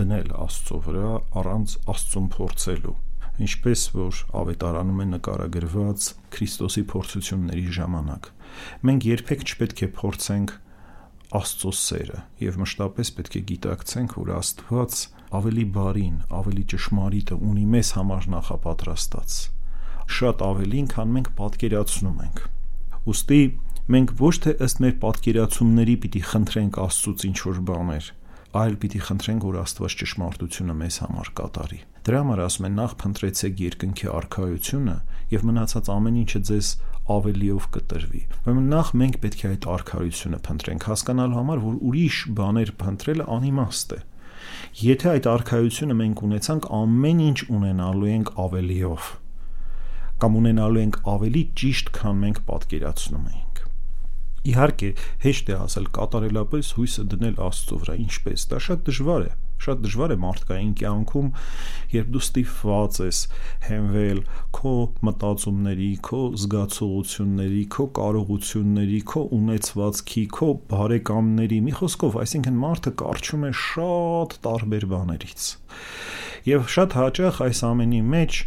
դնել 0.00 0.32
Աստծո 0.44 0.78
վրա 0.86 1.12
առանց 1.40 1.74
Աստծուն 1.94 2.28
փորձելու 2.34 2.94
ինչպես 3.44 3.80
որ 3.94 4.20
ավետարանում 4.40 5.00
է 5.04 5.06
նկարագրված 5.14 6.08
Քրիստոսի 6.34 6.84
փորձությունների 6.94 7.64
ժամանակ 7.78 8.28
մենք 8.90 9.08
երբեք 9.10 9.46
չպետք 9.46 9.84
է 9.86 9.88
փորձենք 9.98 10.54
Աստծո 11.34 11.72
սերը 11.84 12.20
եւ 12.44 12.60
մշտապես 12.62 13.10
պետք 13.18 13.38
է 13.38 13.42
գիտակցենք 13.54 14.16
որ 14.20 14.34
Աստված 14.38 15.00
ավելի 15.34 15.64
բարին, 15.74 16.16
ավելի 16.38 16.64
ճշմարիտը 16.74 17.38
ունի 17.42 17.64
մեզ 17.74 17.88
համար 17.98 18.28
նախապատրաստած 18.34 19.38
շատ 20.14 20.42
ավելին, 20.44 20.88
քան 20.92 21.12
մենք 21.14 21.28
պատկերացնում 21.38 22.18
ենք։ 22.24 22.40
Ոստի 23.04 23.40
մենք 23.84 24.12
ոչ 24.16 24.34
թե 24.44 24.52
ըստ 24.64 24.78
մեր 24.80 24.92
պատկերացումների 25.02 25.94
պիտի 26.00 26.20
խնդրենք 26.24 26.76
Աստծուց 26.80 27.24
ինչ 27.28 27.38
որ 27.44 27.58
բաներ, 27.68 28.06
այլ 28.56 28.76
պիտի 28.80 29.00
խնդրենք, 29.04 29.44
որ 29.44 29.58
Աստված 29.60 29.96
ճշմարտությունը 30.00 30.76
մեզ 30.78 30.96
համար 31.04 31.28
կատարի։ 31.40 31.80
Դրա 32.04 32.20
համար 32.24 32.40
ասում 32.44 32.66
են 32.68 32.74
նախ 32.80 32.94
փնտրեցեք 33.02 33.60
երկնքի 33.64 34.08
արքայությունը 34.14 34.96
եւ 35.34 35.44
մնացած 35.48 35.90
ամեն 35.94 36.18
ինչը 36.24 36.40
ձեզ 36.48 36.70
ավելիով 37.14 37.68
կտրվի։ 37.76 38.22
Ուրեմն 38.44 38.68
նախ 38.72 38.92
մենք 39.04 39.18
պետք 39.24 39.44
է 39.44 39.50
այդ 39.52 39.68
արքայությունը 39.74 40.40
փնտրենք, 40.48 40.88
հասկանալու 40.88 41.38
համար, 41.40 41.62
որ 41.64 41.78
ուրիշ 41.90 42.18
բաներ 42.40 42.74
փնտրելը 42.80 43.28
անիմաստ 43.36 43.94
է։ 43.94 44.00
Եթե 44.84 45.08
այդ 45.12 45.28
արքայությունը 45.34 45.98
մենք 46.00 46.24
ունեցանք, 46.24 46.68
ամեն 46.84 47.24
ինչ 47.28 47.38
ունենալու 47.58 48.10
ենք 48.14 48.34
ավելիով 48.44 49.12
կամ 50.24 50.36
ունենալու 50.40 50.84
ենք 50.84 51.00
ավելի 51.10 51.42
ճիշտ, 51.60 51.90
քան 51.98 52.22
մենք 52.24 52.38
պատկերացնում 52.48 53.26
ենք։ 53.34 53.43
Իհարկե, 54.44 54.90
հեշտ 55.24 55.50
է 55.54 55.56
ասել 55.64 55.88
կատարելապես 55.96 56.74
հույսը 56.78 57.08
դնել 57.14 57.40
Աստծո 57.48 57.80
վրա, 57.84 57.98
ինչպես։ 58.04 58.46
Դա 58.50 58.62
շատ 58.68 58.86
դժվար 58.90 59.24
է 59.24 59.32
շատ 59.64 59.82
դժվար 59.84 60.12
է 60.12 60.16
մարդկային 60.20 60.72
կյանքում, 60.80 61.28
երբ 61.94 62.08
դու 62.14 62.22
ստիպված 62.24 62.98
ես 63.04 63.20
հենվել 63.64 64.20
քո 64.58 64.72
մտածումների, 65.08 65.90
քո 66.08 66.20
զգացողությունների, 66.42 67.62
քո 67.74 67.86
կարողությունների, 67.98 69.00
քո 69.14 69.22
ունեցվածքի, 69.38 70.24
քո 70.38 70.50
բարեկամների, 70.74 71.60
մի 71.68 71.76
խոսքով, 71.80 72.18
այսինքն 72.24 72.60
մարդը 72.64 72.94
կարճում 73.04 73.46
է 73.48 73.52
շատ 73.62 74.36
տարբեր 74.48 74.88
բաներից։ 74.92 75.48
Եվ 76.44 76.68
շատ 76.74 76.98
հաճախ 77.00 77.40
այս 77.48 77.64
ամենի 77.70 78.02
մեջ 78.14 78.42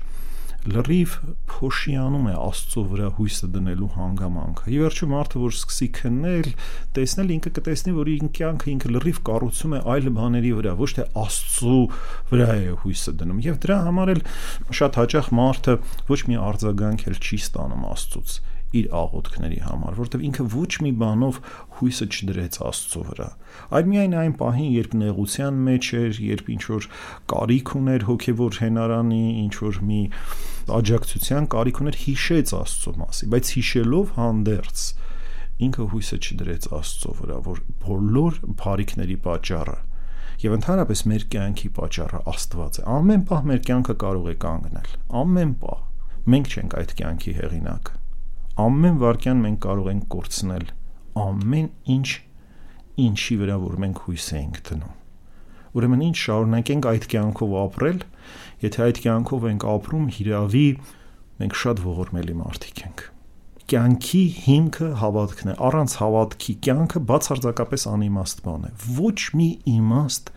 լրիվ 0.68 1.14
փոշիանում 1.52 2.26
է 2.28 2.34
Աստծո 2.38 2.84
վրա 2.92 3.10
հույսը 3.18 3.48
դնելու 3.56 3.90
հանգամանքը։ 3.96 4.72
Ի 4.74 4.80
վերջո 4.84 5.08
մարդը 5.14 5.42
որ 5.44 5.56
սկսի 5.58 5.88
քննել, 5.98 6.50
տեսնել 6.98 7.34
ինքը 7.38 7.52
կտեսնի, 7.58 7.94
որ 7.98 8.12
իր 8.14 8.26
կյանքը 8.38 8.70
ինքը 8.74 8.92
լրիվ 8.98 9.22
կառուցում 9.30 9.78
է 9.78 9.82
այլ 9.96 10.12
բաների 10.18 10.52
վրա, 10.58 10.76
ոչ 10.82 10.92
թե 10.98 11.08
Աստծո 11.24 11.80
վրա 12.34 12.50
է 12.58 12.76
հույսը 12.84 13.16
դնում։ 13.22 13.42
Եվ 13.48 13.62
դրա 13.68 13.80
համար 13.88 14.14
էլ 14.18 14.22
շատ 14.82 15.02
հաճախ 15.02 15.32
մարդը 15.40 15.80
ոչ 16.12 16.22
մի 16.28 16.40
արձագանք 16.48 17.08
էլ 17.08 17.18
չի 17.24 17.42
ստանում 17.48 17.90
Աստծոց 17.96 18.38
իր 18.76 18.88
աղոթքների 19.00 19.60
համար, 19.64 19.96
որովհետև 19.98 20.24
ինքը 20.28 20.46
ոչ 20.54 20.72
մի 20.84 20.92
բանով 21.02 21.40
հույսը 21.78 22.08
չդրեց 22.08 22.60
Աստծո 22.68 23.02
վրա։ 23.08 23.28
Այլ 23.78 23.90
միայն 23.92 24.16
այն 24.22 24.36
պահին, 24.42 24.70
երբ 24.78 24.96
նեղության 25.02 25.60
մեջ 25.68 25.90
էր, 26.02 26.22
երբ 26.28 26.52
ինչ 26.58 26.64
որ 26.68 26.88
կարիք 27.32 27.74
ուներ 27.80 28.08
հոգևոր 28.12 28.60
հենարանի, 28.68 29.24
ինչ 29.48 29.54
որ 29.64 29.82
մի 29.88 30.02
աջակցության 30.78 31.50
կարիք 31.58 31.82
ուներ 31.84 32.00
հիշեց 32.04 32.56
Աստծո 32.58 32.96
մասի, 33.02 33.30
բայց 33.34 33.52
հիշելով 33.58 34.16
հանդերձ 34.18 34.88
ինքը 35.68 35.86
հույսը 35.94 36.18
չդրեց 36.22 36.66
Աստծո 36.78 37.14
վրա, 37.18 37.38
որ 37.48 37.62
բոլոր 37.88 38.42
բարիքների 38.62 39.18
պատճառը 39.26 39.78
եւ 40.44 40.56
ընդհանրապես 40.58 41.02
մեր 41.10 41.24
կյանքի 41.34 41.70
պատճառը 41.78 42.20
Աստված 42.30 42.78
է։ 42.78 42.84
Ամեն 42.94 43.24
պահ 43.32 43.48
մեր 43.52 43.64
կյանքը 43.70 43.96
կարող 44.04 44.28
է 44.30 44.36
կանգնել։ 44.44 44.92
Ամեն 45.24 45.56
պահ։ 45.64 45.80
Մենք 46.34 46.52
չենք 46.54 46.78
այդ 46.82 46.94
կյանքի 47.02 47.34
հեղինակը։ 47.42 47.97
Ամեն 48.58 48.96
վարքյան 49.02 49.42
մենք 49.44 49.58
կարող 49.68 49.88
ենք 49.92 50.06
կորցնել 50.14 50.64
ամեն 51.22 51.68
ինչ 51.94 52.08
ինչի 53.08 53.36
վրա 53.42 53.58
որ 53.62 53.76
մենք 53.84 54.00
հույս 54.08 54.30
ենք 54.38 54.62
դնում։ 54.70 54.96
Ուրեմն 55.78 56.02
ինչ 56.08 56.16
շարունակենք 56.22 56.88
այդ 56.92 57.06
կյանքով 57.12 57.54
ապրել, 57.62 58.00
եթե 58.64 58.82
այդ 58.88 59.02
կյանքով 59.04 59.46
ենք 59.52 59.66
ապրում, 59.74 60.08
հիրավի 60.18 60.64
մենք 61.38 61.60
շատ 61.62 61.84
ողորմելի 61.86 62.36
մարդիկ 62.42 62.82
ենք։ 62.88 63.04
Կյանքի 63.68 64.24
հիմքը 64.48 64.90
հավատքն 65.04 65.52
է։ 65.52 65.56
Առանց 65.68 65.96
հավատքի 66.02 66.54
կյանքը 66.66 67.04
բացարձակապես 67.12 67.86
անիմաստ 67.94 68.44
բան 68.48 68.68
է։ 68.68 68.74
Ոչ 68.98 69.20
մի 69.38 69.48
իմաստ 69.76 70.34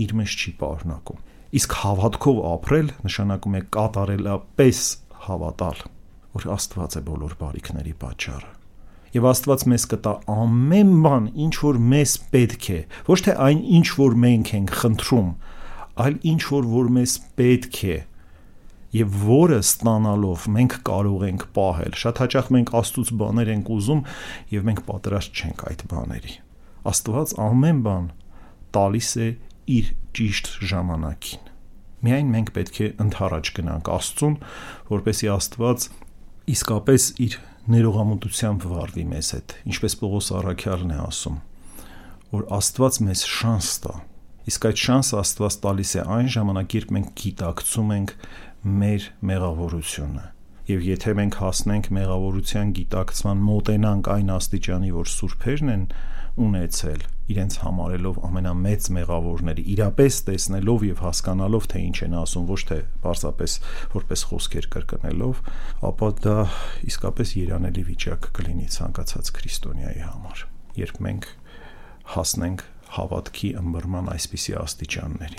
իր 0.00 0.14
մեջ 0.20 0.36
չի 0.40 0.52
պարունակում։ 0.64 1.24
Իսկ 1.60 1.78
հավատքով 1.84 2.44
ապրել 2.50 2.92
նշանակում 3.06 3.56
է 3.60 3.62
կատարելապես 3.76 4.82
հավատալ, 5.28 5.82
որ 6.36 6.48
Աստված 6.56 6.96
է 7.00 7.04
բոլոր 7.10 7.36
բարիքների 7.40 7.94
պատճառը 8.00 8.56
եւ 9.10 9.24
Աստված 9.26 9.64
մեզ 9.70 9.84
կտա 9.90 10.12
ամեն 10.30 10.90
բան, 11.02 11.24
ինչ 11.44 11.54
որ 11.64 11.78
մեզ 11.90 12.12
պետք 12.30 12.66
է, 12.70 12.78
ոչ 13.08 13.18
թե 13.26 13.32
այն 13.46 13.62
ինչ 13.80 13.86
որ 13.98 14.14
մենք 14.24 14.52
ենք 14.60 14.74
խնդրում, 14.80 15.32
այլ 16.04 16.18
ինչ 16.30 16.42
որ 16.50 16.68
որ 16.70 16.92
մեզ 16.94 17.14
պետք 17.40 17.80
է 17.90 17.96
եւ 18.90 19.18
որը 19.22 19.58
ստանալով 19.62 20.46
մենք 20.50 20.76
կարող 20.86 21.26
ենք 21.28 21.44
պահել։ 21.54 21.98
Շատ 22.00 22.22
հաճախ 22.24 22.48
մենք 22.56 22.72
Աստծուց 22.80 23.12
բաներ 23.20 23.50
ենք 23.54 23.70
ուզում 23.74 24.00
եւ 24.50 24.64
մենք 24.66 24.80
պատրաստ 24.88 25.40
չենք 25.40 25.62
այդ 25.70 25.84
բաների։ 25.90 26.34
Աստված 26.90 27.34
ամեն 27.46 27.82
բան 27.86 28.08
տալիս 28.74 29.10
է 29.20 29.28
իր 29.70 29.92
ճիշտ 30.18 30.50
ժամանակին։ 30.70 31.46
Միայն 32.00 32.30
մենք 32.34 32.52
պետք 32.56 32.80
է 32.80 32.88
ընթառաջ 33.04 33.50
գնանք 33.60 33.90
Աստծուն, 33.94 34.36
որպեսի 34.90 35.30
Աստված 35.36 35.88
իսկապես 36.54 37.06
իր 37.26 37.36
ներողամտությամբ 37.70 38.66
վարվի 38.70 39.04
մեզ 39.10 39.30
հետ, 39.36 39.54
ինչպես 39.70 39.96
Պողոս 40.00 40.32
Արաքյալն 40.40 40.94
է 40.94 40.98
ասում, 41.04 41.38
որ 42.32 42.44
Աստված 42.60 43.00
մեզ 43.10 43.24
շանս 43.36 43.70
տա։ 43.84 43.94
Իսկ 44.50 44.66
այդ 44.70 44.82
շանսը 44.86 45.16
Աստված 45.20 45.56
տալիս 45.66 45.94
է 46.00 46.04
այն 46.16 46.28
ժամանակ, 46.34 46.76
երբ 46.80 46.92
մենք 46.96 47.14
գիտակցում 47.20 47.96
ենք 48.00 48.14
մեր 48.80 49.08
մեղավորությունը 49.30 50.26
եւ 50.70 50.82
եթե 50.86 51.12
մենք 51.18 51.36
հասնենք 51.40 51.86
մեղավորության 51.96 52.72
գիտակցման 52.76 53.40
մոտենանք 53.46 54.10
այն 54.14 54.28
աստիճանի, 54.36 54.90
որ 54.94 55.08
սուրբերն 55.10 55.72
են 55.74 55.84
ունեցել, 56.46 57.00
իրենց 57.34 57.56
համարելով 57.64 58.18
ամենամեծ 58.26 58.88
մեղավորների, 58.96 59.64
իրապես 59.74 60.18
տեսնելով 60.30 60.84
եւ 60.90 61.02
հասկանալով 61.04 61.68
թե 61.70 61.82
ինչ 61.90 61.98
են 62.06 62.16
ասում, 62.20 62.48
ոչ 62.50 62.60
թե 62.70 62.78
պարզապես 63.04 63.56
որպես 63.94 64.24
խոսքեր 64.30 64.68
կրկնելով, 64.74 65.42
ապա 65.90 66.10
դա 66.26 66.36
իսկապես 66.90 67.34
երանելի 67.40 67.86
վիճակ 67.90 68.30
կլինի 68.40 68.68
ցանկացած 68.74 69.32
քրիստոնյայի 69.40 70.04
համար, 70.10 70.44
երբ 70.80 71.02
մենք 71.06 71.30
հասնենք 72.16 72.66
հավատքի 72.96 73.50
ըմբռնման 73.60 74.10
այսպիսի 74.14 74.54
աստիճանների։ 74.60 75.38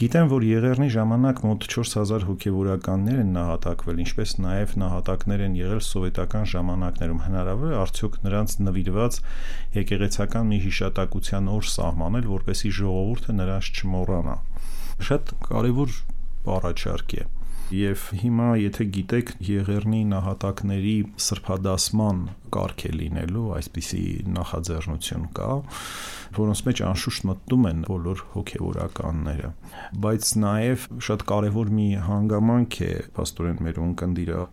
Գիտեմ, 0.00 0.30
որ 0.32 0.46
Եղեռնի 0.50 0.88
ժամանակ 0.96 1.42
մոտ 1.46 1.66
4000 1.74 2.26
հոգևորականներ 2.28 3.22
են 3.24 3.32
նահատակվել, 3.36 4.02
ինչպես 4.04 4.34
նաև 4.44 4.76
նահատակներ 4.84 5.44
են 5.46 5.58
եղել 5.60 5.82
սովետական 5.88 6.46
ժամանակներում։ 6.54 7.24
Հնարավոր 7.30 7.74
է 7.74 7.80
արդյոք 7.80 8.20
նրանց 8.28 8.56
նվիրված 8.68 9.20
եկեղեցական 9.80 10.48
մի 10.52 10.62
հիշատակության 10.68 11.52
օր 11.56 11.68
սահմանել, 11.80 12.30
որպեսի 12.36 12.72
ժողովուրդը 12.80 13.36
նրանց 13.40 13.74
չմոռանա։ 13.80 14.38
Շատ 15.10 15.36
կարևոր 15.50 16.00
առաջարկ 16.60 17.20
է 17.20 17.28
եւ 17.70 18.04
հիմա 18.20 18.46
եթե 18.58 18.84
գիտեք 18.96 19.28
Եղեռնի 19.46 20.00
նահատակների 20.10 20.94
սրբադասման 21.22 22.22
կարգ 22.54 22.84
է 22.88 22.90
լինելու, 22.96 23.44
այսպիսի 23.58 24.02
նախաձեռնություն 24.34 25.28
կա, 25.38 25.50
որոնց 26.40 26.62
մեջ 26.66 26.82
անշուշտ 26.88 27.28
մտնում 27.30 27.68
են 27.70 27.84
բոլոր 27.86 28.24
հոգեվորականները, 28.34 29.52
բայց 30.06 30.32
նաեւ 30.46 30.88
շատ 31.08 31.24
կարևոր 31.30 31.72
մի 31.78 31.88
հանգամանք 32.10 32.78
է 32.90 32.92
աստորեն 33.24 33.64
մեր 33.68 33.80
ունկնդիրը 33.86 34.44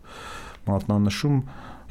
մատնանշում 0.69 1.43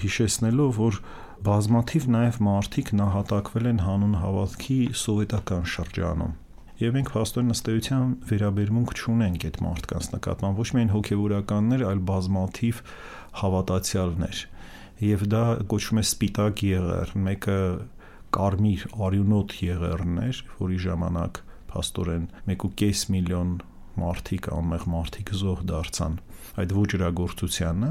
հիշեցնելով, 0.07 0.83
որ 0.87 1.03
բազմաթիվ 1.47 2.11
նաև 2.17 2.43
մարդիկ 2.47 2.97
նահատակվել 3.03 3.71
են 3.75 3.87
հանուն 3.87 4.19
հավատքի 4.23 4.81
սովետական 5.05 5.71
շրջանում 5.77 6.37
եւ 6.81 6.97
մենք 6.97 7.11
փաստորեն 7.15 7.55
ըստ 7.55 7.69
էության 7.73 8.11
վերաբերմունք 8.31 8.95
չունենք 8.97 9.47
այդ 9.49 9.59
մարդկանց 9.67 10.09
նկատմամբ 10.17 10.61
ոչ 10.61 10.69
միայն 10.77 10.93
հոգեվորականներ, 10.93 11.85
այլ 11.91 12.03
բազմաթիվ 12.11 12.81
հավատացյալներ։ 13.41 14.43
Եվ 15.07 15.25
դա 15.33 15.45
կոչվում 15.73 16.01
է 16.01 16.05
սպիտակ 16.07 16.65
եղեր, 16.67 17.15
մեկը 17.27 17.61
կարմիր 18.37 18.85
արյունոտ 19.07 19.57
եղերներ, 19.67 20.43
որի 20.61 20.79
ժամանակ 20.87 21.41
փաստորեն 21.73 22.29
1.5 22.57 23.05
միլիոն 23.17 23.53
մարդիկ, 23.97 24.49
անմեղ 24.57 24.85
մարդիկ 24.93 25.33
զոհ 25.41 25.63
դարձան 25.71 26.19
այդ 26.61 26.73
ոչրագործությանը 26.77 27.91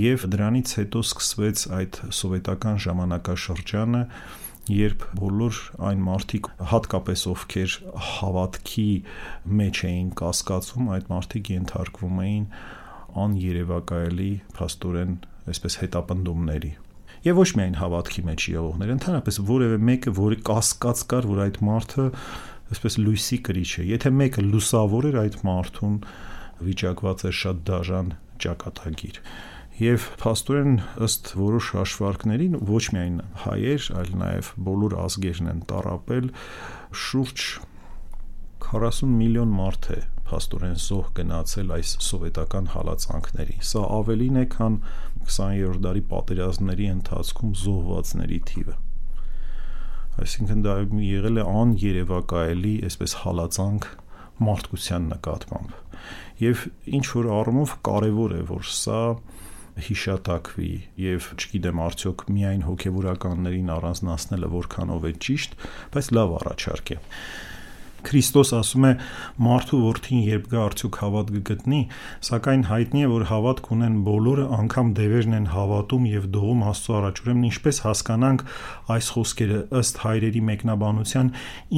եւ 0.00 0.26
դրանից 0.34 0.72
հետո 0.80 1.02
սկսվեց 1.06 1.64
այդ 1.78 1.98
սովետական 2.20 2.78
ժամանակաշրջանը 2.84 4.02
երբ 4.68 5.04
բոլոր 5.18 5.58
այն 5.88 6.02
մարդիկ 6.04 6.48
հատկապես 6.70 7.22
ովքեր 7.30 7.76
հավատքի 8.10 8.90
մեջ 9.60 9.80
էին 9.88 10.12
կասկածում 10.20 10.90
այդ 10.96 11.08
մարդիկ 11.10 11.50
ենթարկվում 11.54 12.20
էին 12.26 12.44
աներևակայելի 13.24 14.30
փաստորեն 14.58 15.16
այսպես 15.50 15.78
հետապնդումների 15.82 16.72
եւ 17.26 17.40
ոչ 17.40 17.48
միայն 17.58 17.78
հավատքի 17.80 18.22
մեջ 18.30 18.46
եղողներ 18.54 18.92
ընդհանրապես 18.96 19.40
որևէ 19.50 19.78
մեկը 19.90 20.12
որի 20.20 20.38
կասկած 20.50 21.04
կար 21.10 21.30
որ 21.30 21.42
այդ 21.46 21.58
մարդը 21.68 22.06
այսպես 22.70 22.98
լույսի 23.00 23.38
կրիչ 23.48 23.70
է 23.82 23.86
եթե 23.90 24.12
մեկը 24.20 24.44
լուսավոր 24.46 25.08
էր 25.10 25.18
այդ 25.24 25.38
մարդուն 25.48 25.96
վիճակված 26.70 27.24
էր 27.30 27.36
շատ 27.40 27.64
դաժան 27.70 28.12
ճակատագիր 28.44 29.20
եւ 29.80 30.06
փաստորեն 30.20 30.74
ըստ 31.06 31.32
որոշ 31.40 31.66
հաշվարկների 31.78 32.48
ոչ 32.68 32.82
միայն 32.94 33.18
հայեր, 33.46 33.86
այլ 34.00 34.10
նաեւ 34.22 34.50
բոլոր 34.66 34.96
ազգերն 35.06 35.50
են 35.54 35.62
տարապել 35.70 36.26
շուրջ 37.04 37.44
40 38.70 39.14
միլիոն 39.20 39.54
մարդ 39.56 39.88
է 39.96 39.98
փաստորեն 40.30 40.76
զոհ 40.84 41.08
գնացել 41.16 41.72
այս 41.76 41.94
սովետական 42.06 42.68
հալածանքների։ 42.74 43.56
Սա 43.70 43.82
ավելին 43.96 44.36
է, 44.42 44.44
քան 44.52 44.76
20-րդ 45.24 45.82
դարի 45.86 46.02
պատերազմների 46.12 46.86
ընթացքում 46.92 47.56
զոհվածների 47.64 48.40
թիվը։ 48.50 48.76
Այսինքն 50.20 50.64
դա 50.66 50.76
եղել 51.08 51.40
է 51.40 51.44
աներևակայելի, 51.50 52.74
այսպես 52.90 53.16
հալածանք 53.24 53.88
մարդկության 54.44 55.06
նկատմամբ։ 55.14 56.00
Եվ 56.40 56.64
ինչ 57.00 57.06
որ 57.16 57.30
առումով 57.40 57.74
կարևոր 57.90 58.34
է, 58.36 58.42
որ 58.50 58.68
սա 58.76 59.00
հիշատակվի 59.90 60.72
եւ 61.04 61.28
չգիտեմ 61.36 61.84
արդյոք 61.86 62.24
միայն 62.38 62.66
հոգեվորականներին 62.70 63.70
առանձնացնելը 63.76 64.50
որքանով 64.56 65.06
է 65.10 65.14
ճիշտ, 65.26 65.56
բայց 65.94 66.10
լավ 66.18 66.34
առաջարկ 66.40 66.92
է։ 66.96 67.00
Քրիստոս 68.00 68.52
ասում 68.56 68.84
է 68.88 68.90
մարդու 69.44 69.80
որդին 69.82 70.20
երբ 70.24 70.46
գա 70.52 70.60
արդյոք 70.68 70.98
հավատ 71.02 71.32
կգտնի, 71.34 71.80
սակայն 72.28 72.62
հայտնի 72.70 73.04
է 73.04 73.10
որ 73.12 73.24
հավատք 73.30 73.70
ունեն 73.76 73.98
բոլորը, 74.06 74.46
անգամ 74.56 74.92
դևերն 75.00 75.36
են 75.40 75.48
հավատում 75.54 76.06
եւ 76.10 76.28
դողում 76.36 76.64
Աստծո 76.70 76.96
առաջ։ 77.00 77.22
Ուրեմն 77.24 77.48
ինչպես 77.50 77.80
հասկանանք 77.84 78.44
այս 78.96 79.10
խոսքերը 79.16 79.60
ըստ 79.80 80.02
հայրերի 80.04 80.44
մեկնաբանության, 80.50 81.32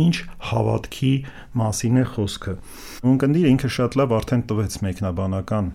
ինչ 0.07 0.17
հավատքի 0.53 1.15
մասին 1.63 2.03
է 2.03 2.07
խոսքը։ 2.15 2.59
Ունկնդիրը 3.13 3.57
ինքը 3.57 3.73
շատ 3.83 3.99
լավ 4.03 4.21
արդեն 4.23 4.47
տվեց 4.53 4.79
մեկնաբանական 4.87 5.75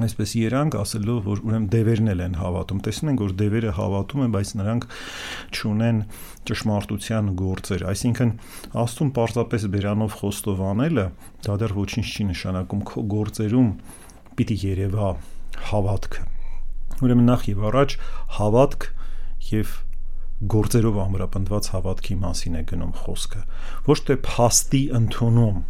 այսպես 0.00 0.30
երանք 0.38 0.76
ասելով 0.80 1.26
որ 1.26 1.40
ուրեմն 1.44 1.64
դևերն 1.72 2.10
էլ 2.12 2.20
են 2.24 2.36
հավատում 2.40 2.78
տեսնում 2.86 3.10
ենք 3.12 3.22
որ 3.22 3.32
դևերը 3.42 3.72
հավատում 3.76 4.22
են 4.24 4.30
բայց 4.32 4.52
նրանք 4.56 4.86
չունեն 5.52 5.98
ճշմարտության 6.48 7.28
գործեր 7.42 7.84
այսինքն 7.92 8.32
աստուն 8.82 9.10
պարզապես 9.18 9.66
բերանով 9.74 10.16
խոստովանելը 10.22 11.04
դա 11.44 11.56
դեռ 11.60 11.76
ոչինչ 11.76 12.06
չի 12.08 12.26
նշանակում 12.30 12.84
քո 12.88 13.04
գործերում 13.12 13.68
պիտի 14.40 14.56
երևա 14.62 15.10
հավատքը 15.72 16.24
ուրեմն 17.02 17.28
նախ 17.28 17.46
եւ 17.52 17.62
առաջ 17.72 17.96
հավատք 18.40 18.88
եւ 19.52 19.76
գործերով 20.56 20.96
ամրապնդված 21.04 21.68
հավատքի 21.76 22.16
մասին 22.24 22.58
է 22.58 22.64
գնում 22.72 22.96
խոսքը 23.02 23.44
ոչ 23.92 23.98
թե 24.08 24.18
փաստի 24.24 24.82
ընդունում 25.02 25.62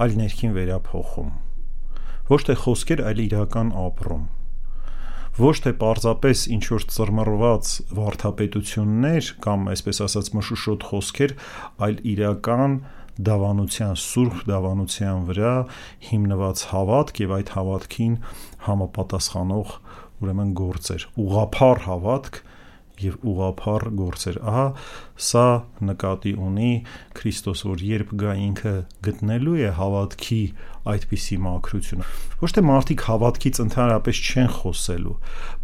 այլ 0.00 0.18
ներքին 0.24 0.56
վերափոխում 0.56 1.30
ոչ 2.30 2.40
թե 2.50 2.60
խոսքեր, 2.64 3.06
այլ 3.10 3.24
իրական 3.28 3.74
ապրում 3.86 4.28
ոչ 5.40 5.56
թե 5.64 5.70
պարզապես 5.80 6.40
ինչ 6.52 6.64
որ 6.74 6.84
ծռմռված 6.90 7.68
վարթապետություններ 7.96 9.28
կամ 9.44 9.68
այսպես 9.72 10.00
ասած 10.04 10.30
մշուշոտ 10.36 10.86
խոսքեր, 10.90 11.34
այլ 11.86 12.00
իրական 12.12 12.74
դավանության, 13.30 13.94
սուրբ 14.02 14.42
դավանության 14.50 15.24
վրա 15.30 15.54
հիմնված 16.10 16.64
հավատք 16.72 17.22
եւ 17.24 17.34
այդ 17.38 17.52
հավատքին 17.56 18.14
համապատասխանող 18.66 19.74
ուրեմն 20.20 20.52
գործեր, 20.60 21.06
ուղափառ 21.24 21.82
հավատք, 21.86 22.40
եւ 23.04 23.16
ուղափառ 23.30 23.86
գործեր։ 24.00 24.38
Ահա 24.50 24.66
սա 25.26 25.46
նկատի 25.88 26.32
ունի 26.46 26.70
Քրիստոս, 27.18 27.64
որ 27.70 27.84
երբ 27.90 28.14
գա 28.20 28.34
ինքը 28.44 28.74
գտնելու 29.06 29.56
է 29.60 29.72
հավատքի 29.80 30.40
այդպիսի 30.90 31.38
մակրությունը։ 31.46 32.06
Ոչ 32.40 32.50
թե 32.56 32.64
մարդիկ 32.70 33.04
հավատքից 33.10 33.60
ընդհանրապես 33.66 34.22
չեն 34.30 34.48
խոսելու, 34.60 35.16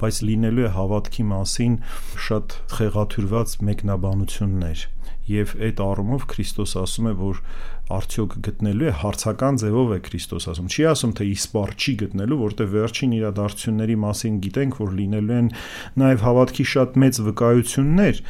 բայց 0.03 0.21
լինելու 0.31 0.67
է 0.67 0.73
հավատքի 0.77 1.25
մասին 1.33 1.79
շատ 2.27 2.59
խեղաթյուրված 2.77 3.57
մեկնաբանություններ։ 3.71 4.85
Եվ 5.27 5.55
այդ 5.67 5.81
առումով 5.83 6.25
Քրիստոս 6.31 6.77
ասում 6.79 7.09
է, 7.11 7.15
որ 7.19 7.41
արդյոք 7.87 8.33
գտնելու 8.43 8.87
է 8.91 8.93
հարցական 9.01 9.59
ձևով 9.63 9.91
է 9.95 9.99
Քրիստոս 10.07 10.47
ասում։ 10.51 10.71
Չի 10.75 10.87
ասում 10.91 11.13
թե 11.19 11.27
իսպար 11.33 11.73
չի 11.77 11.93
գտնելու, 12.01 12.39
որտեղ 12.41 12.71
վերջին 12.73 13.13
իրադարձությունների 13.17 13.97
մասին 14.03 14.41
գիտենք, 14.47 14.79
որ 14.83 14.91
լինելու 14.97 15.37
են 15.37 15.51
նաև 16.03 16.25
հավատքի 16.27 16.67
շատ 16.73 16.99
մեծ 17.03 17.21
վկայություններ 17.27 18.21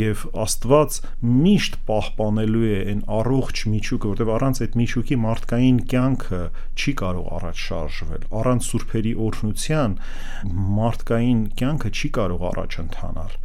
եւ 0.00 0.24
Աստված 0.44 0.98
միշտ 1.44 1.78
պահպանելու 1.90 2.64
է 2.64 2.80
այն 2.94 3.04
առողջ 3.18 3.62
միջուկը, 3.74 4.10
որտեղ 4.14 4.32
առանց 4.38 4.62
այդ 4.64 4.78
միջուկի 4.80 5.20
մարդկային 5.24 5.78
կյանքը 5.92 6.42
չի 6.80 6.96
կարող 7.04 7.28
առաջ 7.38 7.62
շարժվել։ 7.68 8.26
Առանց 8.40 8.70
սուրբերի 8.72 9.14
օրհնության 9.28 9.98
մարդկային 10.80 11.44
կյանքը 11.60 11.94
չի 11.94 12.10
կարող 12.18 12.48
առաջ 12.54 12.80
ընթանալ 12.84 13.38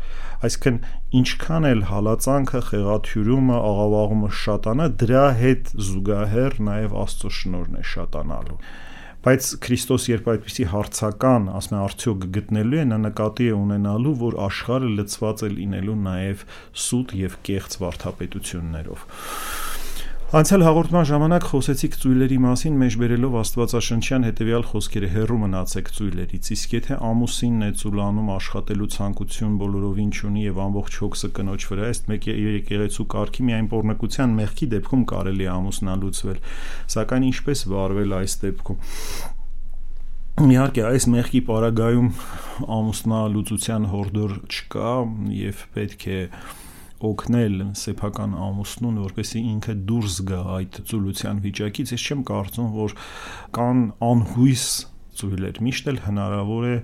այսինքն 0.47 0.77
ինչքան 1.19 1.69
էլ 1.69 1.81
հալածանքը, 1.89 2.61
խեղաթյուրումը, 2.69 3.57
աղավաղումը 3.69 4.29
շատանա, 4.43 4.85
դրա 5.03 5.25
հետ 5.39 5.73
զուգահեռ 5.89 6.61
նաև 6.69 6.95
Աստծո 7.03 7.33
շնորհն 7.39 7.79
է 7.79 7.83
շատանալու 7.93 8.59
բայց 9.19 9.47
Քրիստոս 9.65 10.03
երբ 10.07 10.27
այդպիսի 10.31 10.65
հարցական, 10.71 11.47
ասում 11.59 11.75
է, 11.75 11.79
արդյոք 11.83 12.21
գտնելու 12.37 12.77
է, 12.79 12.85
նա 12.87 12.99
նկատի 13.03 13.47
է 13.51 13.55
ունենալու, 13.57 14.13
որ 14.21 14.37
աշխարհը 14.45 14.91
լցված 14.95 15.43
է 15.43 15.49
լինելու 15.57 15.97
նաև 16.05 16.45
սուտ 16.85 17.15
եւ 17.19 17.35
կեղծ 17.49 17.75
վարդապետություններով։ 17.83 19.03
Անցյալ 20.29 20.61
հաղորդման 20.61 21.05
ժամանակ 21.09 21.45
խոսեցիք 21.49 21.95
ծույլերի 22.03 22.35
մասին, 22.43 22.73
մեջբերելով 22.77 23.37
Աստվածաշնչյան 23.39 24.25
հետևյալ 24.27 24.65
խոսքերը՝ 24.69 25.07
հերրու 25.15 25.37
մնացեք 25.41 25.89
ծույլերից։ 25.95 26.49
Իսկ 26.53 26.75
եթե 26.75 26.97
ամուսինն 27.07 27.65
է 27.65 27.69
ծուլանում 27.79 28.29
աշխատելու 28.35 28.89
ցանկություն 28.93 29.55
բոլորովին 29.63 30.11
չունի 30.13 30.45
եւ 30.45 30.61
ամբողջ 30.67 30.99
հոգսը 31.01 31.31
կնոջ 31.39 31.65
վրա 31.71 31.89
է, 31.89 31.97
մեկ 32.13 32.29
եկեղեցու 32.29 33.07
կարգի 33.09 33.47
միայն 33.49 33.71
pornokության 33.73 34.37
մեղքի 34.37 34.69
դեպքում 34.77 35.03
կարելի 35.09 35.49
է 35.49 35.51
ամուսնալուծվել։ 35.57 36.39
Սակայն 36.93 37.27
ինչպես 37.33 37.67
վարվել 37.73 38.17
այս 38.21 38.39
դեպքում։ 38.45 38.79
Իհարկե, 40.39 40.81
այս 40.93 41.05
մեղքի 41.09 41.39
պարագայում 41.49 42.13
ամուսնալուծության 42.77 43.91
հորդոր 43.97 44.37
չկա 44.45 44.93
եւ 45.41 45.63
պետք 45.73 46.05
է 46.13 46.21
օգնել 46.99 47.57
սեփական 47.79 48.35
ամուսնուն, 48.49 49.01
որպեսզի 49.05 49.41
ինքը 49.53 49.75
դուրս 49.89 50.19
գա 50.29 50.39
այդ 50.59 50.79
ծուլության 50.89 51.41
վիճակից, 51.47 51.93
ես 51.95 52.07
չեմ 52.09 52.23
կարծում, 52.29 52.71
որ 52.75 52.95
կան 53.55 53.83
անհույս 54.09 54.65
ծույլեր։ 55.19 55.59
Միշտ 55.65 55.89
էլ 55.91 55.97
հնարավոր 56.05 56.65
է 56.69 56.75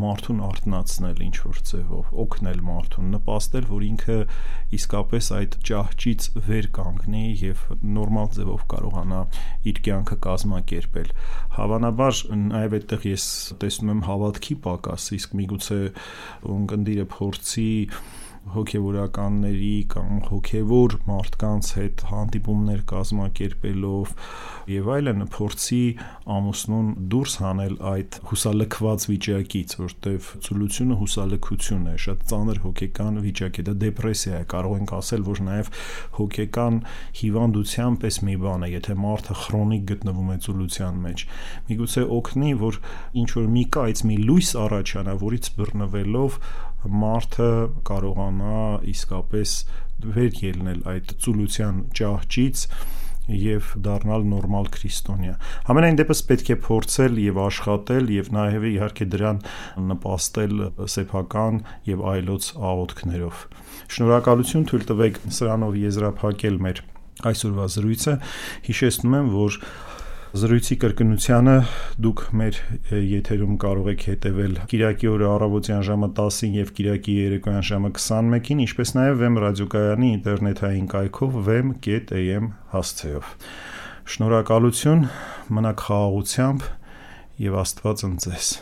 մարդուն 0.00 0.40
արտնացնել 0.46 1.22
ինչ 1.24 1.34
որ 1.44 1.58
ձևով, 1.70 2.10
օգնել 2.24 2.60
մարդուն, 2.68 3.08
նպաստել, 3.14 3.66
որ 3.70 3.86
ինքը 3.88 4.18
իսկապես 4.78 5.30
այդ 5.38 5.56
ճահճից 5.68 6.28
վեր 6.48 6.68
կանգնի 6.78 7.24
եւ 7.42 7.64
նորմալ 7.98 8.30
ձևով 8.38 8.64
կարողանա 8.74 9.20
իր 9.72 9.80
կյանքը 9.88 10.18
կազմակերպել։ 10.28 11.12
Հավանաբար 11.58 12.20
նաեւ 12.44 12.76
այդտեղ 12.78 13.08
ես 13.10 13.26
տեսնում 13.64 13.94
եմ 13.94 14.04
հավատքի 14.08 14.58
պակաս, 14.68 15.08
իսկ 15.18 15.38
միգուցե 15.40 15.80
ունկնդիրը 16.54 17.08
փորձի 17.14 17.70
հոգևորականների 18.52 19.76
կամ 19.94 20.18
հոգևոր 20.28 20.96
մարդկանց 21.08 21.70
հետ 21.78 22.04
հանդիպումներ 22.10 22.82
կազմակերպելով 22.90 24.12
եւ 24.70 24.88
այլն 24.94 25.24
փորձի 25.34 25.80
ամուսնուն 26.34 26.88
դուրս 27.12 27.34
հանել 27.44 27.74
այդ 27.90 28.18
հուսալքված 28.30 29.06
վիճակից, 29.10 29.74
որտեվ 29.80 30.28
ծուլությունը 30.46 30.98
հուսալքություն 31.00 31.84
է, 31.92 31.94
շատ 32.04 32.24
ծանր 32.32 32.60
հոգեկան 32.64 33.20
վիճակ 33.24 33.60
է, 33.60 33.64
դա 33.68 33.74
դեպրեսիա 33.84 34.40
է, 34.40 34.48
կարող 34.54 34.76
ենք 34.80 34.94
ասել, 34.98 35.24
որ 35.28 35.42
նաեւ 35.48 35.70
հոգեկան 36.18 36.80
հիվանդության 37.20 37.98
պես 38.04 38.20
մի 38.24 38.36
բան 38.44 38.64
է, 38.64 38.70
եթե 38.74 38.98
մարդը 39.04 39.38
քրոնիկ 39.44 39.86
գտնվում 39.92 40.34
է 40.34 40.38
ծուլության 40.44 41.00
մեջ։ 41.04 41.26
Միգուցե 41.68 42.06
օգնի, 42.18 42.52
որ 42.64 42.80
ինչ 43.24 43.30
որ 43.34 43.48
մի 43.54 43.64
կայծ 43.74 44.04
մի 44.08 44.16
լույս 44.24 44.50
առաջանա, 44.64 45.16
որից 45.24 45.50
բռնվելով 45.58 46.38
մարդը 46.84 47.50
կարողանա 47.88 48.56
իսկապես 48.92 49.52
վեր 50.14 50.40
ելնել 50.44 50.82
այդ 50.92 51.14
ծուլության 51.24 51.80
ճահճից 51.96 52.64
եւ 53.30 53.70
դառնալ 53.84 54.26
նորմալ 54.28 54.68
քրիստոնյա։ 54.74 55.34
Համենայն 55.68 55.98
դեպս 56.00 56.20
պետք 56.30 56.50
է 56.54 56.56
փորձել 56.64 57.20
եւ 57.24 57.40
աշխատել 57.44 58.10
եւ 58.14 58.30
նաեւ 58.36 58.66
իհարկե 58.70 59.06
դրան 59.14 59.40
նպաստել 59.92 60.64
սեփական 60.94 61.62
եւ 61.88 62.04
այլոց 62.14 62.50
աղոթքներով։ 62.72 63.44
Շնորհակալություն 63.94 64.68
թույլ 64.70 64.86
տվեք 64.92 65.20
սրանով 65.38 65.80
եզրափակել 65.84 66.60
մեր 66.68 66.84
այսօրվա 67.24 67.66
զրույցը։ 67.74 68.14
Հիշեցնում 68.68 69.18
եմ, 69.20 69.28
որ 69.34 69.58
Զրույցի 70.34 70.76
կրկնությանը 70.82 71.52
դուք 72.02 72.22
մեր 72.40 72.56
եթերում 72.98 73.52
կարող 73.62 73.90
եք 73.92 74.06
հետևել 74.08 74.56
Կիրակի 74.72 75.10
օրը 75.12 75.28
առավոտյան 75.30 75.84
ժամը 75.88 76.08
10-ին 76.16 76.56
եւ 76.58 76.72
Կիրակի 76.78 77.14
երեկոյան 77.20 77.66
ժամը 77.70 77.92
21-ին, 78.00 78.64
ինչպես 78.66 78.94
նաեւ 78.98 79.22
Vem 79.22 79.40
ռադիոկայանի 79.46 80.10
ինտերնետային 80.16 80.90
կայքով 80.96 81.40
vem.am 81.52 82.52
հասցեով։ 82.74 83.32
Շնորհակալություն, 84.16 85.08
մնաք 85.54 85.88
խաղաղությամբ 85.88 86.70
եւ 87.46 87.60
Աստված 87.62 88.08
ընձես։ 88.10 88.54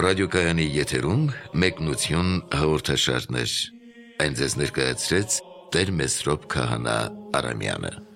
ռադիոկայանի 0.00 0.64
եթերում 0.78 1.24
մեկնություն 1.60 2.30
հաղորդաշարներ։ 2.56 3.56
Այն 4.24 4.38
ձեզ 4.40 4.56
ներկայացրեց 4.62 5.40
Տեր 5.76 5.96
Մեսրոպ 6.00 6.46
Քահանա 6.54 7.00
Արամյանը։ 7.40 8.09